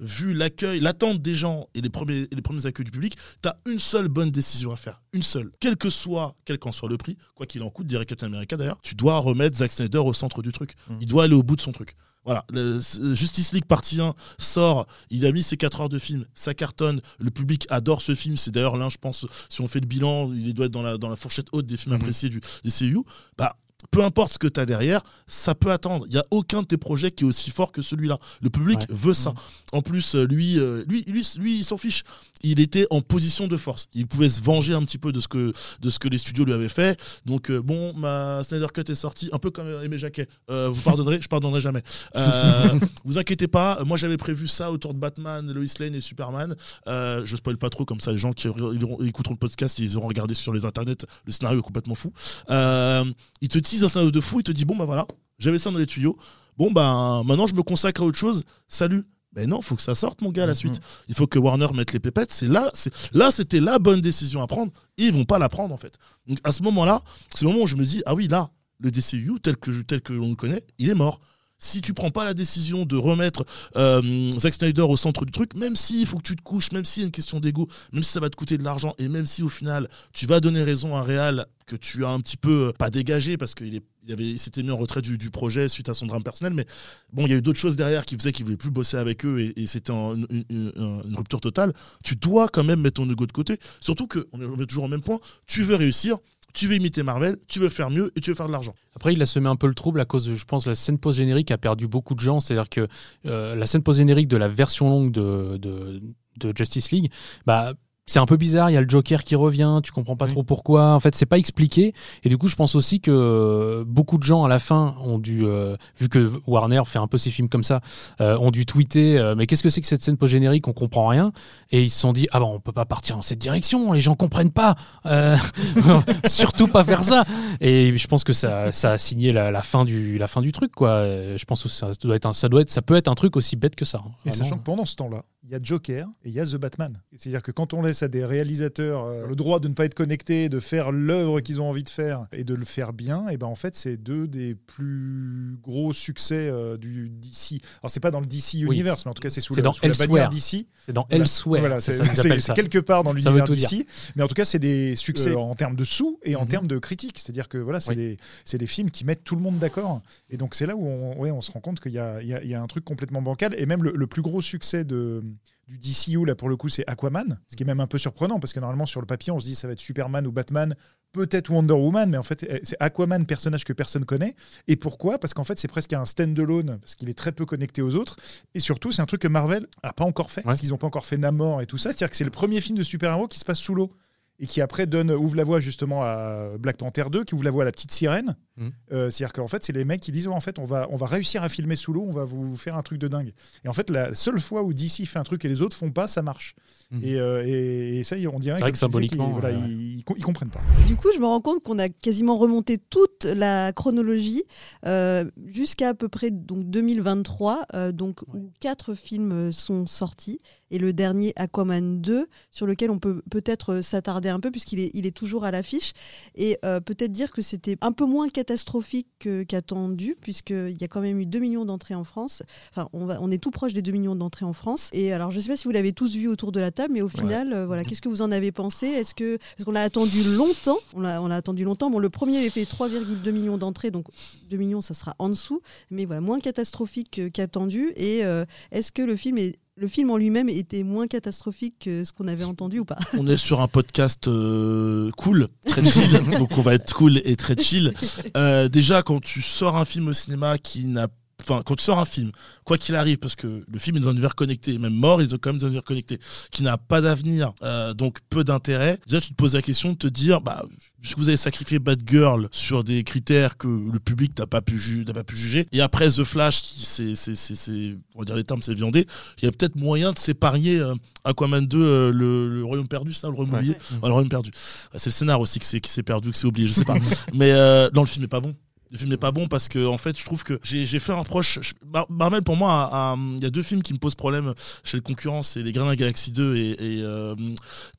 vu 0.00 0.34
l'accueil, 0.34 0.80
l'attente 0.80 1.22
des 1.22 1.34
gens 1.34 1.66
et 1.74 1.80
les 1.80 1.88
premiers, 1.88 2.26
et 2.30 2.34
les 2.34 2.42
premiers 2.42 2.66
accueils 2.66 2.84
du 2.84 2.90
public, 2.90 3.16
tu 3.42 3.48
as 3.48 3.56
une 3.66 3.78
seule 3.78 4.08
bonne 4.08 4.30
décision 4.30 4.70
à 4.70 4.76
faire. 4.76 5.00
Une 5.14 5.22
seule. 5.22 5.50
Quel 5.60 5.76
que 5.78 5.88
soit, 5.88 6.34
quel 6.44 6.58
qu'en 6.58 6.72
soit 6.72 6.90
le 6.90 6.98
prix, 6.98 7.16
quoi 7.34 7.46
qu'il 7.46 7.62
en 7.62 7.70
coûte, 7.70 7.86
dirait 7.86 8.04
Captain 8.04 8.26
America 8.26 8.56
d'ailleurs, 8.58 8.78
tu 8.82 8.94
dois 8.94 9.18
remettre 9.18 9.56
Zack 9.56 9.72
Snyder 9.72 9.98
au 9.98 10.12
centre 10.12 10.42
du 10.42 10.52
truc. 10.52 10.74
Mhm. 10.90 10.98
Il 11.00 11.06
doit 11.06 11.24
aller 11.24 11.34
au 11.34 11.42
bout 11.42 11.56
de 11.56 11.62
son 11.62 11.72
truc. 11.72 11.96
Voilà, 12.28 12.44
le- 12.50 12.78
c- 12.80 13.00
Justice 13.14 13.52
League 13.52 13.64
partie 13.64 14.00
1 14.02 14.14
sort, 14.38 14.86
il 15.10 15.24
a 15.24 15.32
mis 15.32 15.42
ses 15.42 15.56
4 15.56 15.80
heures 15.80 15.88
de 15.88 15.98
film, 15.98 16.24
ça 16.34 16.52
cartonne, 16.52 17.00
le 17.18 17.30
public 17.30 17.66
adore 17.70 18.02
ce 18.02 18.14
film, 18.14 18.36
c'est 18.36 18.50
d'ailleurs 18.50 18.76
l'un, 18.76 18.90
je 18.90 18.98
pense, 18.98 19.26
si 19.48 19.62
on 19.62 19.66
fait 19.66 19.80
le 19.80 19.86
bilan, 19.86 20.30
il 20.34 20.52
doit 20.52 20.66
être 20.66 20.72
dans 20.72 20.82
la, 20.82 20.98
dans 20.98 21.08
la 21.08 21.16
fourchette 21.16 21.46
haute 21.52 21.64
des 21.66 21.76
films 21.78 21.94
Mhm. 21.94 22.00
appréciés 22.02 22.28
du, 22.28 22.40
des 22.64 22.70
CU. 22.70 22.98
Bah, 23.38 23.56
peu 23.90 24.02
importe 24.02 24.32
ce 24.32 24.38
que 24.38 24.48
tu 24.48 24.58
as 24.58 24.66
derrière, 24.66 25.02
ça 25.28 25.54
peut 25.54 25.70
attendre. 25.70 26.04
Il 26.08 26.12
n'y 26.12 26.18
a 26.18 26.24
aucun 26.32 26.62
de 26.62 26.66
tes 26.66 26.76
projets 26.76 27.10
qui 27.12 27.22
est 27.24 27.26
aussi 27.26 27.50
fort 27.50 27.70
que 27.70 27.80
celui-là. 27.80 28.18
Le 28.42 28.50
public 28.50 28.78
Ouais. 28.80 28.86
veut 28.90 29.14
ça. 29.14 29.34
En 29.72 29.82
plus, 29.82 30.14
euh, 30.14 30.24
lui, 30.26 30.58
euh, 30.58 30.84
lui, 30.88 31.04
lui, 31.06 31.24
lui, 31.38 31.58
il 31.58 31.64
s'en 31.64 31.78
fiche. 31.78 32.02
Il 32.42 32.60
était 32.60 32.86
en 32.90 33.00
position 33.00 33.46
de 33.48 33.56
force. 33.56 33.86
Il 33.94 34.06
pouvait 34.06 34.28
se 34.28 34.40
venger 34.40 34.72
un 34.74 34.82
petit 34.84 34.98
peu 34.98 35.12
de 35.12 35.20
ce 35.20 35.28
que, 35.28 35.52
de 35.80 35.90
ce 35.90 35.98
que 35.98 36.08
les 36.08 36.18
studios 36.18 36.44
lui 36.44 36.52
avaient 36.52 36.68
fait. 36.68 36.98
Donc, 37.24 37.50
euh, 37.50 37.60
bon, 37.62 37.92
ma 37.94 38.42
Snyder 38.44 38.66
Cut 38.72 38.82
est 38.90 38.94
sortie, 38.94 39.28
un 39.32 39.38
peu 39.38 39.50
comme 39.50 39.68
Aimé 39.82 39.98
Jacquet. 39.98 40.26
Euh, 40.50 40.68
vous 40.68 40.80
pardonnerez, 40.82 41.20
je 41.22 41.28
pardonnerai 41.28 41.60
jamais. 41.60 41.82
Euh, 42.16 42.78
vous 43.04 43.18
inquiétez 43.18 43.48
pas, 43.48 43.82
moi 43.84 43.96
j'avais 43.96 44.16
prévu 44.16 44.48
ça 44.48 44.70
autour 44.72 44.94
de 44.94 44.98
Batman, 44.98 45.50
Lois 45.52 45.64
Lane 45.80 45.94
et 45.94 46.00
Superman. 46.00 46.54
Je 46.86 47.34
spoil 47.36 47.56
pas 47.58 47.70
trop, 47.70 47.84
comme 47.84 48.00
ça 48.00 48.12
les 48.12 48.18
gens 48.18 48.32
qui 48.32 48.48
ils 48.48 48.84
auront- 48.84 48.98
ils 49.02 49.08
écouteront 49.08 49.34
le 49.34 49.38
podcast, 49.38 49.78
ils 49.78 49.96
auront 49.96 50.08
regardé 50.08 50.34
sur 50.34 50.52
les 50.52 50.64
internets, 50.64 51.06
le 51.26 51.32
scénario 51.32 51.58
est 51.60 51.62
complètement 51.62 51.94
fou. 51.94 52.12
Il 52.48 53.48
te 53.48 53.58
tease 53.68 53.84
un 53.84 53.88
scénario 53.88 54.10
de 54.10 54.20
fou, 54.20 54.40
il 54.40 54.42
te 54.42 54.52
dit 54.52 54.64
bon 54.64 54.76
bah 54.76 54.84
voilà, 54.84 55.06
j'avais 55.38 55.58
ça 55.58 55.70
dans 55.70 55.78
les 55.78 55.86
tuyaux. 55.86 56.16
Bon 56.56 56.70
bah 56.70 57.22
maintenant 57.24 57.46
je 57.46 57.54
me 57.54 57.62
consacre 57.62 58.02
à 58.02 58.04
autre 58.04 58.18
chose. 58.18 58.44
Salut. 58.68 59.04
Mais 59.36 59.46
non, 59.46 59.60
faut 59.60 59.76
que 59.76 59.82
ça 59.82 59.94
sorte 59.94 60.22
mon 60.22 60.32
gars 60.32 60.46
la 60.46 60.54
suite. 60.54 60.80
Il 61.06 61.14
faut 61.14 61.26
que 61.26 61.38
Warner 61.38 61.68
mette 61.74 61.92
les 61.92 62.00
pépettes. 62.00 62.32
C'est 62.32 62.48
là, 62.48 62.70
c'est 62.72 62.92
là, 63.12 63.30
c'était 63.30 63.60
la 63.60 63.78
bonne 63.78 64.00
décision 64.00 64.40
à 64.40 64.46
prendre. 64.46 64.72
Et 64.96 65.04
ils 65.04 65.12
vont 65.12 65.26
pas 65.26 65.38
la 65.38 65.50
prendre 65.50 65.72
en 65.74 65.76
fait. 65.76 65.96
Donc 66.26 66.38
à 66.44 66.50
ce 66.50 66.62
moment-là, 66.62 67.02
c'est 67.34 67.44
le 67.44 67.50
moment 67.52 67.64
où 67.64 67.66
je 67.66 67.76
me 67.76 67.84
dis 67.84 68.02
ah 68.06 68.14
oui 68.14 68.26
là, 68.26 68.50
le 68.80 68.90
DCU 68.90 69.32
tel 69.42 69.56
que 69.58 69.70
je- 69.70 69.82
tel 69.82 70.00
que 70.00 70.14
l'on 70.14 70.30
le 70.30 70.34
connaît, 70.34 70.64
il 70.78 70.88
est 70.88 70.94
mort. 70.94 71.20
Si 71.58 71.80
tu 71.80 71.92
prends 71.92 72.10
pas 72.10 72.24
la 72.24 72.34
décision 72.34 72.84
de 72.86 72.96
remettre 72.96 73.44
euh, 73.76 74.30
Zack 74.38 74.54
Snyder 74.54 74.82
au 74.82 74.96
centre 74.96 75.24
du 75.24 75.32
truc, 75.32 75.54
même 75.54 75.74
s'il 75.74 76.06
faut 76.06 76.18
que 76.18 76.22
tu 76.22 76.36
te 76.36 76.42
couches, 76.42 76.70
même 76.72 76.84
s'il 76.84 77.02
y 77.02 77.04
a 77.04 77.06
une 77.06 77.12
question 77.12 77.40
d'ego, 77.40 77.68
même 77.92 78.02
si 78.02 78.12
ça 78.12 78.20
va 78.20 78.30
te 78.30 78.36
coûter 78.36 78.58
de 78.58 78.64
l'argent, 78.64 78.94
et 78.98 79.08
même 79.08 79.26
si 79.26 79.42
au 79.42 79.48
final 79.48 79.88
tu 80.12 80.26
vas 80.26 80.40
donner 80.40 80.62
raison 80.62 80.94
à 80.94 81.02
Real 81.02 81.46
que 81.66 81.76
tu 81.76 82.04
as 82.04 82.10
un 82.10 82.20
petit 82.20 82.36
peu 82.36 82.68
euh, 82.68 82.72
pas 82.72 82.90
dégagé 82.90 83.36
parce 83.36 83.54
qu'il 83.54 83.82
il 84.08 84.12
avait- 84.12 84.30
il 84.30 84.38
s'était 84.38 84.62
mis 84.62 84.70
en 84.70 84.76
retrait 84.76 85.02
du, 85.02 85.18
projet 85.30 85.68
suite 85.68 85.90
à 85.90 85.94
son 85.94 86.06
drame 86.06 86.22
personnel, 86.22 86.54
mais 86.54 86.64
bon, 87.12 87.26
il 87.26 87.30
y 87.30 87.34
a 87.34 87.36
eu 87.36 87.42
d'autres 87.42 87.58
choses 87.58 87.76
derrière 87.76 88.06
qui 88.06 88.16
faisaient 88.16 88.32
qu'il 88.32 88.46
voulait 88.46 88.56
plus 88.56 88.70
bosser 88.70 88.96
avec 88.96 89.26
eux 89.26 89.38
et, 89.38 89.66
c'était 89.66 89.92
une 89.92 91.14
rupture 91.14 91.40
totale. 91.40 91.74
Tu 92.02 92.16
dois 92.16 92.48
quand 92.48 92.64
même 92.64 92.80
mettre 92.80 93.02
ton 93.02 93.10
ego 93.10 93.26
de 93.26 93.32
côté, 93.32 93.58
surtout 93.80 94.06
que 94.06 94.26
on 94.32 94.58
est 94.58 94.66
toujours 94.66 94.84
au 94.84 94.88
même 94.88 95.02
point. 95.02 95.20
Tu 95.46 95.62
veux 95.62 95.74
réussir, 95.74 96.16
tu 96.54 96.66
veux 96.66 96.76
imiter 96.76 97.02
Marvel, 97.02 97.38
tu 97.46 97.58
veux 97.58 97.68
faire 97.68 97.90
mieux 97.90 98.10
et 98.16 98.20
tu 98.20 98.30
veux 98.30 98.36
faire 98.36 98.46
de 98.46 98.52
l'argent. 98.52 98.74
Après, 98.96 99.12
il 99.12 99.22
a 99.22 99.26
semé 99.26 99.48
un 99.48 99.56
peu 99.56 99.66
le 99.66 99.74
trouble 99.74 100.00
à 100.00 100.04
cause, 100.04 100.26
de, 100.26 100.34
je 100.34 100.44
pense, 100.44 100.66
la 100.66 100.74
scène 100.74 100.98
post-générique 100.98 101.50
a 101.50 101.58
perdu 101.58 101.86
beaucoup 101.86 102.14
de 102.14 102.20
gens. 102.20 102.40
C'est-à-dire 102.40 102.68
que 102.68 102.88
euh, 103.26 103.54
la 103.54 103.66
scène 103.66 103.82
post-générique 103.82 104.28
de 104.28 104.36
la 104.36 104.48
version 104.48 104.88
longue 104.88 105.12
de, 105.12 105.56
de, 105.56 106.02
de 106.38 106.56
Justice 106.56 106.90
League, 106.90 107.10
bah, 107.46 107.74
c'est 108.08 108.18
un 108.18 108.26
peu 108.26 108.36
bizarre. 108.36 108.70
Il 108.70 108.74
y 108.74 108.76
a 108.76 108.80
le 108.80 108.88
Joker 108.88 109.22
qui 109.22 109.36
revient, 109.36 109.80
tu 109.84 109.92
comprends 109.92 110.16
pas 110.16 110.24
Oui. 110.24 110.32
trop 110.32 110.42
pourquoi. 110.42 110.94
En 110.94 111.00
fait, 111.00 111.14
c'est 111.14 111.26
pas 111.26 111.38
expliqué. 111.38 111.92
Et 112.24 112.28
du 112.28 112.38
coup, 112.38 112.48
je 112.48 112.56
pense 112.56 112.74
aussi 112.74 113.00
que 113.00 113.10
euh, 113.12 113.84
beaucoup 113.86 114.18
de 114.18 114.22
gens 114.22 114.44
à 114.44 114.48
la 114.48 114.58
fin 114.58 114.96
ont 115.04 115.18
dû, 115.18 115.44
euh, 115.44 115.76
vu 116.00 116.08
que 116.08 116.30
Warner 116.46 116.82
fait 116.86 116.98
un 116.98 117.06
peu 117.06 117.18
ses 117.18 117.30
films 117.30 117.48
comme 117.48 117.62
ça, 117.62 117.80
euh, 118.20 118.36
ont 118.38 118.50
dû 118.50 118.64
tweeter 118.66 119.18
euh, 119.18 119.34
Mais 119.36 119.46
qu'est-ce 119.46 119.62
que 119.62 119.70
c'est 119.70 119.80
que 119.80 119.86
cette 119.86 120.02
scène 120.02 120.16
post-générique? 120.16 120.66
On 120.68 120.72
comprend 120.72 121.06
rien. 121.06 121.32
Et 121.70 121.82
ils 121.82 121.90
se 121.90 122.00
sont 122.00 122.12
dit 122.12 122.26
Ah 122.32 122.40
bah, 122.40 122.46
on 122.46 122.60
peut 122.60 122.72
pas 122.72 122.86
partir 122.86 123.16
dans 123.16 123.22
cette 123.22 123.38
direction, 123.38 123.92
les 123.92 124.00
gens 124.00 124.14
comprennent 124.14 124.50
pas. 124.52 124.74
Surtout 126.26 126.68
pas 126.68 126.84
faire 126.84 127.04
ça. 127.04 127.24
Et 127.60 127.96
je 127.96 128.06
pense 128.08 128.24
que 128.24 128.32
ça, 128.32 128.72
ça 128.72 128.92
a 128.92 128.98
signé 128.98 129.32
la, 129.32 129.50
la 129.50 129.62
fin 129.62 129.84
du, 129.84 130.18
la 130.18 130.26
fin 130.26 130.40
du 130.42 130.52
truc, 130.52 130.72
quoi. 130.72 131.02
Je 131.04 131.44
pense 131.44 131.62
que 131.62 131.68
ça 131.68 131.90
doit 132.02 132.16
être 132.16 132.26
un, 132.26 132.32
ça 132.32 132.48
doit 132.48 132.62
être, 132.62 132.70
ça 132.70 132.82
peut 132.82 132.96
être 132.96 133.08
un 133.08 133.14
truc 133.14 133.36
aussi 133.36 133.56
bête 133.56 133.76
que 133.76 133.84
ça. 133.84 133.98
hein. 134.04 134.10
Et 134.24 134.32
sachant 134.32 134.56
que 134.58 134.64
pendant 134.64 134.84
ce 134.84 134.96
temps-là, 134.96 135.24
il 135.48 135.52
y 135.52 135.54
a 135.54 135.60
Joker 135.62 136.06
et 136.24 136.28
il 136.28 136.34
y 136.34 136.40
a 136.40 136.44
The 136.44 136.56
Batman. 136.56 137.00
C'est-à-dire 137.16 137.42
que 137.42 137.50
quand 137.52 137.72
on 137.72 137.80
laisse 137.80 138.02
à 138.02 138.08
des 138.08 138.24
réalisateurs 138.24 139.04
euh, 139.04 139.26
le 139.26 139.34
droit 139.34 139.60
de 139.60 139.68
ne 139.68 139.72
pas 139.74 139.86
être 139.86 139.94
connectés, 139.94 140.48
de 140.50 140.60
faire 140.60 140.92
l'œuvre 140.92 141.40
qu'ils 141.40 141.60
ont 141.60 141.68
envie 141.70 141.82
de 141.82 141.88
faire 141.88 142.26
et 142.32 142.44
de 142.44 142.54
le 142.54 142.64
faire 142.66 142.92
bien, 142.92 143.26
et 143.28 143.38
ben 143.38 143.46
en 143.46 143.54
fait 143.54 143.74
c'est 143.74 143.96
deux 143.96 144.28
des 144.28 144.54
plus 144.54 145.56
gros 145.62 145.92
succès 145.92 146.48
euh, 146.50 146.76
du 146.76 147.08
DC. 147.08 147.60
Alors 147.82 147.90
c'est 147.90 148.00
pas 148.00 148.10
dans 148.10 148.20
le 148.20 148.26
DC 148.26 148.54
Universe, 148.60 149.04
mais 149.06 149.10
en 149.10 149.14
tout 149.14 149.22
cas 149.22 149.30
c'est 149.30 149.40
sous, 149.40 149.54
la, 149.54 149.62
dans 149.62 149.72
sous 149.72 149.86
la 149.86 149.94
bannière 149.94 150.26
Elsewhere. 150.26 150.28
DC. 150.28 150.66
c'est 150.84 150.92
dans. 150.92 151.06
Elsewhere. 151.08 151.60
Voilà, 151.60 151.80
c'est 151.80 152.54
quelque 152.54 152.78
part 152.78 153.02
dans 153.04 153.12
l'univers 153.12 153.44
d'ici. 153.44 153.86
Mais 154.16 154.22
en 154.22 154.28
tout 154.28 154.34
cas, 154.34 154.44
c'est 154.44 154.58
des 154.58 154.96
succès 154.96 155.30
Euh, 155.30 155.38
en 155.38 155.54
termes 155.54 155.76
de 155.76 155.84
sous 155.84 156.18
et 156.24 156.36
en 156.36 156.42
Mhm. 156.42 156.48
termes 156.48 156.66
de 156.66 156.78
critiques. 156.78 157.18
C'est-à-dire 157.18 157.48
que 157.48 157.58
voilà, 157.58 157.80
c'est 157.80 157.90
Oui. 157.90 158.16
des, 158.52 158.58
des 158.58 158.66
films 158.66 158.90
qui 158.90 159.04
mettent 159.04 159.24
tout 159.24 159.34
le 159.36 159.40
monde 159.42 159.58
d'accord. 159.58 160.02
Et 160.30 160.36
donc, 160.36 160.54
c'est 160.54 160.66
là 160.66 160.76
où 160.76 160.86
on, 160.86 161.18
ouais, 161.18 161.30
on 161.30 161.40
se 161.40 161.50
rend 161.50 161.60
compte 161.60 161.80
qu'il 161.80 161.92
y 161.92 161.98
a, 161.98 162.20
il 162.22 162.28
y 162.28 162.48
y 162.48 162.54
a 162.54 162.62
un 162.62 162.66
truc 162.66 162.84
complètement 162.84 163.22
bancal. 163.22 163.54
Et 163.58 163.66
même 163.66 163.82
le, 163.82 163.92
le 163.94 164.06
plus 164.06 164.22
gros 164.22 164.40
succès 164.40 164.84
de, 164.84 165.22
du 165.68 165.76
DCU, 165.76 166.24
là, 166.24 166.34
pour 166.34 166.48
le 166.48 166.56
coup, 166.56 166.70
c'est 166.70 166.84
Aquaman. 166.86 167.38
Ce 167.46 167.54
qui 167.54 167.62
est 167.62 167.66
même 167.66 167.80
un 167.80 167.86
peu 167.86 167.98
surprenant 167.98 168.40
parce 168.40 168.54
que 168.54 168.60
normalement, 168.60 168.86
sur 168.86 169.00
le 169.00 169.06
papier, 169.06 169.32
on 169.32 169.38
se 169.38 169.44
dit 169.44 169.54
ça 169.54 169.66
va 169.66 169.74
être 169.74 169.80
Superman 169.80 170.26
ou 170.26 170.32
Batman, 170.32 170.74
peut-être 171.12 171.50
Wonder 171.50 171.74
Woman, 171.74 172.08
mais 172.08 172.16
en 172.16 172.22
fait, 172.22 172.46
eh, 172.48 172.60
c'est 172.62 172.76
Aquaman, 172.80 173.26
personnage 173.26 173.64
que 173.64 173.74
personne 173.74 174.06
connaît. 174.06 174.34
Et 174.66 174.76
pourquoi? 174.76 175.18
Parce 175.18 175.34
qu'en 175.34 175.44
fait, 175.44 175.58
c'est 175.58 175.68
presque 175.68 175.92
un 175.92 176.06
stand-alone 176.06 176.78
parce 176.80 176.94
qu'il 176.94 177.10
est 177.10 177.18
très 177.18 177.32
peu 177.32 177.44
connecté 177.44 177.82
aux 177.82 177.94
autres. 177.96 178.16
Et 178.54 178.60
surtout, 178.60 178.92
c'est 178.92 179.02
un 179.02 179.06
truc 179.06 179.20
que 179.20 179.28
Marvel 179.28 179.66
a 179.82 179.92
pas 179.92 180.04
encore 180.04 180.30
fait, 180.30 180.42
parce 180.42 180.60
qu'ils 180.60 180.70
n'ont 180.70 180.78
pas 180.78 180.86
encore 180.86 181.04
fait 181.04 181.18
Namor 181.18 181.60
et 181.60 181.66
tout 181.66 181.78
ça. 181.78 181.90
C'est-à-dire 181.90 182.10
que 182.10 182.16
c'est 182.16 182.24
le 182.24 182.30
premier 182.30 182.62
film 182.62 182.78
de 182.78 182.82
super-héros 182.82 183.28
qui 183.28 183.38
se 183.38 183.44
passe 183.44 183.58
sous 183.58 183.74
l'eau 183.74 183.92
et 184.38 184.46
qui 184.46 184.60
après 184.60 184.86
donne 184.86 185.10
ouvre 185.10 185.36
la 185.36 185.44
voie 185.44 185.60
justement 185.60 186.02
à 186.02 186.56
Black 186.58 186.78
Panther 186.78 187.04
2, 187.10 187.24
qui 187.24 187.34
ouvre 187.34 187.44
la 187.44 187.50
voie 187.50 187.62
à 187.62 187.66
la 187.66 187.72
petite 187.72 187.92
sirène. 187.92 188.36
Mhm. 188.58 188.72
Euh, 188.92 189.10
C'est-à-dire 189.10 189.32
qu'en 189.32 189.46
fait, 189.48 189.62
c'est 189.64 189.72
les 189.72 189.84
mecs 189.84 190.00
qui 190.00 190.12
disent 190.12 190.26
oh, 190.26 190.32
en 190.32 190.40
fait, 190.40 190.58
on 190.58 190.64
va, 190.64 190.86
on 190.90 190.96
va 190.96 191.06
réussir 191.06 191.42
à 191.42 191.48
filmer 191.48 191.76
sous 191.76 191.92
l'eau, 191.92 192.04
on 192.06 192.10
va 192.10 192.24
vous 192.24 192.56
faire 192.56 192.76
un 192.76 192.82
truc 192.82 192.98
de 192.98 193.08
dingue. 193.08 193.32
Et 193.64 193.68
en 193.68 193.72
fait, 193.72 193.88
la 193.90 194.12
seule 194.14 194.40
fois 194.40 194.62
où 194.62 194.72
DC 194.74 195.06
fait 195.06 195.18
un 195.18 195.22
truc 195.24 195.44
et 195.44 195.48
les 195.48 195.62
autres 195.62 195.76
font 195.76 195.90
pas, 195.92 196.06
ça 196.08 196.22
marche. 196.22 196.54
Et, 197.02 197.20
euh, 197.20 197.44
et- 197.46 197.98
et 197.98 198.04
ça, 198.04 198.16
on 198.32 198.38
dirait 198.38 198.56
C'est 198.56 198.62
vrai 198.62 198.72
que 198.72 198.78
symboliquement, 198.78 199.28
voilà, 199.30 199.50
ouais, 199.50 199.56
ouais. 199.62 199.68
ils, 199.68 199.98
ils 199.98 200.04
co- 200.04 200.14
ils 200.16 200.24
comprennent 200.24 200.48
pas. 200.50 200.62
Du 200.86 200.96
coup, 200.96 201.08
je 201.14 201.18
me 201.20 201.26
rends 201.26 201.42
compte 201.42 201.62
qu'on 201.62 201.78
a 201.78 201.90
quasiment 201.90 202.38
remonté 202.38 202.78
toute 202.78 203.24
la 203.24 203.72
chronologie 203.74 204.42
euh, 204.86 205.30
jusqu'à 205.46 205.90
à 205.90 205.94
peu 205.94 206.08
près 206.08 206.30
donc 206.30 206.64
2023, 206.70 207.66
euh, 207.74 207.92
donc 207.92 208.22
où 208.32 208.50
quatre 208.60 208.94
films 208.94 209.52
sont 209.52 209.86
sortis 209.86 210.40
et 210.70 210.78
le 210.78 210.92
dernier 210.94 211.32
Aquaman 211.36 212.00
2 212.00 212.26
sur 212.50 212.66
lequel 212.66 212.90
on 212.90 212.98
peut 212.98 213.22
peut-être 213.30 213.80
s'attarder 213.82 214.28
un 214.30 214.40
peu 214.40 214.50
puisqu'il 214.50 214.80
est, 214.80 214.90
il 214.94 215.06
est 215.06 215.16
toujours 215.16 215.44
à 215.44 215.50
l'affiche 215.50 215.92
et 216.36 216.58
euh, 216.64 216.80
peut-être 216.80 217.12
dire 217.12 217.30
que 217.32 217.42
c'était 217.42 217.76
un 217.82 217.92
peu 217.92 218.04
moins 218.06 218.28
catastrophique 218.52 219.06
que- 219.18 219.42
qu'attendu, 219.42 220.16
puisqu'il 220.22 220.80
y 220.80 220.84
a 220.84 220.88
quand 220.88 221.00
même 221.02 221.20
eu 221.20 221.26
2 221.26 221.38
millions 221.38 221.66
d'entrées 221.66 221.94
en 221.94 222.04
France. 222.04 222.42
Enfin, 222.70 222.88
on, 222.94 223.04
va, 223.04 223.18
on 223.20 223.30
est 223.30 223.36
tout 223.38 223.50
proche 223.50 223.74
des 223.74 223.82
2 223.82 223.92
millions 223.92 224.14
d'entrées 224.16 224.46
en 224.46 224.54
France. 224.54 224.88
Et 224.94 225.12
alors, 225.12 225.30
je 225.30 225.36
ne 225.36 225.42
sais 225.42 225.48
pas 225.50 225.56
si 225.56 225.64
vous 225.64 225.70
l'avez 225.70 225.92
tous 225.92 226.14
vu 226.16 226.28
autour 226.28 226.50
de 226.50 226.58
la 226.60 226.70
table, 226.70 226.94
mais 226.94 227.02
au 227.02 227.08
final, 227.10 227.52
euh, 227.52 227.66
voilà, 227.66 227.84
qu'est-ce 227.84 228.00
que 228.00 228.08
vous 228.08 228.22
en 228.22 228.32
avez 228.32 228.50
pensé? 228.50 228.86
Est-ce 228.86 229.14
que 229.14 229.36
parce 229.36 229.64
qu'on 229.66 229.72
l'a 229.72 229.82
attendu 229.82 230.22
longtemps 230.36 230.78
On 230.94 231.00
l'a 231.00 231.20
on 231.22 231.28
l'a 231.28 231.36
attendu 231.36 231.64
longtemps. 231.64 231.90
Bon, 231.90 231.98
le 231.98 232.08
premier 232.10 232.38
avait 232.38 232.48
fait 232.50 232.64
3,2 232.64 233.30
millions 233.32 233.58
d'entrées, 233.58 233.90
donc 233.90 234.06
2 234.48 234.56
millions, 234.56 234.80
ça 234.80 234.94
sera 234.94 235.14
en 235.18 235.28
dessous, 235.28 235.60
mais 235.90 236.06
voilà, 236.06 236.22
moins 236.22 236.40
catastrophique 236.40 237.10
que- 237.10 237.28
qu'attendu. 237.28 237.92
Et 237.96 238.24
euh, 238.24 238.44
est-ce 238.72 238.92
que 238.92 239.02
le 239.02 239.16
film 239.16 239.36
est 239.38 239.56
le 239.78 239.88
film 239.88 240.10
en 240.10 240.16
lui-même 240.16 240.48
était 240.48 240.82
moins 240.82 241.06
catastrophique 241.06 241.74
que 241.84 242.04
ce 242.04 242.12
qu'on 242.12 242.26
avait 242.26 242.44
entendu 242.44 242.80
ou 242.80 242.84
pas 242.84 242.98
On 243.16 243.26
est 243.26 243.36
sur 243.36 243.60
un 243.60 243.68
podcast 243.68 244.26
euh, 244.26 245.10
cool, 245.16 245.48
très 245.66 245.84
chill, 245.84 246.20
donc 246.38 246.56
on 246.58 246.62
va 246.62 246.74
être 246.74 246.92
cool 246.94 247.20
et 247.24 247.36
très 247.36 247.56
chill. 247.56 247.94
Euh, 248.36 248.68
déjà, 248.68 249.02
quand 249.02 249.20
tu 249.20 249.40
sors 249.40 249.76
un 249.76 249.84
film 249.84 250.08
au 250.08 250.12
cinéma 250.12 250.58
qui 250.58 250.84
n'a 250.84 251.08
Enfin, 251.42 251.62
quand 251.64 251.76
tu 251.76 251.84
sors 251.84 251.98
un 251.98 252.04
film, 252.04 252.32
quoi 252.64 252.76
qu'il 252.78 252.94
arrive, 252.96 253.18
parce 253.18 253.36
que 253.36 253.64
le 253.66 253.78
film 253.78 253.96
est 253.96 254.00
dans 254.00 254.08
un 254.08 254.12
univers 254.12 254.34
connecté, 254.34 254.76
même 254.76 254.92
mort, 254.94 255.22
il 255.22 255.32
est 255.32 255.38
quand 255.38 255.50
même 255.50 255.58
dans 255.58 255.66
un 255.66 255.68
univers 255.68 255.84
connecté, 255.84 256.18
qui 256.50 256.62
n'a 256.64 256.76
pas 256.76 257.00
d'avenir, 257.00 257.52
euh, 257.62 257.94
donc 257.94 258.18
peu 258.28 258.42
d'intérêt. 258.44 258.98
Déjà, 259.06 259.20
tu 259.20 259.28
te 259.30 259.34
poses 259.34 259.54
la 259.54 259.62
question 259.62 259.92
de 259.92 259.96
te 259.96 260.08
dire, 260.08 260.40
bah, 260.40 260.64
puisque 261.00 261.16
vous 261.16 261.28
avez 261.28 261.36
sacrifié 261.36 261.78
Bad 261.78 262.02
Girl 262.06 262.48
sur 262.50 262.82
des 262.82 263.04
critères 263.04 263.56
que 263.56 263.68
le 263.68 264.00
public 264.00 264.36
n'a 264.36 264.46
pas 264.46 264.60
pu 264.62 265.04
n'a 265.06 265.12
pas 265.12 265.22
pu 265.24 265.36
juger, 265.36 265.66
et 265.72 265.80
après 265.80 266.08
The 266.10 266.24
Flash, 266.24 266.60
qui 266.60 266.84
c'est, 266.84 267.14
c'est, 267.14 267.96
on 268.14 268.18
va 268.18 268.24
dire 268.24 268.34
les 268.36 268.44
termes, 268.44 268.60
c'est 268.60 268.74
viandé, 268.74 269.06
il 269.40 269.44
y 269.44 269.48
a 269.48 269.52
peut-être 269.52 269.76
moyen 269.76 270.12
de 270.12 270.18
s'épargner 270.18 270.78
euh, 270.80 270.94
Aquaman 271.24 271.66
2, 271.66 271.78
euh, 271.78 272.12
le, 272.12 272.48
le 272.48 272.64
Royaume 272.64 272.88
perdu, 272.88 273.12
ça, 273.12 273.28
le 273.28 273.34
Royaume 273.34 273.54
Ouais. 273.54 273.58
oublié, 273.60 273.74
Ouais, 273.74 274.08
le 274.08 274.12
Royaume 274.12 274.28
perdu. 274.28 274.50
C'est 274.94 275.06
le 275.06 275.12
scénar 275.12 275.40
aussi 275.40 275.60
qui 275.60 275.66
s'est, 275.66 275.80
qui 275.80 275.90
s'est 275.90 276.02
perdu, 276.02 276.32
qui 276.32 276.38
s'est 276.38 276.46
oublié, 276.46 276.66
je 276.68 276.72
sais 276.72 276.84
pas. 276.84 276.94
Mais 277.32 277.52
euh, 277.52 277.88
non, 277.94 278.02
le 278.02 278.06
film 278.08 278.24
est 278.24 278.28
pas 278.28 278.40
bon. 278.40 278.54
Le 278.90 278.98
film 278.98 279.10
n'est 279.10 279.16
pas 279.16 279.32
bon 279.32 279.48
parce 279.48 279.68
que 279.68 279.86
en 279.86 279.98
fait, 279.98 280.18
je 280.18 280.24
trouve 280.24 280.44
que 280.44 280.58
j'ai 280.62 280.86
fait 280.98 281.12
un 281.12 281.16
reproche. 281.20 281.58
je- 281.60 281.72
Mar- 281.86 282.06
Marvel, 282.10 282.42
pour 282.42 282.56
moi, 282.56 283.14
il 283.36 283.42
y 283.42 283.46
a 283.46 283.50
deux 283.50 283.62
films 283.62 283.82
qui 283.82 283.92
me 283.92 283.98
posent 283.98 284.14
problème 284.14 284.54
chez 284.84 284.96
le 284.96 285.02
concurrent, 285.02 285.42
c'est 285.42 285.62
Les 285.62 285.72
Gardiens 285.72 285.86
de 285.92 285.92
la 285.92 285.96
Galaxie 285.96 286.32
2 286.32 286.56
et, 286.56 286.70
et, 286.70 287.02
euh, 287.02 287.34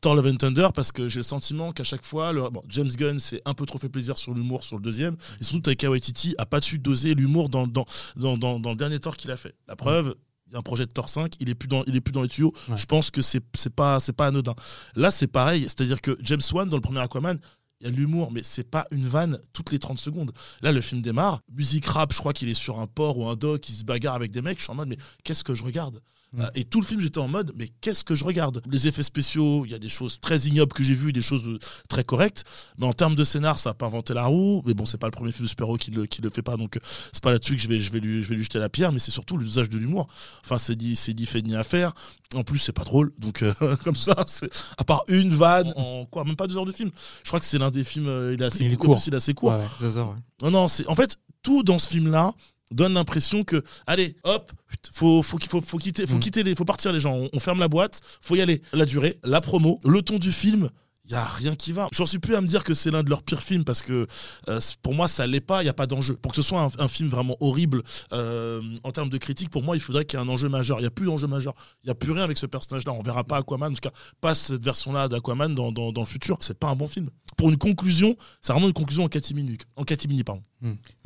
Thor 0.02 0.15
Love 0.15 0.28
and 0.28 0.36
Thunder 0.38 0.67
parce 0.73 0.91
que 0.91 1.08
j'ai 1.10 1.19
le 1.19 1.23
sentiment 1.23 1.71
qu'à 1.71 1.84
chaque 1.84 2.04
fois, 2.04 2.34
le, 2.34 2.49
bon, 2.49 2.62
James 2.69 2.89
Gunn 2.89 3.19
s'est 3.19 3.41
un 3.45 3.54
peu 3.54 3.65
trop 3.65 3.78
fait 3.78 3.89
plaisir 3.89 4.17
sur 4.17 4.34
l'humour 4.34 4.63
sur 4.63 4.78
le 4.78 4.82
deuxième 4.82 5.15
et 5.39 5.43
surtout 5.43 5.62
Taika 5.62 5.89
Waititi 5.89 6.34
a 6.38 6.45
pas 6.45 6.62
su 6.62 6.80
doser 6.80 7.13
l'humour 7.13 7.49
dans, 7.49 7.67
dans, 7.67 7.86
dans, 8.15 8.38
dans, 8.38 8.60
dans 8.60 8.69
le 8.71 8.75
dernier 8.75 8.99
Thor 8.99 9.15
qu'il 9.17 9.32
a 9.32 9.38
fait. 9.38 9.56
La 9.67 9.75
preuve. 9.75 10.15
Il 10.47 10.54
y 10.54 10.56
a 10.56 10.60
un 10.60 10.63
projet 10.63 10.88
de 10.88 10.91
Thor 10.91 11.10
5, 11.10 11.34
il 11.41 11.49
est 11.52 11.54
plus 11.54 11.67
dans, 11.67 11.84
il 11.86 11.95
est 11.95 12.02
plus 12.02 12.12
dans 12.12 12.23
les 12.23 12.28
tuyaux. 12.28 12.52
Ouais. 12.69 12.75
Je 12.75 12.86
pense 12.88 13.12
que 13.12 13.21
c'est 13.21 13.43
c'est 13.56 13.71
pas 13.71 13.99
c'est 13.99 14.13
pas 14.13 14.25
anodin. 14.25 14.56
Là, 14.95 15.12
c'est 15.12 15.28
pareil, 15.28 15.65
c'est-à-dire 15.65 16.02
que 16.02 16.17
James 16.23 16.41
Wan 16.52 16.67
dans 16.67 16.75
le 16.75 16.82
premier 16.82 17.02
Aquaman, 17.02 17.38
il 17.82 17.88
y 17.88 17.89
a 17.89 17.96
l'humour, 17.96 18.32
mais 18.32 18.42
c'est 18.44 18.70
pas 18.70 18.86
une 18.92 19.08
vanne 19.08 19.39
toutes 19.54 19.72
les 19.72 19.80
30 19.80 20.00
secondes. 20.00 20.34
Là, 20.62 20.72
le 20.72 20.82
film 20.82 21.02
démarre, 21.02 21.42
musique 21.52 21.86
rap, 21.86 22.12
je 22.13 22.20
crois 22.20 22.34
qu'il 22.34 22.50
est 22.50 22.54
sur 22.54 22.80
un 22.80 22.88
port 22.88 23.18
ou 23.18 23.28
un 23.28 23.36
dock, 23.36 23.68
il 23.70 23.74
se 23.74 23.84
bagarre 23.84 24.15
avec 24.15 24.32
des 24.32 24.42
mecs, 24.42 24.58
je 24.58 24.63
suis 24.63 24.72
en 24.72 24.76
mode, 24.76 24.89
mais 24.89 24.98
qu'est-ce 25.24 25.44
que 25.44 25.56
je 25.56 25.63
regarde? 25.63 26.02
Euh, 26.38 26.48
Et 26.54 26.63
tout 26.63 26.80
le 26.80 26.86
film, 26.86 27.02
j'étais 27.02 27.18
en 27.18 27.28
mode, 27.28 27.54
mais 27.56 27.70
qu'est-ce 27.82 28.04
que 28.04 28.13
je 28.13 28.24
regarde? 28.24 28.62
Les 28.70 28.86
effets 28.86 29.02
spéciaux, 29.02 29.65
il 29.65 29.72
y 29.72 29.74
a 29.74 29.80
des 29.80 29.89
choses 29.89 30.20
très 30.20 30.42
ignobles 30.42 30.72
que 30.74 30.84
j'ai 30.84 30.94
vues, 30.94 31.12
des 31.12 31.24
choses 31.24 31.48
euh, 31.48 31.58
très 31.88 32.04
correctes, 32.04 32.44
mais 32.78 32.86
en 32.86 32.94
termes 32.94 33.15
de 33.15 33.24
scénar, 33.24 33.58
ça 33.58 33.72
n'a 33.72 33.74
pas 33.74 33.88
inventé 33.88 34.13
la 34.13 34.26
roue, 34.26 34.62
mais 34.65 34.76
bon, 34.76 34.86
c'est 34.86 35.00
pas 35.00 35.08
le 35.08 35.12
premier 35.12 35.32
film 35.32 35.46
de 35.46 35.50
super-héros 35.50 35.78
qui 35.78 35.89
le, 35.89 36.06
qui 36.06 36.22
le 36.22 36.30
fait 36.30 36.44
pas, 36.44 36.56
donc 36.56 36.78
euh, 36.78 36.80
c'est 37.13 37.24
pas 37.24 37.32
là-dessus 37.32 37.56
que 37.56 37.62
je 37.62 37.68
vais, 37.68 37.80
je, 37.80 37.92
vais 37.92 38.00
lui, 38.00 38.22
je 38.22 38.30
vais 38.30 38.36
lui 38.36 38.44
jeter 38.44 38.60
la 38.60 38.70
pierre, 38.70 38.92
mais 38.92 39.00
c'est 39.00 39.10
surtout 39.10 39.38
l'usage 39.38 39.70
de 39.70 39.78
l'humour. 39.80 40.08
Enfin, 40.46 40.60
c'est 40.60 40.76
dit, 40.76 40.96
c'est 40.96 41.13
dit, 41.15 41.26
fait 41.26 41.42
ni 41.42 41.56
à 41.56 41.63
faire. 41.63 41.94
En 42.36 42.44
plus, 42.44 42.60
c'est 42.60 42.74
pas 42.74 42.84
drôle, 42.84 43.12
donc 43.18 43.42
euh, 43.42 43.54
comme 43.84 43.96
ça, 43.96 44.15
c'est 44.28 44.50
à 44.78 44.84
part 44.84 45.04
une 45.08 45.32
vanne 45.34 45.74
en 45.78 46.06
quoi, 46.06 46.26
même 46.26 46.36
pas 46.36 46.46
deux 46.46 46.58
heures 46.58 46.65
de 46.65 46.72
film. 46.72 46.92
Je 47.24 47.30
crois 47.30 47.39
que 47.39 47.46
c'est 47.48 47.58
l'un 47.58 47.72
des 47.72 47.84
films, 47.84 48.34
il 48.34 48.42
est 48.42 48.46
assez 48.46 48.63
Il 48.63 48.72
est 48.72 48.76
court, 48.76 48.86
court. 48.86 48.94
parce 48.96 49.04
qu'il 49.06 49.13
est 49.15 49.18
assez 49.18 49.34
court. 49.34 49.54
Ouais, 49.54 49.60
ouais. 49.62 49.68
Deux 49.80 49.98
heures, 49.98 50.10
ouais. 50.10 50.15
Non, 50.44 50.52
non, 50.52 50.68
c'est 50.68 50.86
en 50.88 50.96
fait 50.96 51.18
tout 51.42 51.63
dans 51.63 51.80
ce 51.80 51.88
film-là 51.89 52.34
donne 52.71 52.93
l'impression 52.93 53.43
que 53.43 53.63
allez, 53.88 54.15
hop, 54.23 54.51
faut 54.93 55.21
faut 55.23 55.39
faut, 55.49 55.62
faut 55.62 55.77
quitter, 55.77 56.05
faut 56.08 56.15
Mm. 56.17 56.19
quitter 56.19 56.43
les, 56.43 56.55
faut 56.55 56.65
partir 56.65 56.91
les 56.93 56.99
gens. 56.99 57.13
On, 57.15 57.29
on 57.34 57.39
ferme 57.39 57.60
la 57.60 57.67
boîte, 57.67 58.01
faut 58.21 58.36
y 58.36 58.41
aller. 58.41 58.62
La 58.73 58.86
durée, 58.86 59.17
la 59.23 59.41
promo, 59.41 59.79
le 59.84 60.01
ton 60.01 60.19
du 60.19 60.32
film. 60.32 60.69
Il 61.05 61.13
y 61.13 61.15
a 61.15 61.25
rien 61.25 61.55
qui 61.55 61.71
va. 61.71 61.88
J'en 61.91 62.05
suis 62.05 62.19
plus 62.19 62.36
à 62.36 62.41
me 62.41 62.45
dire 62.45 62.63
que 62.63 62.75
c'est 62.75 62.91
l'un 62.91 63.01
de 63.01 63.10
leurs 63.10 63.23
pires 63.23 63.41
films 63.41 63.63
parce 63.63 63.82
que 63.82 64.05
euh, 64.47 64.60
pour 64.84 64.93
moi 64.93 65.08
ça 65.08 65.25
l'est 65.25 65.41
pas. 65.41 65.63
Il 65.63 65.65
y 65.65 65.69
a 65.69 65.73
pas 65.73 65.88
d'enjeu. 65.88 66.15
Pour 66.15 66.32
que 66.32 66.36
ce 66.36 66.43
soit 66.43 66.62
un, 66.62 66.69
un 66.77 66.88
film 66.88 67.10
vraiment 67.10 67.36
horrible 67.39 67.82
euh, 68.13 68.62
en 68.84 68.91
termes 68.91 69.10
de 69.10 69.17
critique, 69.17 69.49
pour 69.49 69.63
moi 69.63 69.75
il 69.75 69.79
faudrait 69.79 70.05
qu'il 70.05 70.19
y 70.19 70.21
ait 70.21 70.25
un 70.25 70.29
enjeu 70.29 70.49
majeur. 70.49 70.79
Il 70.79 70.84
y 70.84 70.86
a 70.86 70.91
plus 70.91 71.08
d'enjeu 71.08 71.25
majeur. 71.25 71.55
Il 71.84 71.88
y 71.88 71.89
a 71.89 71.95
plus 71.95 72.12
rien 72.12 72.23
avec 72.23 72.38
ce 72.38 72.45
personnage-là. 72.45 72.93
On 72.93 73.01
verra 73.01 73.23
pas 73.23 73.38
Aquaman, 73.38 73.71
en 73.71 73.75
tout 73.75 73.82
cas 73.82 73.95
pas 74.21 74.36
cette 74.36 74.63
version-là 74.63 75.08
d'Aquaman 75.08 75.55
dans, 75.55 75.71
dans, 75.71 75.91
dans 75.91 76.01
le 76.01 76.08
futur. 76.08 76.38
C'est 76.41 76.60
pas 76.60 76.67
un 76.67 76.75
bon 76.75 76.88
film. 76.88 77.10
Pour 77.38 77.50
une 77.50 77.58
conclusion, 77.58 78.15
c'est 78.42 78.52
vraiment 78.54 78.68
une 78.68 78.74
conclusion 78.74 79.04
en 79.04 79.08
catimini. 79.08 79.58
En 79.76 79.84
catimini, 79.84 80.24
pardon. 80.24 80.42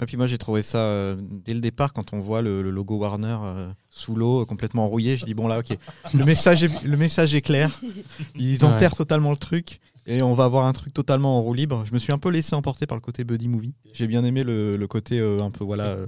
Et 0.02 0.06
puis 0.08 0.18
moi 0.18 0.26
j'ai 0.26 0.40
trouvé 0.40 0.64
ça 0.64 0.80
euh, 0.80 1.16
dès 1.20 1.54
le 1.54 1.62
départ 1.62 1.94
quand 1.94 2.12
on 2.14 2.20
voit 2.20 2.42
le, 2.42 2.64
le 2.64 2.72
logo 2.72 2.98
Warner 2.98 3.38
euh, 3.44 3.72
sous 3.92 4.16
l'eau 4.16 4.46
complètement 4.48 4.88
rouillé, 4.88 5.16
je 5.16 5.26
dis 5.26 5.36
bon 5.36 5.48
là 5.48 5.60
ok 5.60 5.78
le 6.14 6.26
message 6.26 6.64
est, 6.64 6.84
le 6.84 6.98
message 6.98 7.36
est 7.36 7.42
clair, 7.42 7.70
ils 8.36 8.66
enterrent 8.66 8.96
totalement 8.96 9.30
le 9.30 9.38
truc 9.38 9.80
et 10.06 10.22
on 10.22 10.34
va 10.34 10.44
avoir 10.46 10.66
un 10.66 10.74
truc 10.74 10.94
totalement 10.94 11.38
en 11.38 11.42
roue 11.42 11.54
libre. 11.54 11.84
Je 11.86 11.94
me 11.94 12.00
suis 12.00 12.12
un 12.13 12.18
peu 12.18 12.30
laissé 12.30 12.56
emporter 12.56 12.86
par 12.86 12.98
le 12.98 13.02
côté 13.02 13.24
buddy 13.24 13.48
movie. 13.48 13.74
J'ai 13.94 14.08
bien 14.08 14.24
aimé 14.24 14.44
le, 14.44 14.76
le 14.78 14.88
côté 14.88 15.20
euh, 15.20 15.39
un 15.42 15.52
peu 15.52 15.63
voilà 15.63 15.86
euh, 15.86 16.08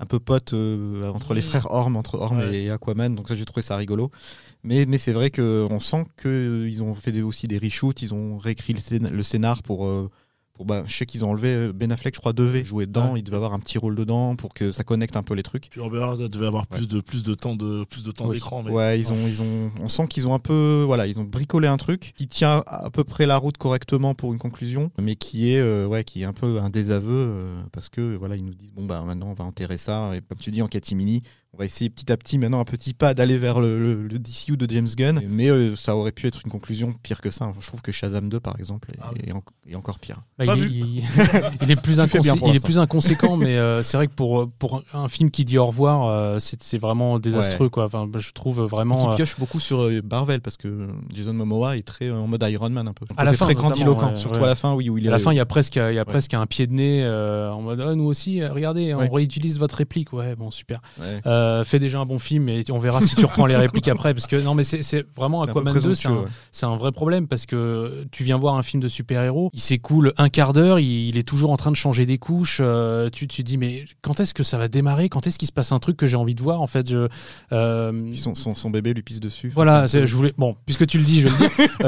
un 0.00 0.06
peu 0.06 0.18
pote 0.20 0.52
euh, 0.52 1.10
entre 1.10 1.34
les 1.34 1.42
frères 1.42 1.70
Orm 1.70 1.96
entre 1.96 2.18
Orm 2.18 2.38
Ouais. 2.38 2.54
et 2.64 2.70
Aquaman 2.70 3.14
donc 3.14 3.28
ça 3.28 3.36
j'ai 3.36 3.44
trouvé 3.44 3.62
ça 3.62 3.76
rigolo. 3.76 4.10
Mais, 4.64 4.86
mais 4.86 4.98
c'est 4.98 5.12
vrai 5.12 5.30
qu'on 5.32 5.80
sent 5.80 6.04
qu'ils 6.20 6.82
ont 6.84 6.94
fait 6.94 7.10
des- 7.10 7.22
aussi 7.22 7.48
des 7.48 7.58
reshoots, 7.58 8.00
ils 8.02 8.14
ont 8.14 8.38
réécrit 8.38 8.72
le, 8.74 8.78
scén- 8.78 9.10
le 9.10 9.22
scénar 9.24 9.62
pour, 9.64 9.86
euh, 9.86 10.08
pour 10.54 10.66
bah, 10.66 10.84
je 10.86 10.94
sais 10.94 11.06
qu'ils 11.06 11.24
ont 11.24 11.30
enlevé 11.30 11.48
euh, 11.48 11.72
Ben 11.72 11.90
Affleck, 11.90 12.14
je 12.14 12.20
crois, 12.20 12.32
devait 12.32 12.64
jouer 12.64 12.86
dedans, 12.86 13.16
il 13.16 13.22
devait 13.22 13.36
avoir 13.36 13.54
un 13.54 13.58
petit 13.58 13.78
rôle 13.78 13.94
dedans 13.94 14.36
pour 14.36 14.52
que 14.52 14.70
ça 14.70 14.84
connecte 14.84 15.16
un 15.16 15.22
peu 15.22 15.34
les 15.34 15.42
trucs. 15.42 15.68
Puis 15.70 15.80
Heard 15.80 16.28
devait 16.28 16.46
avoir 16.46 16.66
plus 16.66 16.86
de 16.88 17.00
plus 17.00 17.22
de 17.22 17.34
temps 17.34 17.56
de 17.56 17.84
plus 17.84 18.02
de 18.02 18.12
temps 18.12 18.26
Oui. 18.28 18.34
d'écran. 18.34 18.62
Mais... 18.62 18.70
Ouais, 18.70 19.00
ils 19.00 19.10
ont, 19.12 19.26
ils 19.26 19.40
ont, 19.40 19.70
on 19.80 19.88
sent 19.88 20.06
qu'ils 20.08 20.26
ont 20.28 20.34
un 20.34 20.38
peu, 20.38 20.82
voilà, 20.86 21.06
ils 21.06 21.18
ont 21.18 21.24
bricolé 21.24 21.68
un 21.68 21.78
truc 21.78 22.12
qui 22.16 22.26
tient 22.28 22.62
à 22.66 22.90
peu 22.90 23.02
près 23.04 23.24
la 23.26 23.38
route 23.38 23.56
correctement 23.56 24.14
pour 24.14 24.32
une 24.32 24.38
conclusion, 24.38 24.90
mais 25.00 25.16
qui 25.16 25.52
est, 25.52 25.60
euh, 25.60 25.86
ouais, 25.86 26.04
qui 26.04 26.22
est 26.22 26.26
un 26.26 26.34
peu 26.34 26.60
un 26.60 26.68
désaveu 26.70 27.12
euh, 27.12 27.62
parce 27.72 27.88
que 27.88 28.16
voilà, 28.16 28.36
ils 28.36 28.44
nous 28.44 28.54
disent 28.54 28.72
bon 28.72 28.84
bah 28.84 29.02
maintenant 29.06 29.28
on 29.28 29.34
va 29.34 29.44
enterrer 29.44 29.78
ça 29.78 30.10
et 30.14 30.20
comme 30.20 30.38
tu 30.38 30.50
dis 30.50 30.60
en 30.62 30.68
catimini, 30.68 31.22
on 31.54 31.58
va 31.58 31.66
essayer 31.66 31.90
petit 31.90 32.10
à 32.10 32.16
petit 32.16 32.38
maintenant 32.38 32.60
un 32.60 32.64
petit 32.64 32.94
pas 32.94 33.12
d'aller 33.12 33.36
vers 33.36 33.60
le, 33.60 33.78
le, 33.78 34.08
le 34.08 34.18
DCU 34.18 34.56
de 34.56 34.66
James 34.70 34.88
Gunn, 34.96 35.20
mais 35.28 35.50
euh, 35.50 35.76
ça 35.76 35.94
aurait 35.94 36.10
pu 36.12 36.26
être 36.26 36.40
une 36.46 36.50
conclusion 36.50 36.94
pire 37.02 37.20
que 37.20 37.30
ça. 37.30 37.52
Je 37.60 37.66
trouve 37.66 37.82
que 37.82 37.92
Shazam 37.92 38.30
2 38.30 38.40
par 38.40 38.58
exemple 38.58 38.90
est, 38.90 38.98
Ah 39.02 39.10
oui. 39.12 39.20
est 39.26 39.32
en- 39.32 39.42
est 39.68 39.74
encore 39.76 39.98
pire. 39.98 40.16
Bah, 40.38 40.44
il, 40.46 40.50
est- 40.50 40.56
vu. 40.56 40.68
il- 40.70 41.02
il 41.62 41.70
est 41.70 41.76
plus 41.76 41.98
il 41.98 42.00
est 42.00 42.78
inconséquent, 42.78 43.36
mais 43.36 43.58
euh, 43.58 43.82
c'est 43.82 43.98
vrai 43.98 44.06
que 44.06 44.14
pour, 44.14 44.50
pour 44.58 44.82
un 44.94 45.08
film 45.08 45.30
qui 45.30 45.44
dit 45.44 45.58
au 45.58 45.66
revoir, 45.66 46.06
euh, 46.08 46.38
c'est 46.40 46.78
vraiment 46.78 47.18
désastreux. 47.18 47.68
Quoi. 47.68 47.84
Enfin, 47.84 48.08
je 48.16 48.32
trouve 48.32 48.62
vraiment. 48.62 49.10
qui 49.10 49.16
pioche 49.16 49.38
beaucoup 49.38 49.60
sur 49.60 49.90
Marvel 50.10 50.40
parce 50.40 50.56
que 50.56 50.88
Jason 51.14 51.34
Momoa 51.34 51.76
est 51.76 51.86
très 51.86 52.06
euh, 52.08 52.16
en 52.18 52.26
mode 52.28 52.42
Iron 52.48 52.70
Man 52.70 52.88
un 52.88 52.94
peu. 52.94 53.04
À 53.18 53.24
la 53.24 53.34
fin, 53.34 53.44
très 53.44 53.54
grandiloquent, 53.54 54.10
ouais, 54.12 54.16
surtout 54.16 54.38
ouais. 54.38 54.44
à 54.44 54.48
la 54.48 54.54
fin, 54.56 54.72
oui, 54.72 54.88
où 54.88 54.96
il 54.96 55.04
à 55.04 55.08
est 55.08 55.10
la 55.12 55.18
fin, 55.18 55.32
il 55.32 55.36
y 55.36 55.40
a 55.40 55.44
presque, 55.46 55.76
il 55.76 55.94
y 55.94 55.98
a 55.98 56.04
presque 56.06 56.32
un 56.32 56.46
pied 56.46 56.66
de 56.66 56.72
nez 56.72 57.02
euh, 57.04 57.50
en 57.50 57.60
mode 57.60 57.80
Ah, 57.80 57.94
nous 57.94 58.04
aussi, 58.04 58.42
regardez, 58.42 58.94
Ouais. 58.94 59.08
on 59.10 59.14
réutilise 59.14 59.58
votre 59.58 59.76
réplique. 59.76 60.14
Ouais, 60.14 60.34
bon, 60.34 60.50
super. 60.50 60.80
Euh, 61.42 61.64
fais 61.64 61.78
déjà 61.78 61.98
un 61.98 62.04
bon 62.04 62.18
film 62.18 62.48
et 62.48 62.62
on 62.70 62.78
verra 62.78 63.00
si 63.02 63.16
tu 63.16 63.24
reprends 63.24 63.46
les 63.46 63.56
répliques 63.56 63.88
après. 63.96 64.14
Parce 64.14 64.26
que 64.26 64.36
non, 64.36 64.54
mais 64.54 64.64
c'est 64.64 65.04
vraiment 65.16 65.42
Aquaman 65.42 65.74
2, 65.78 65.94
c'est 65.94 66.08
un, 66.08 66.12
ouais. 66.12 66.24
un 66.62 66.76
vrai 66.76 66.92
problème 66.92 67.26
parce 67.26 67.46
que 67.46 68.06
tu 68.12 68.22
viens 68.24 68.38
voir 68.38 68.54
un 68.54 68.62
film 68.62 68.82
de 68.82 68.88
super-héros, 68.88 69.50
il 69.52 69.60
s'écoule 69.60 70.12
un 70.18 70.28
quart 70.28 70.52
d'heure, 70.52 70.78
il, 70.78 71.08
il 71.08 71.18
est 71.18 71.22
toujours 71.26 71.50
en 71.50 71.56
train 71.56 71.70
de 71.70 71.76
changer 71.76 72.06
des 72.06 72.18
couches. 72.18 72.58
euh, 72.62 73.10
tu 73.10 73.26
te 73.26 73.42
dis, 73.42 73.58
mais 73.58 73.84
quand 74.02 74.20
est-ce 74.20 74.34
que 74.34 74.42
ça 74.42 74.56
va 74.58 74.68
démarrer? 74.68 75.08
Quand 75.08 75.26
est-ce 75.26 75.38
qu'il 75.38 75.48
se 75.48 75.52
passe 75.52 75.72
un 75.72 75.78
truc 75.78 75.96
que 75.96 76.06
j'ai 76.06 76.16
envie 76.16 76.34
de 76.34 76.42
voir 76.42 76.60
En 76.60 76.66
fait, 76.66 76.88
je. 76.88 77.08
euh, 77.52 78.12
son, 78.14 78.34
son, 78.34 78.54
son 78.54 78.70
bébé 78.70 78.94
lui 78.94 79.02
pisse 79.02 79.20
dessus. 79.20 79.50
voilà, 79.54 79.86
je 79.86 80.14
voulais. 80.14 80.32
Bon, 80.38 80.54
puisque 80.66 80.86
tu 80.86 80.98
le 80.98 81.04
dis, 81.04 81.20
je 81.20 81.28
vais 81.28 81.32
le 81.32 81.38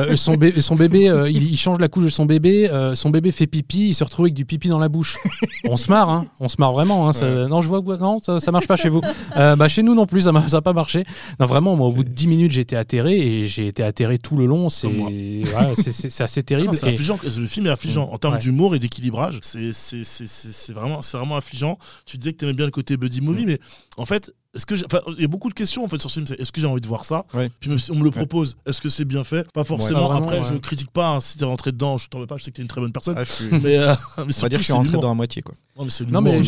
dire. 0.09 0.19
Son, 0.25 0.35
bé- 0.35 0.61
son 0.61 0.75
bébé, 0.75 1.11
il, 1.31 1.43
il 1.51 1.57
change 1.57 1.79
la 1.79 1.89
couche 1.89 2.05
de 2.05 2.09
son 2.09 2.27
bébé. 2.27 2.69
son 2.95 3.11
bébé 3.11 3.31
fait 3.33 3.47
pipi, 3.47 3.89
il 3.89 3.95
se 3.95 4.05
retrouve 4.05 4.25
avec 4.27 4.35
du 4.35 4.45
pipi 4.45 4.69
dans 4.69 4.79
la 4.79 4.89
bouche. 4.89 5.17
on 5.69 5.77
se 5.77 5.91
marre, 5.91 6.09
hein. 6.11 6.27
On 6.41 6.49
se 6.49 6.57
marre 6.59 6.73
vraiment. 6.73 7.09
Hein, 7.09 7.13
ça- 7.13 7.47
Non, 7.49 7.61
je 7.63 7.69
vois 7.69 7.81
que 7.83 7.97
non, 7.99 8.19
ça, 8.19 8.41
ça 8.41 8.51
marche 8.51 8.67
pas 8.67 8.77
chez 8.77 8.89
vous. 8.89 9.01
Euh, 9.45 9.57
bah, 9.57 9.69
chez 9.69 9.83
nous 9.83 9.95
non 9.95 10.07
plus, 10.07 10.23
ça 10.23 10.33
n'a 10.33 10.63
pas 10.63 10.73
marché. 10.73 11.05
Non, 11.39 11.47
vraiment, 11.47 11.77
moi, 11.77 11.89
au 11.89 11.93
bout 11.93 12.05
de 12.05 12.09
10 12.09 12.27
minutes, 12.27 12.53
j'ai 12.53 12.63
été 12.63 12.77
atterré 12.77 13.19
et 13.19 13.47
j'ai 13.47 13.67
été 13.67 13.83
atterré 13.83 14.19
tout 14.19 14.37
le 14.37 14.47
long. 14.47 14.69
C'est 14.69 14.89
assez 16.21 16.43
terrible. 16.43 16.69
non, 16.69 16.75
c'est 16.75 16.91
Et- 16.91 16.95
affligeant. 16.95 17.19
Le 17.23 17.47
film 17.47 17.67
est 17.67 17.71
affligeant 17.71 18.09
en 18.11 18.19
termes 18.19 18.35
Ouais. 18.35 18.41
d'humour 18.41 18.75
et 18.75 18.79
d'équilibrage. 18.79 19.39
C'est 19.43 20.73
vraiment 20.73 21.03
c'est 21.03 21.17
vraiment 21.17 21.37
affligeant. 21.37 21.79
Tu 22.07 22.17
disais 22.19 22.33
que 22.33 22.39
t'aimais 22.39 22.53
bien 22.55 22.65
le 22.67 22.71
côté 22.71 22.97
buddy 22.97 23.21
movie, 23.21 23.47
mais 23.47 23.59
en 23.97 24.07
fait 24.07 24.33
est-ce 24.55 24.67
que 24.67 24.75
enfin, 24.87 25.01
il 25.17 25.23
y 25.23 25.25
a 25.25 25.29
beaucoup 25.29 25.49
de 25.49 25.55
questions 25.55 25.85
en 25.85 25.89
fait 25.89 26.01
sur 26.01 26.11
ce 26.11 26.15
film. 26.15 26.27
c'est 26.27 26.41
Est-ce 26.41 26.53
que 26.53 26.61
j'ai 26.61 26.67
envie 26.67 26.81
de 26.81 26.87
voir 26.87 27.05
ça 27.05 27.25
Ouais. 27.35 27.51
Puis 27.61 27.71
même 27.71 27.79
si 27.79 27.91
on 27.91 27.97
me 27.97 28.05
le 28.05 28.11
propose, 28.11 28.57
est-ce 28.67 28.81
que 28.81 28.89
c'est 28.89 29.05
bien 29.05 29.25
fait 29.25 29.51
Pas 29.53 29.65
forcément. 29.65 30.01
Pas 30.09 30.15
vraiment, 30.15 30.27
Après, 30.27 30.39
ouais. 30.41 30.47
je 30.55 30.59
critique 30.59 30.91
pas. 30.91 31.11
hein, 31.17 31.21
si 31.21 31.37
t'es 31.39 31.45
rentré 31.45 31.73
dedans, 31.73 31.97
je 31.99 32.09
t'en 32.09 32.21
veux 32.21 32.27
pas. 32.27 32.37
Je 32.37 32.45
sais 32.45 32.51
que 32.51 32.57
t'es 32.57 32.63
une 32.63 32.69
très 32.69 32.81
bonne 32.81 32.93
personne. 32.93 33.15
Ah, 33.19 33.25
suis- 33.25 33.47
Mais, 33.51 33.77
euh, 33.79 33.95
mais 34.19 34.23
on 34.23 34.25
va 34.27 34.33
surtout, 34.33 34.49
dire 34.49 34.59
que 34.59 34.63
je 34.63 34.63
suis 34.65 34.73
rentré 34.73 34.93
dans 34.99 35.09
la 35.09 35.15
moitié. 35.15 35.43
Quoi. 35.43 35.55
Non, 35.77 36.21
mais 36.21 36.37
Non, 36.39 36.43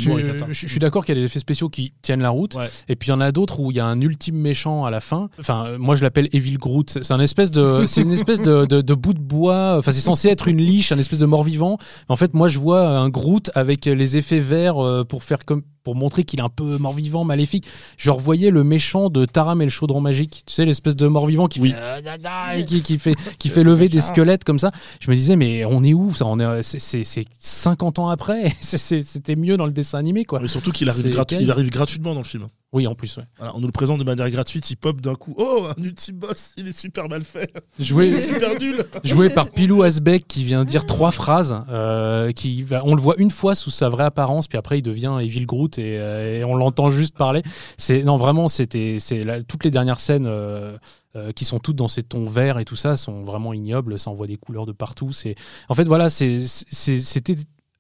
je, 0.52 0.66
suis 0.68 0.78
d'accord 0.78 1.04
qu'il 1.04 1.16
y 1.16 1.18
a 1.18 1.20
des 1.20 1.26
effets 1.26 1.40
spéciaux 1.40 1.68
qui 1.68 1.92
tiennent 2.00 2.22
la 2.22 2.30
route. 2.30 2.54
Ouais. 2.54 2.70
Et 2.88 2.94
puis 2.94 3.08
il 3.08 3.10
y 3.10 3.14
en 3.14 3.20
a 3.20 3.32
d'autres 3.32 3.58
où 3.58 3.72
il 3.72 3.76
y 3.76 3.80
a 3.80 3.86
un 3.86 4.00
ultime 4.00 4.36
méchant 4.36 4.84
à 4.84 4.90
la 4.92 5.00
fin. 5.00 5.28
Enfin, 5.40 5.76
moi 5.78 5.96
je 5.96 6.02
l'appelle 6.04 6.28
Evil 6.32 6.58
Groot. 6.58 6.98
C'est 7.02 7.12
un 7.12 7.18
espèce 7.20 7.50
de, 7.50 7.84
c'est 7.88 8.02
une 8.02 8.12
espèce 8.12 8.40
de, 8.40 8.66
de- 8.66 8.82
de 8.82 8.94
bout 8.94 9.14
de 9.14 9.18
bois. 9.20 9.76
Enfin, 9.78 9.90
c'est 9.90 10.00
censé 10.00 10.28
être 10.28 10.46
une 10.46 10.58
liche, 10.58 10.92
un 10.92 10.98
espèce 10.98 11.18
de 11.18 11.26
mort-vivant. 11.26 11.76
En 12.08 12.14
fait, 12.16 12.34
moi 12.34 12.46
je 12.46 12.60
vois 12.60 12.86
un 12.86 13.08
Groot 13.08 13.50
avec 13.56 13.86
les 13.86 14.16
effets 14.16 14.38
verts 14.38 14.78
euh, 14.78 15.02
pour 15.04 15.24
faire 15.24 15.44
comme 15.44 15.62
pour 15.86 15.94
montrer 15.94 16.24
qu'il 16.24 16.40
est 16.40 16.42
un 16.42 16.48
peu 16.48 16.78
mort-vivant, 16.78 17.22
maléfique. 17.22 17.64
Je 17.96 18.10
revoyais 18.10 18.50
le 18.50 18.64
méchant 18.64 19.08
de 19.08 19.24
Taram 19.24 19.62
et 19.62 19.66
le 19.66 19.70
chaudron 19.70 20.00
magique. 20.00 20.42
Tu 20.44 20.52
sais, 20.52 20.64
l'espèce 20.64 20.96
de 20.96 21.06
mort-vivant 21.06 21.46
qui 21.46 21.60
Oui. 21.60 21.70
fait 21.70 21.76
euh, 21.78 22.56
et 22.56 22.64
qui, 22.64 22.82
qui 22.82 22.98
fait 23.04 23.14
qui 23.38 23.48
fait 23.50 23.62
lever 23.62 23.88
des 23.88 24.00
squelettes 24.00 24.42
comme 24.42 24.58
ça. 24.58 24.72
Je 24.98 25.08
me 25.12 25.14
disais 25.14 25.36
mais 25.36 25.64
on 25.64 25.84
est 25.84 25.94
où 25.94 26.12
ça? 26.12 26.26
On 26.26 26.40
est 26.40 26.64
c'est- 26.64 26.80
c'est 26.80 27.04
c'est 27.04 27.24
50 27.38 28.00
ans 28.00 28.08
après. 28.08 28.52
C'était 28.60 29.36
mieux 29.36 29.56
dans 29.56 29.66
le 29.66 29.70
dessin 29.72 29.98
animé 29.98 30.24
quoi. 30.24 30.40
Mais 30.40 30.48
surtout 30.48 30.72
qu'il 30.72 30.88
arrive, 30.88 31.06
gratu- 31.08 31.36
il 31.40 31.52
arrive 31.52 31.70
gratuitement 31.70 32.14
dans 32.14 32.20
le 32.22 32.26
film. 32.26 32.48
Oui, 32.72 32.86
en 32.86 32.94
plus. 32.94 33.16
Ouais. 33.16 33.22
Voilà, 33.38 33.54
on 33.56 33.60
nous 33.60 33.66
le 33.68 33.72
présente 33.72 33.98
de 34.00 34.04
manière 34.04 34.28
gratuite, 34.28 34.68
il 34.70 34.76
pop 34.76 35.00
d'un 35.00 35.14
coup. 35.14 35.34
Oh, 35.38 35.68
un 35.78 35.82
ultime 35.82 36.16
boss, 36.16 36.50
il 36.56 36.66
est 36.68 36.76
super 36.78 37.08
mal 37.08 37.22
fait. 37.22 37.50
Joué, 37.78 38.08
Il 38.08 38.14
est 38.14 38.20
super 38.20 38.58
nul. 38.60 38.84
joué 39.04 39.30
par 39.30 39.50
Pilou 39.50 39.82
Asbeck 39.82 40.26
qui 40.26 40.44
vient 40.44 40.64
dire 40.64 40.84
trois 40.84 41.10
phrases. 41.12 41.62
euh, 41.70 42.32
qui 42.32 42.62
va- 42.64 42.82
on 42.84 42.94
le 42.94 43.00
voit 43.00 43.14
une 43.18 43.30
fois 43.30 43.54
sous 43.54 43.70
sa 43.70 43.88
vraie 43.88 44.04
apparence, 44.04 44.48
puis 44.48 44.58
après 44.58 44.78
il 44.78 44.82
devient 44.82 45.16
Evil 45.22 45.46
Groot 45.46 45.78
et, 45.78 45.96
euh, 46.00 46.40
et 46.40 46.44
on 46.44 46.54
l'entend 46.56 46.90
juste 46.90 47.16
parler. 47.16 47.42
C'est 47.78 48.02
non 48.02 48.16
vraiment 48.18 48.48
c'était 48.48 48.96
c'est 49.00 49.24
toutes 49.46 49.64
les 49.64 49.70
dernières 49.70 50.00
scènes. 50.00 50.26
euh, 50.26 50.76
euh, 51.14 51.32
qui 51.32 51.46
sont 51.46 51.58
toutes 51.60 51.76
dans 51.76 51.88
ces 51.88 52.02
tons 52.02 52.26
verts 52.26 52.58
et 52.58 52.66
tout 52.66 52.76
ça 52.76 52.94
sont 52.98 53.22
vraiment 53.24 53.54
ignobles 53.54 53.98
ça 53.98 54.10
envoie 54.10 54.26
des 54.26 54.36
couleurs 54.36 54.66
de 54.66 54.72
partout 54.72 55.12
c'est 55.14 55.34
en 55.70 55.74
fait 55.74 55.84
voilà 55.84 56.10
c'était 56.10 57.36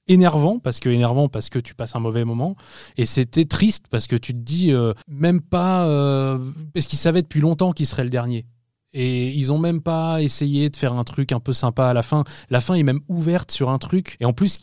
énervant 0.08 0.58
parce 0.58 0.80
que 0.80 0.88
énervant 0.88 1.28
parce 1.28 1.48
que 1.48 1.58
tu 1.58 1.74
passes 1.74 1.96
un 1.96 2.00
mauvais 2.00 2.24
moment 2.24 2.56
et 2.96 3.06
c'était 3.06 3.44
triste 3.44 3.86
parce 3.90 4.06
que 4.06 4.16
tu 4.16 4.32
te 4.32 4.38
dis 4.38 4.72
euh, 4.72 4.92
même 5.08 5.40
pas 5.40 5.86
euh, 5.86 6.38
parce 6.74 6.86
qu'ils 6.86 6.98
savaient 6.98 7.22
depuis 7.22 7.40
longtemps 7.40 7.72
qu'il 7.72 7.86
serait 7.86 8.04
le 8.04 8.10
dernier 8.10 8.46
et 8.98 9.28
ils 9.28 9.52
ont 9.52 9.58
même 9.58 9.82
pas 9.82 10.22
essayé 10.22 10.70
de 10.70 10.76
faire 10.76 10.94
un 10.94 11.04
truc 11.04 11.30
un 11.30 11.38
peu 11.38 11.52
sympa 11.52 11.84
à 11.84 11.92
la 11.92 12.02
fin. 12.02 12.24
La 12.48 12.62
fin 12.62 12.74
est 12.74 12.82
même 12.82 13.00
ouverte 13.08 13.50
sur 13.50 13.68
un 13.68 13.76
truc. 13.76 14.16
Et 14.20 14.24
en 14.24 14.32
plus, 14.32 14.58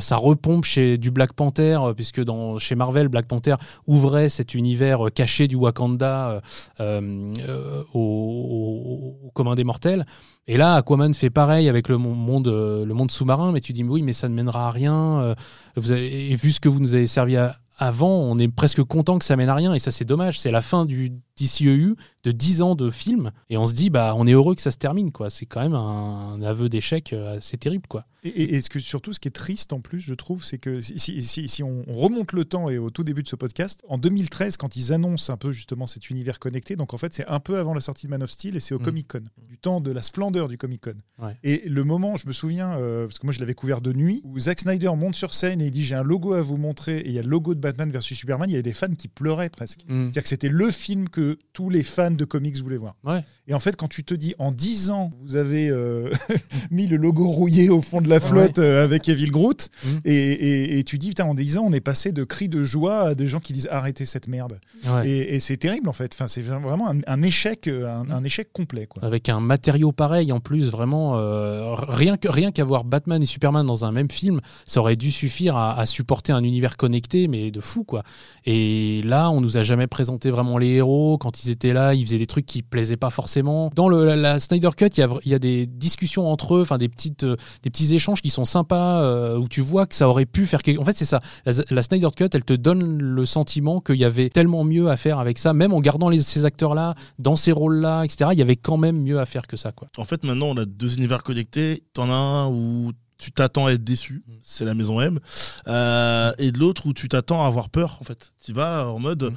ça 0.00 0.16
repompe 0.16 0.64
chez 0.64 0.98
du 0.98 1.10
Black 1.10 1.32
Panther, 1.32 1.80
euh, 1.82 1.92
puisque 1.92 2.22
dans, 2.22 2.58
chez 2.58 2.76
Marvel, 2.76 3.08
Black 3.08 3.26
Panther 3.26 3.56
ouvrait 3.88 4.28
cet 4.28 4.54
univers 4.54 5.08
euh, 5.08 5.10
caché 5.10 5.48
du 5.48 5.56
Wakanda 5.56 6.40
euh, 6.78 7.82
au, 7.92 9.32
commun 9.34 9.56
des 9.56 9.64
mortels. 9.64 10.06
Et 10.46 10.56
là, 10.56 10.76
Aquaman 10.76 11.12
fait 11.12 11.30
pareil 11.30 11.68
avec 11.68 11.88
le 11.88 11.98
mon- 11.98 12.14
monde, 12.14 12.48
le 12.48 12.94
monde 12.94 13.10
sous-marin, 13.10 13.50
mais 13.50 13.60
tu 13.60 13.72
dis, 13.72 13.82
oui, 13.82 14.02
mais 14.02 14.12
ça 14.12 14.28
ne 14.28 14.34
mènera 14.34 14.68
à 14.68 14.70
rien. 14.70 15.34
et 15.76 16.34
vu 16.36 16.52
ce 16.52 16.60
que 16.60 16.68
vous 16.68 16.78
nous 16.78 16.94
avez 16.94 17.08
servi 17.08 17.36
avant, 17.78 18.10
on 18.10 18.38
est 18.38 18.48
presque 18.48 18.82
content 18.82 19.18
que 19.18 19.24
ça 19.24 19.36
mène 19.36 19.48
à 19.48 19.54
rien. 19.54 19.74
Et 19.74 19.78
ça, 19.78 19.90
c'est 19.90 20.04
dommage. 20.04 20.38
C'est 20.38 20.50
la 20.50 20.62
fin 20.62 20.84
du 20.84 21.12
DCEU 21.38 21.96
de 22.24 22.30
10 22.32 22.62
ans 22.62 22.74
de 22.74 22.90
film. 22.90 23.32
Et 23.50 23.56
on 23.56 23.66
se 23.66 23.72
dit, 23.72 23.90
bah, 23.90 24.14
on 24.16 24.26
est 24.26 24.32
heureux 24.32 24.54
que 24.54 24.62
ça 24.62 24.70
se 24.70 24.78
termine. 24.78 25.10
quoi. 25.10 25.28
C'est 25.30 25.46
quand 25.46 25.60
même 25.60 25.74
un, 25.74 26.34
un 26.34 26.42
aveu 26.42 26.68
d'échec 26.68 27.12
euh, 27.12 27.38
assez 27.38 27.56
terrible. 27.58 27.86
quoi. 27.88 28.06
Et, 28.24 28.28
et- 28.28 28.54
et 28.54 28.60
ce 28.60 28.70
que, 28.70 28.78
surtout, 28.78 29.12
ce 29.12 29.18
qui 29.18 29.26
est 29.28 29.32
triste 29.32 29.72
en 29.72 29.80
plus, 29.80 29.98
je 30.00 30.14
trouve, 30.14 30.44
c'est 30.44 30.58
que 30.58 30.80
si, 30.80 30.98
si- 31.00 31.22
si- 31.22 31.48
si 31.48 31.62
on 31.64 31.82
on 31.88 31.94
remonte 31.96 32.32
le 32.32 32.44
temps 32.44 32.68
et 32.68 32.78
au 32.78 32.90
tout 32.90 33.02
début 33.02 33.22
de 33.24 33.28
ce 33.28 33.34
podcast, 33.34 33.82
en 33.88 33.98
2013, 33.98 34.56
quand 34.56 34.76
ils 34.76 34.92
annoncent 34.92 35.32
un 35.32 35.36
peu 35.36 35.50
justement 35.50 35.86
cet 35.86 36.10
univers 36.10 36.38
connecté, 36.38 36.76
donc 36.76 36.94
en 36.94 36.96
fait, 36.98 37.12
c'est 37.12 37.26
un 37.26 37.40
peu 37.40 37.58
avant 37.58 37.74
la 37.74 37.80
sortie 37.80 38.06
de 38.06 38.10
Man 38.12 38.22
of 38.22 38.30
Steel 38.30 38.54
et 38.54 38.60
c'est 38.60 38.74
au 38.74 38.78
Mm. 38.78 38.82
Comic 38.82 39.08
Con, 39.08 39.22
du 39.48 39.58
temps 39.58 39.80
de 39.80 39.90
la 39.90 40.02
splendeur 40.02 40.46
du 40.46 40.56
Comic 40.58 40.82
Con. 40.82 40.94
Ouais. 41.24 41.36
Et 41.42 41.68
le 41.68 41.82
moment, 41.82 42.16
je 42.16 42.28
me 42.28 42.32
souviens, 42.32 42.76
euh, 42.76 43.06
parce 43.06 43.18
que 43.18 43.26
moi 43.26 43.32
je 43.32 43.40
l'avais 43.40 43.54
couvert 43.54 43.80
de 43.80 43.92
nuit, 43.92 44.20
où 44.24 44.38
Zack 44.38 44.60
Snyder 44.60 44.90
monte 44.96 45.16
sur 45.16 45.34
scène 45.34 45.60
et 45.60 45.66
il 45.66 45.70
dit 45.72 45.82
J'ai 45.84 45.96
un 45.96 46.04
logo 46.04 46.34
à 46.34 46.42
vous 46.42 46.56
montrer, 46.56 46.98
et 46.98 47.08
il 47.08 47.12
y 47.14 47.18
a 47.18 47.22
le 47.22 47.28
logo 47.28 47.54
de 47.54 47.60
Batman 47.60 47.90
versus 47.90 48.16
Superman, 48.16 48.48
il 48.48 48.52
y 48.52 48.56
avait 48.56 48.62
des 48.62 48.72
fans 48.72 48.94
qui 48.94 49.08
pleuraient 49.08 49.50
presque. 49.50 49.80
C'est-à-dire 49.88 50.22
que 50.22 50.28
c'était 50.28 50.48
le 50.48 50.70
film 50.70 51.08
que 51.08 51.21
tous 51.52 51.70
les 51.70 51.82
fans 51.82 52.10
de 52.10 52.24
comics 52.24 52.56
voulaient 52.58 52.76
voir. 52.76 52.94
Ouais. 53.04 53.22
Et 53.48 53.54
en 53.54 53.58
fait, 53.60 53.76
quand 53.76 53.88
tu 53.88 54.04
te 54.04 54.14
dis 54.14 54.34
en 54.38 54.52
10 54.52 54.90
ans, 54.90 55.12
vous 55.22 55.36
avez 55.36 55.68
euh, 55.68 56.10
mis 56.70 56.86
le 56.86 56.96
logo 56.96 57.26
rouillé 57.26 57.68
au 57.70 57.82
fond 57.82 58.00
de 58.00 58.08
la 58.08 58.20
flotte 58.20 58.58
euh, 58.58 58.84
avec 58.84 59.08
Evil 59.08 59.30
Groot, 59.30 59.68
Mhm. 59.84 60.00
et, 60.04 60.14
et- 60.14 60.78
et 60.78 60.84
tu 60.84 60.98
dis, 60.98 61.08
putain, 61.08 61.24
en 61.24 61.34
10 61.34 61.58
ans, 61.58 61.64
on 61.66 61.72
est 61.72 61.80
passé 61.80 62.12
de 62.12 62.24
cris 62.24 62.48
de 62.48 62.62
joie 62.64 63.00
à 63.08 63.14
des 63.14 63.26
gens 63.26 63.40
qui 63.40 63.52
disent 63.52 63.68
arrêtez 63.70 64.06
cette 64.06 64.28
merde. 64.28 64.60
Ouais. 64.86 65.08
Et, 65.08 65.34
et 65.34 65.40
c'est 65.40 65.56
terrible 65.56 65.88
en 65.88 65.92
fait. 65.92 66.12
Enfin, 66.14 66.28
c'est 66.28 66.42
vraiment 66.42 66.88
un, 66.90 66.98
un 67.06 67.22
échec, 67.22 67.66
euh, 67.68 67.86
un, 67.88 68.10
un 68.10 68.24
échec 68.24 68.52
complet. 68.52 68.86
Quoi. 68.86 69.04
Avec 69.04 69.28
un 69.28 69.40
matériau 69.40 69.92
pareil 69.92 70.32
en 70.32 70.40
plus, 70.40 70.70
vraiment, 70.70 71.16
euh, 71.18 71.74
rien 71.74 72.16
que 72.16 72.28
rien 72.28 72.52
qu'avoir 72.52 72.84
Batman 72.84 73.22
et 73.22 73.26
Superman 73.26 73.66
dans 73.66 73.84
un 73.84 73.92
même 73.92 74.10
film, 74.10 74.40
ça 74.66 74.80
aurait 74.80 74.96
dû 74.96 75.10
suffire 75.10 75.56
à, 75.56 75.78
à 75.78 75.86
supporter 75.86 76.32
un 76.32 76.42
univers 76.44 76.76
connecté, 76.76 77.28
mais 77.28 77.50
de 77.50 77.60
fou 77.60 77.84
quoi. 77.84 78.02
Et 78.46 79.00
là, 79.04 79.30
on 79.30 79.40
nous 79.40 79.56
a 79.58 79.62
jamais 79.62 79.86
présenté 79.86 80.30
vraiment 80.30 80.58
les 80.58 80.68
héros. 80.68 81.11
Quand 81.18 81.44
ils 81.44 81.50
étaient 81.50 81.72
là, 81.72 81.94
ils 81.94 82.04
faisaient 82.04 82.18
des 82.18 82.26
trucs 82.26 82.46
qui 82.46 82.62
plaisaient 82.62 82.96
pas 82.96 83.10
forcément. 83.10 83.70
Dans 83.74 83.88
le, 83.88 84.04
la, 84.04 84.16
la 84.16 84.40
Snyder 84.40 84.70
Cut, 84.76 84.86
il 84.96 85.00
y 85.00 85.02
a, 85.02 85.08
y 85.36 85.40
des 85.40 85.66
discussions 85.66 86.30
entre 86.30 86.56
eux, 86.56 86.62
enfin 86.62 86.78
des 86.78 86.88
petites, 86.88 87.24
euh, 87.24 87.36
des 87.62 87.70
petits 87.70 87.94
échanges 87.94 88.22
qui 88.22 88.30
sont 88.30 88.44
sympas, 88.44 89.02
euh, 89.02 89.36
où 89.38 89.48
tu 89.48 89.60
vois 89.60 89.86
que 89.86 89.94
ça 89.94 90.08
aurait 90.08 90.26
pu 90.26 90.46
faire. 90.46 90.62
quelque- 90.62 90.80
En 90.80 90.84
fait, 90.84 90.96
c'est 90.96 91.04
ça. 91.04 91.20
La, 91.46 91.52
la 91.70 91.82
Snyder 91.82 92.08
Cut, 92.16 92.28
elle 92.32 92.44
te 92.44 92.54
donne 92.54 92.98
le 93.02 93.24
sentiment 93.26 93.80
qu'il 93.80 93.96
y 93.96 94.04
avait 94.04 94.30
tellement 94.30 94.64
mieux 94.64 94.88
à 94.90 94.96
faire 94.96 95.18
avec 95.18 95.38
ça, 95.38 95.52
même 95.54 95.72
en 95.72 95.80
gardant 95.80 96.08
les, 96.08 96.18
ces 96.18 96.44
acteurs-là 96.44 96.94
dans 97.18 97.36
ces 97.36 97.52
rôles-là, 97.52 98.02
etc. 98.04 98.30
Il 98.32 98.38
y 98.38 98.42
avait 98.42 98.56
quand 98.56 98.76
même 98.76 99.00
mieux 99.00 99.18
à 99.20 99.26
faire 99.26 99.46
que 99.46 99.56
ça, 99.56 99.72
quoi. 99.72 99.88
En 99.98 100.04
fait, 100.04 100.24
maintenant, 100.24 100.46
on 100.46 100.56
a 100.56 100.64
deux 100.64 100.96
univers 100.96 101.22
connectés. 101.22 101.82
T'en 101.94 102.10
as 102.10 102.14
un 102.14 102.48
où 102.48 102.92
tu 103.18 103.30
t'attends 103.30 103.66
à 103.66 103.72
être 103.72 103.84
déçu, 103.84 104.24
Mm. 104.26 104.32
c'est 104.42 104.64
la 104.64 104.74
maison 104.74 105.00
M, 105.00 105.20
euh, 105.68 106.32
et 106.38 106.50
de 106.52 106.58
l'autre 106.58 106.86
où 106.86 106.92
tu 106.92 107.08
t'attends 107.08 107.44
à 107.44 107.46
avoir 107.46 107.68
peur. 107.70 107.98
En 108.00 108.04
fait, 108.04 108.32
tu 108.44 108.52
vas 108.52 108.88
en 108.88 108.98
mode 108.98 109.22
Mm. 109.24 109.34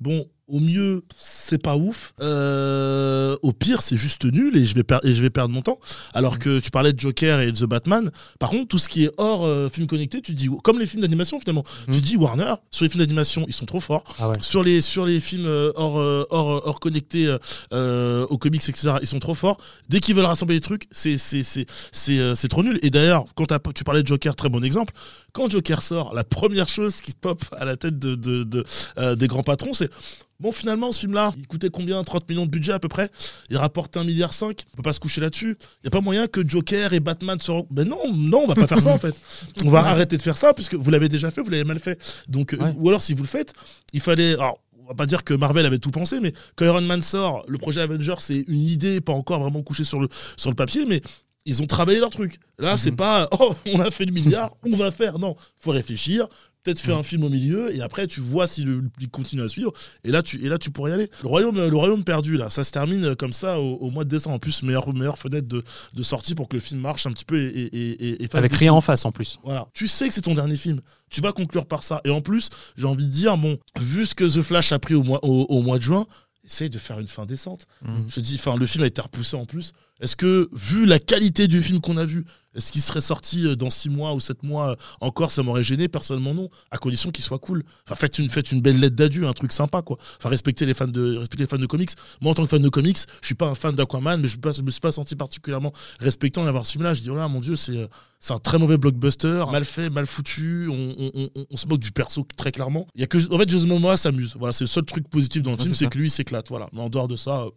bon. 0.00 0.24
Au 0.52 0.60
mieux, 0.60 1.02
c'est 1.16 1.62
pas 1.62 1.78
ouf. 1.78 2.12
Euh, 2.20 3.38
au 3.40 3.54
pire, 3.54 3.80
c'est 3.80 3.96
juste 3.96 4.26
nul 4.26 4.54
et 4.58 4.66
je 4.66 4.74
vais, 4.74 4.84
et 5.02 5.14
je 5.14 5.22
vais 5.22 5.30
perdre 5.30 5.54
mon 5.54 5.62
temps. 5.62 5.78
Alors 6.12 6.38
que 6.38 6.60
tu 6.60 6.70
parlais 6.70 6.92
de 6.92 7.00
Joker 7.00 7.40
et 7.40 7.50
de 7.50 7.56
The 7.56 7.64
Batman. 7.64 8.10
Par 8.38 8.50
contre, 8.50 8.68
tout 8.68 8.76
ce 8.76 8.90
qui 8.90 9.04
est 9.04 9.10
hors 9.16 9.46
euh, 9.46 9.70
film 9.70 9.86
connecté, 9.86 10.20
tu 10.20 10.34
dis 10.34 10.50
comme 10.62 10.78
les 10.78 10.86
films 10.86 11.00
d'animation 11.00 11.40
finalement. 11.40 11.64
Mm. 11.88 11.92
Tu 11.92 12.00
dis 12.02 12.16
Warner 12.18 12.56
sur 12.70 12.84
les 12.84 12.90
films 12.90 13.02
d'animation, 13.02 13.46
ils 13.48 13.54
sont 13.54 13.64
trop 13.64 13.80
forts. 13.80 14.04
Ah 14.18 14.28
ouais. 14.28 14.34
Sur 14.42 14.62
les 14.62 14.82
sur 14.82 15.06
les 15.06 15.20
films 15.20 15.46
euh, 15.46 15.72
hors 15.74 15.96
hors 16.28 16.66
hors 16.66 16.80
connectés 16.80 17.34
euh, 17.72 18.26
aux 18.26 18.36
comics 18.36 18.68
etc. 18.68 18.96
Ils 19.00 19.06
sont 19.06 19.20
trop 19.20 19.34
forts. 19.34 19.56
Dès 19.88 20.00
qu'ils 20.00 20.14
veulent 20.14 20.26
rassembler 20.26 20.56
les 20.56 20.60
trucs, 20.60 20.86
c'est 20.90 21.16
c'est 21.16 21.44
c'est 21.44 21.64
c'est 21.92 22.36
c'est 22.36 22.48
trop 22.48 22.62
nul. 22.62 22.78
Et 22.82 22.90
d'ailleurs, 22.90 23.24
quand 23.34 23.46
tu 23.72 23.84
parlais 23.84 24.02
de 24.02 24.06
Joker, 24.06 24.36
très 24.36 24.50
bon 24.50 24.62
exemple. 24.62 24.92
Quand 25.32 25.50
Joker 25.50 25.82
sort, 25.82 26.12
la 26.12 26.24
première 26.24 26.68
chose 26.68 27.00
qui 27.00 27.14
pop 27.14 27.42
à 27.56 27.64
la 27.64 27.76
tête 27.78 27.98
de, 27.98 28.14
de, 28.16 28.44
de, 28.44 29.14
des 29.14 29.26
grands 29.28 29.42
patrons, 29.42 29.72
c'est 29.72 29.88
bon 30.42 30.52
finalement 30.52 30.92
ce 30.92 31.00
film-là, 31.00 31.32
il 31.38 31.46
coûtait 31.46 31.70
combien? 31.70 32.02
30 32.02 32.28
millions 32.28 32.44
de 32.44 32.50
budget 32.50 32.72
à 32.72 32.78
peu 32.78 32.88
près? 32.88 33.08
Il 33.48 33.56
rapporte 33.56 33.96
1 33.96 34.04
milliard 34.04 34.34
5. 34.34 34.64
On 34.72 34.76
peut 34.76 34.82
pas 34.82 34.92
se 34.92 35.00
coucher 35.00 35.20
là-dessus. 35.20 35.56
Il 35.82 35.84
y 35.84 35.86
a 35.86 35.90
pas 35.90 36.00
moyen 36.00 36.26
que 36.26 36.46
Joker 36.46 36.92
et 36.92 37.00
Batman 37.00 37.40
se. 37.40 37.52
Ben 37.70 37.88
non, 37.88 38.12
non, 38.12 38.42
on 38.44 38.46
va 38.48 38.54
pas 38.54 38.66
faire 38.66 38.80
ça 38.80 38.92
en 38.92 38.98
fait. 38.98 39.14
On 39.64 39.70
va 39.70 39.78
arrêter 39.86 40.16
de 40.16 40.22
faire 40.22 40.36
ça 40.36 40.52
puisque 40.52 40.74
vous 40.74 40.90
l'avez 40.90 41.08
déjà 41.08 41.30
fait, 41.30 41.40
vous 41.40 41.50
l'avez 41.50 41.64
mal 41.64 41.78
fait. 41.78 41.98
Donc 42.28 42.52
euh, 42.54 42.72
ou 42.76 42.88
alors 42.88 43.02
si 43.02 43.14
vous 43.14 43.22
le 43.22 43.28
faites, 43.28 43.54
il 43.92 44.00
fallait. 44.00 44.34
Alors, 44.34 44.58
on 44.84 44.88
va 44.88 44.94
pas 44.94 45.06
dire 45.06 45.22
que 45.22 45.32
Marvel 45.32 45.64
avait 45.64 45.78
tout 45.78 45.92
pensé, 45.92 46.18
mais 46.20 46.32
quand 46.56 46.64
Iron 46.64 46.80
Man 46.80 47.02
sort, 47.02 47.44
le 47.46 47.56
projet 47.56 47.80
Avenger, 47.80 48.16
c'est 48.18 48.44
une 48.48 48.68
idée, 48.68 49.00
pas 49.00 49.12
encore 49.12 49.40
vraiment 49.40 49.62
couchée 49.62 49.84
sur 49.84 50.00
le, 50.00 50.08
sur 50.36 50.50
le 50.50 50.56
papier, 50.56 50.86
mais 50.86 51.00
ils 51.44 51.62
ont 51.62 51.66
travaillé 51.66 51.98
leur 51.98 52.10
truc. 52.10 52.38
Là, 52.58 52.76
c'est 52.76 52.92
pas, 52.92 53.28
oh, 53.38 53.54
on 53.66 53.80
a 53.80 53.90
fait 53.90 54.04
le 54.04 54.12
milliard, 54.12 54.50
on 54.64 54.76
va 54.76 54.90
faire. 54.90 55.18
Non, 55.18 55.36
faut 55.58 55.70
réfléchir, 55.70 56.28
peut-être 56.62 56.78
faire 56.78 56.96
un 56.96 57.02
film 57.02 57.24
au 57.24 57.28
milieu, 57.28 57.74
et 57.74 57.82
après, 57.82 58.06
tu 58.06 58.20
vois 58.20 58.46
si 58.46 58.62
le 58.62 58.82
public 58.82 59.10
continue 59.10 59.42
à 59.42 59.48
suivre, 59.48 59.72
et 60.04 60.10
là, 60.10 60.22
tu, 60.22 60.44
et 60.44 60.48
là, 60.48 60.58
tu 60.58 60.70
pourrais 60.70 60.92
y 60.92 60.94
aller. 60.94 61.10
Le 61.22 61.28
royaume, 61.28 61.56
le 61.56 61.76
royaume 61.76 62.04
perdu, 62.04 62.36
là, 62.36 62.50
ça 62.50 62.62
se 62.64 62.70
termine 62.72 63.16
comme 63.16 63.32
ça 63.32 63.58
au, 63.58 63.74
au 63.76 63.90
mois 63.90 64.04
de 64.04 64.08
décembre. 64.08 64.36
En 64.36 64.38
plus, 64.38 64.62
meilleure, 64.62 64.92
meilleure 64.94 65.18
fenêtre 65.18 65.48
de, 65.48 65.62
de 65.94 66.02
sortie 66.02 66.34
pour 66.34 66.48
que 66.48 66.56
le 66.56 66.60
film 66.60 66.80
marche 66.80 67.06
un 67.06 67.12
petit 67.12 67.24
peu 67.24 67.38
et, 67.40 67.46
et, 67.48 67.90
et, 68.08 68.22
et 68.24 68.28
fasse 68.28 68.38
Avec 68.38 68.54
rien 68.54 68.72
en 68.72 68.80
face 68.80 69.04
en 69.04 69.12
plus. 69.12 69.38
voilà. 69.44 69.66
Tu 69.74 69.88
sais 69.88 70.08
que 70.08 70.14
c'est 70.14 70.22
ton 70.22 70.34
dernier 70.34 70.56
film. 70.56 70.80
Tu 71.10 71.20
vas 71.20 71.32
conclure 71.32 71.66
par 71.66 71.82
ça. 71.84 72.00
Et 72.04 72.10
en 72.10 72.20
plus, 72.20 72.48
j'ai 72.76 72.86
envie 72.86 73.06
de 73.06 73.12
dire, 73.12 73.36
bon, 73.36 73.58
vu 73.80 74.06
ce 74.06 74.14
que 74.14 74.24
The 74.24 74.42
Flash 74.42 74.72
a 74.72 74.78
pris 74.78 74.94
au 74.94 75.02
mois, 75.02 75.18
au, 75.24 75.42
au 75.48 75.62
mois 75.62 75.78
de 75.78 75.82
juin, 75.82 76.06
essaye 76.44 76.70
de 76.70 76.78
faire 76.78 76.98
une 77.00 77.08
fin 77.08 77.26
décente. 77.26 77.66
Mhm. 77.84 78.04
Je 78.08 78.14
te 78.16 78.20
dis, 78.20 78.34
enfin, 78.36 78.56
le 78.56 78.66
film 78.66 78.84
a 78.84 78.86
été 78.86 79.00
repoussé 79.00 79.36
en 79.36 79.44
plus. 79.44 79.72
Est-ce 80.00 80.16
que, 80.16 80.48
vu 80.52 80.84
la 80.86 80.98
qualité 80.98 81.46
du 81.46 81.62
film 81.62 81.80
qu'on 81.80 81.96
a 81.96 82.04
vu, 82.04 82.24
Est-ce 82.56 82.72
qu'il 82.72 82.82
serait 82.82 83.00
sorti 83.00 83.46
euh, 83.46 83.54
dans 83.54 83.70
6 83.70 83.88
mois 83.88 84.14
ou 84.14 84.20
7 84.20 84.42
mois 84.42 84.70
euh, 84.72 84.76
encore 85.00 85.30
Ça 85.30 85.42
m'aurait 85.44 85.62
gêné, 85.62 85.86
personnellement 85.86 86.34
non, 86.34 86.48
à 86.72 86.78
condition 86.78 87.10
qu'il 87.12 87.22
soit 87.24 87.38
cool. 87.38 87.62
Enfin, 87.86 87.94
faites 87.94 88.18
une, 88.18 88.28
faites 88.28 88.50
une 88.50 88.60
belle 88.60 88.80
lettre 88.80 88.96
d'adieu, 88.96 89.28
un 89.28 89.32
truc 89.32 89.52
sympa, 89.52 89.80
quoi. 89.82 89.98
Enfin, 90.18 90.28
respectez 90.28 90.66
les 90.66 90.74
fans 90.74 90.88
de, 90.88 91.18
respectez 91.18 91.44
les 91.44 91.48
fans 91.48 91.56
de 91.58 91.66
comics. 91.66 91.90
Moi, 92.20 92.32
en 92.32 92.34
tant 92.34 92.42
que 92.42 92.48
fan 92.48 92.60
de 92.60 92.68
comics, 92.68 92.98
je 93.20 93.26
suis 93.26 93.34
pas 93.36 93.46
un 93.46 93.54
fan 93.54 93.74
d'Aquaman, 93.76 94.20
mais 94.20 94.26
je 94.28 94.36
ne 94.38 94.62
me 94.66 94.70
suis 94.72 94.80
pas 94.80 94.90
senti 94.92 95.14
particulièrement 95.14 95.72
respectant 96.00 96.44
d'avoir 96.44 96.66
ce 96.66 96.72
film-là. 96.72 96.94
Je 96.94 97.02
dis, 97.02 97.10
oh 97.10 97.14
là, 97.14 97.28
mon 97.28 97.38
Dieu, 97.40 97.54
c'est. 97.56 97.76
euh, 97.76 97.86
c'est 98.24 98.32
un 98.32 98.38
très 98.38 98.56
mauvais 98.58 98.78
blockbuster, 98.78 99.44
mal 99.50 99.64
fait, 99.64 99.90
mal 99.90 100.06
foutu. 100.06 100.68
On, 100.68 100.94
on- 100.96 101.28
on- 101.34 101.46
on 101.50 101.56
se 101.56 101.66
moque 101.66 101.80
du 101.80 101.90
perso 101.90 102.24
très 102.36 102.52
clairement. 102.52 102.86
Il 102.94 103.00
y 103.00 103.04
a 103.04 103.08
que, 103.08 103.18
en 103.34 103.38
fait, 103.38 103.48
Jason 103.48 103.66
Momoa 103.66 103.96
s'amuse. 103.96 104.34
Voilà, 104.38 104.52
c'est 104.52 104.62
le 104.64 104.68
seul 104.68 104.84
truc 104.84 105.08
positif 105.08 105.42
dans 105.42 105.50
le 105.52 105.56
Ouais, 105.56 105.62
film, 105.64 105.74
c'est 105.74 105.88
que 105.88 105.98
lui 105.98 106.08
s'éclate. 106.10 106.48
Voilà. 106.48 106.68
Mais 106.72 106.80
en 106.82 106.88
dehors 106.88 107.08
de 107.08 107.16
ça, 107.16 107.42
euh, 107.42 107.50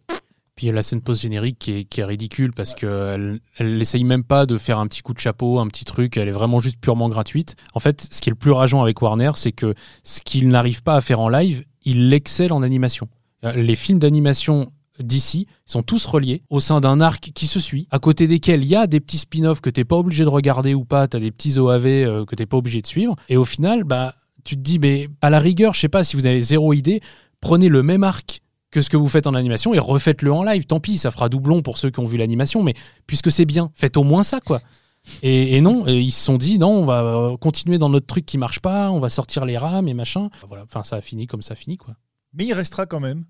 Puis 0.56 0.66
il 0.66 0.68
y 0.70 0.72
a 0.72 0.74
la 0.74 0.82
scène 0.82 1.02
post-générique 1.02 1.58
qui 1.58 1.72
est, 1.72 1.84
qui 1.84 2.00
est 2.00 2.04
ridicule 2.04 2.52
parce 2.54 2.74
qu'elle 2.74 3.40
elle 3.58 3.80
essaye 3.80 4.04
même 4.04 4.24
pas 4.24 4.46
de 4.46 4.56
faire 4.56 4.78
un 4.78 4.86
petit 4.86 5.02
coup 5.02 5.12
de 5.12 5.18
chapeau, 5.18 5.58
un 5.58 5.66
petit 5.68 5.84
truc, 5.84 6.16
elle 6.16 6.28
est 6.28 6.32
vraiment 6.32 6.60
juste 6.60 6.80
purement 6.80 7.10
gratuite. 7.10 7.56
En 7.74 7.80
fait, 7.80 8.08
ce 8.10 8.22
qui 8.22 8.30
est 8.30 8.32
le 8.32 8.38
plus 8.38 8.52
rageant 8.52 8.82
avec 8.82 9.00
Warner, 9.02 9.32
c'est 9.34 9.52
que 9.52 9.74
ce 10.02 10.22
qu'il 10.22 10.48
n'arrive 10.48 10.82
pas 10.82 10.96
à 10.96 11.02
faire 11.02 11.20
en 11.20 11.28
live, 11.28 11.62
il 11.84 12.08
l'excelle 12.08 12.54
en 12.54 12.62
animation. 12.62 13.06
Euh, 13.44 13.52
Les 13.52 13.76
films 13.76 13.98
d'animation 13.98 14.72
d'ici 14.98 15.46
sont 15.66 15.82
tous 15.82 16.06
reliés 16.06 16.40
au 16.48 16.58
sein 16.58 16.80
d'un 16.80 17.02
arc 17.02 17.32
qui 17.34 17.46
se 17.46 17.60
suit, 17.60 17.86
à 17.90 17.98
côté 17.98 18.26
desquels 18.26 18.62
il 18.64 18.68
y 18.68 18.76
a 18.76 18.86
des 18.86 19.00
petits 19.00 19.18
spin-offs 19.18 19.60
que 19.60 19.68
t'es 19.68 19.84
pas 19.84 19.96
obligé 19.96 20.24
de 20.24 20.30
regarder 20.30 20.72
ou 20.72 20.86
pas, 20.86 21.06
t'as 21.06 21.20
des 21.20 21.30
petits 21.30 21.58
OAV 21.58 21.86
euh, 21.86 22.24
que 22.24 22.34
t'es 22.34 22.46
pas 22.46 22.56
obligé 22.56 22.80
de 22.80 22.86
suivre, 22.86 23.14
et 23.28 23.36
au 23.36 23.44
final, 23.44 23.84
bah, 23.84 24.14
tu 24.42 24.56
te 24.56 24.60
dis, 24.62 24.78
mais 24.78 25.08
à 25.20 25.28
la 25.28 25.38
rigueur, 25.38 25.74
je 25.74 25.80
sais 25.80 25.90
pas 25.90 26.02
si 26.02 26.16
vous 26.16 26.24
avez 26.24 26.40
zéro 26.40 26.72
idée, 26.72 27.02
prenez 27.42 27.68
le 27.68 27.82
même 27.82 28.04
arc 28.04 28.40
que 28.76 28.82
ce 28.82 28.90
que 28.90 28.96
vous 28.98 29.08
faites 29.08 29.26
en 29.26 29.32
animation 29.34 29.72
et 29.72 29.78
refaites-le 29.78 30.30
en 30.30 30.42
live. 30.42 30.66
Tant 30.66 30.80
pis, 30.80 30.98
ça 30.98 31.10
fera 31.10 31.30
doublon 31.30 31.62
pour 31.62 31.78
ceux 31.78 31.90
qui 31.90 31.98
ont 32.00 32.04
vu 32.04 32.18
l'animation, 32.18 32.62
mais 32.62 32.74
puisque 33.06 33.32
c'est 33.32 33.46
bien, 33.46 33.70
faites 33.74 33.96
au 33.96 34.02
moins 34.04 34.22
ça, 34.22 34.38
quoi. 34.40 34.60
Et, 35.22 35.56
et 35.56 35.60
non, 35.62 35.86
et 35.86 35.98
ils 35.98 36.10
se 36.10 36.22
sont 36.22 36.36
dit, 36.36 36.58
non, 36.58 36.68
on 36.70 36.84
va 36.84 37.02
euh, 37.02 37.36
continuer 37.38 37.78
dans 37.78 37.88
notre 37.88 38.06
truc 38.06 38.26
qui 38.26 38.36
marche 38.38 38.60
pas, 38.60 38.90
on 38.90 39.00
va 39.00 39.08
sortir 39.08 39.46
les 39.46 39.56
rames 39.56 39.88
et 39.88 39.94
machin. 39.94 40.28
Voilà, 40.46 40.64
enfin, 40.64 40.82
ça 40.82 40.96
a 40.96 41.00
fini 41.00 41.26
comme 41.26 41.40
ça 41.42 41.52
a 41.52 41.56
fini, 41.56 41.76
quoi. 41.78 41.94
Mais 42.34 42.44
il 42.44 42.52
restera 42.52 42.84
quand 42.84 43.00
même. 43.00 43.24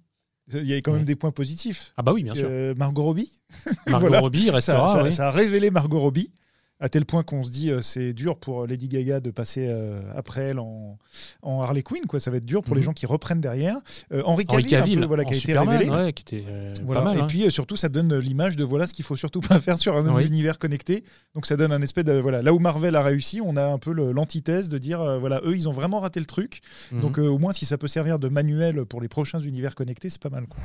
Il 0.52 0.64
y 0.64 0.74
a 0.74 0.78
quand 0.78 0.92
même 0.92 1.00
Ouais. 1.02 1.04
des 1.06 1.16
points 1.16 1.30
positifs. 1.32 1.92
Ah 1.96 2.02
bah 2.02 2.12
oui, 2.12 2.22
bien 2.24 2.34
sûr. 2.34 2.46
Euh, 2.50 2.74
Margot 2.76 3.02
Robbie, 3.04 3.30
Margot 3.86 4.06
voilà. 4.08 4.20
Robbie 4.20 4.48
restera. 4.50 4.88
ça- 4.88 5.10
ça 5.12 5.28
a 5.28 5.30
révélé 5.30 5.70
Margot 5.70 6.00
Robbie. 6.00 6.32
À 6.78 6.90
tel 6.90 7.06
point 7.06 7.22
qu'on 7.22 7.42
se 7.42 7.50
dit 7.50 7.70
euh, 7.70 7.80
c'est 7.80 8.12
dur 8.12 8.36
pour 8.36 8.66
Lady 8.66 8.88
Gaga 8.88 9.20
de 9.20 9.30
passer 9.30 9.66
euh, 9.66 10.02
après 10.14 10.42
elle 10.42 10.58
en, 10.58 10.98
en 11.40 11.62
Harley 11.62 11.82
Quinn 11.82 12.04
quoi 12.06 12.20
ça 12.20 12.30
va 12.30 12.36
être 12.36 12.44
dur 12.44 12.62
pour 12.62 12.74
les 12.74 12.80
Mhm. 12.82 12.84
gens 12.86 12.92
qui 12.92 13.06
reprennent 13.06 13.40
derrière 13.40 13.78
Euh, 14.12 14.22
Henri 14.26 14.44
Cavill, 14.44 14.66
un 14.66 14.68
peu, 14.68 14.76
Cavill, 14.76 15.04
voilà, 15.06 15.22
en 15.22 15.26
qui 15.26 15.32
a 15.32 15.36
été 15.38 15.46
Superman, 15.46 15.78
révélé 15.78 15.90
ouais, 15.90 16.12
qui 16.12 16.20
était 16.22 16.44
euh, 16.46 16.74
Voilà. 16.84 17.00
pas 17.00 17.04
mal. 17.08 17.16
et 17.16 17.20
hein. 17.22 17.26
puis 17.28 17.44
euh, 17.46 17.50
surtout, 17.50 17.76
ça 17.76 17.88
donne 17.88 18.14
l'image 18.18 18.56
de 18.56 18.64
voilà 18.64 18.86
ce 18.86 18.92
qu'il 18.92 19.06
faut 19.06 19.16
surtout 19.16 19.40
pas 19.40 19.58
faire 19.60 19.78
sur 19.78 19.96
un 19.96 20.14
Oui. 20.14 20.26
univers 20.26 20.58
connecté. 20.58 21.02
Donc 21.34 21.46
ça 21.46 21.56
donne 21.56 21.72
un 21.72 21.80
espèce 21.80 22.04
de 22.04 22.12
voilà 22.20 22.42
là 22.42 22.52
où 22.52 22.58
Marvel 22.58 22.94
a 22.94 23.02
réussi, 23.02 23.40
on 23.40 23.56
a 23.56 23.64
un 23.64 23.78
peu 23.78 23.92
l'antithèse 23.92 24.68
de 24.68 24.76
dire 24.76 25.00
euh, 25.00 25.18
voilà 25.18 25.40
eux 25.44 25.56
ils 25.56 25.68
ont 25.68 25.72
vraiment 25.72 26.00
raté 26.00 26.20
le 26.20 26.26
truc. 26.26 26.60
Mhm. 26.92 27.00
Donc 27.00 27.18
euh, 27.18 27.26
au 27.26 27.38
moins 27.38 27.54
si 27.54 27.64
ça 27.64 27.78
peut 27.78 27.88
servir 27.88 28.18
de 28.18 28.28
manuel 28.28 28.84
pour 28.84 29.00
les 29.00 29.08
prochains 29.08 29.40
univers 29.40 29.74
connectés, 29.74 30.10
c'est 30.10 30.20
pas 30.20 30.28
mal 30.28 30.46
quoi. 30.46 30.60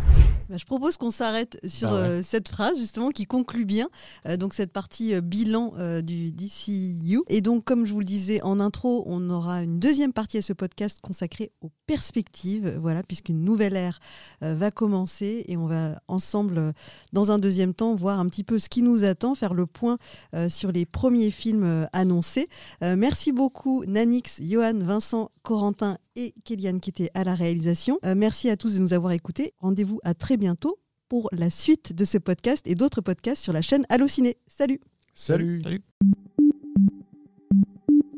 Bah, 0.50 0.58
je 0.58 0.66
propose 0.66 0.98
qu'on 0.98 1.10
s'arrête 1.12 1.58
sur 1.66 1.90
Bah 1.92 1.96
ouais. 1.96 2.02
euh, 2.02 2.22
cette 2.24 2.50
phrase 2.50 2.78
justement 2.78 3.12
qui 3.12 3.26
conclut 3.26 3.64
bien 3.66 3.88
euh, 4.28 4.36
donc 4.36 4.54
cette 4.54 4.74
partie 4.74 5.14
euh, 5.16 5.22
bilan 5.22 5.74
euh, 5.78 6.01
du 6.02 6.32
DCU. 6.32 7.22
Et 7.30 7.42
donc 7.42 7.64
comme 7.64 7.86
je 7.86 7.94
vous 7.94 8.00
le 8.00 8.06
disais 8.06 8.42
en 8.44 8.60
intro, 8.60 9.04
on 9.06 9.30
aura 9.30 9.64
une 9.64 9.80
deuxième 9.80 10.14
partie 10.14 10.38
à 10.38 10.42
ce 10.42 10.54
podcast 10.54 11.00
consacrée 11.02 11.52
aux 11.62 11.72
perspectives, 11.88 12.78
voilà, 12.80 13.04
puisqu'une 13.04 13.44
nouvelle 13.44 13.76
ère 13.76 14.00
euh, 14.44 14.56
va 14.56 14.72
commencer 14.72 15.44
et 15.48 15.58
on 15.58 15.68
va 15.68 16.02
ensemble, 16.08 16.58
euh, 16.58 16.72
dans 17.14 17.32
un 17.32 17.38
deuxième 17.38 17.74
temps, 17.74 17.96
voir 17.96 18.20
un 18.20 18.28
petit 18.30 18.44
peu 18.44 18.60
ce 18.60 18.70
qui 18.70 18.82
nous 18.82 19.04
attend, 19.04 19.36
faire 19.36 19.54
le 19.54 19.66
point 19.66 19.98
euh, 20.36 20.50
sur 20.50 20.72
les 20.72 20.86
premiers 20.86 21.32
films 21.32 21.88
annoncés. 21.94 22.48
Merci 22.82 23.32
beaucoup 23.32 23.84
Nanix, 23.86 24.42
Johan, 24.42 24.80
Vincent, 24.80 25.32
Corentin 25.44 25.98
et 26.16 26.34
Kéliane 26.44 26.80
qui 26.80 26.90
étaient 26.90 27.12
à 27.14 27.24
la 27.24 27.36
réalisation. 27.36 28.00
Merci 28.16 28.50
à 28.50 28.58
tous 28.58 28.76
de 28.76 28.80
nous 28.80 28.94
avoir 28.94 29.14
écoutés. 29.14 29.54
Rendez-vous 29.60 30.00
à 30.04 30.14
très 30.14 30.38
bientôt 30.38 30.80
pour 31.10 31.30
la 31.32 31.50
suite 31.50 31.94
de 31.94 32.06
ce 32.06 32.18
podcast 32.18 32.66
et 32.68 32.76
d'autres 32.76 33.02
podcasts 33.02 33.44
sur 33.44 33.54
la 33.54 33.62
chaîne 33.62 33.86
Allociné. 33.90 34.38
Salut 34.48 34.80
Salut. 35.24 35.62
Salut. 35.62 35.84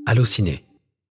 Allociné, 0.06 0.64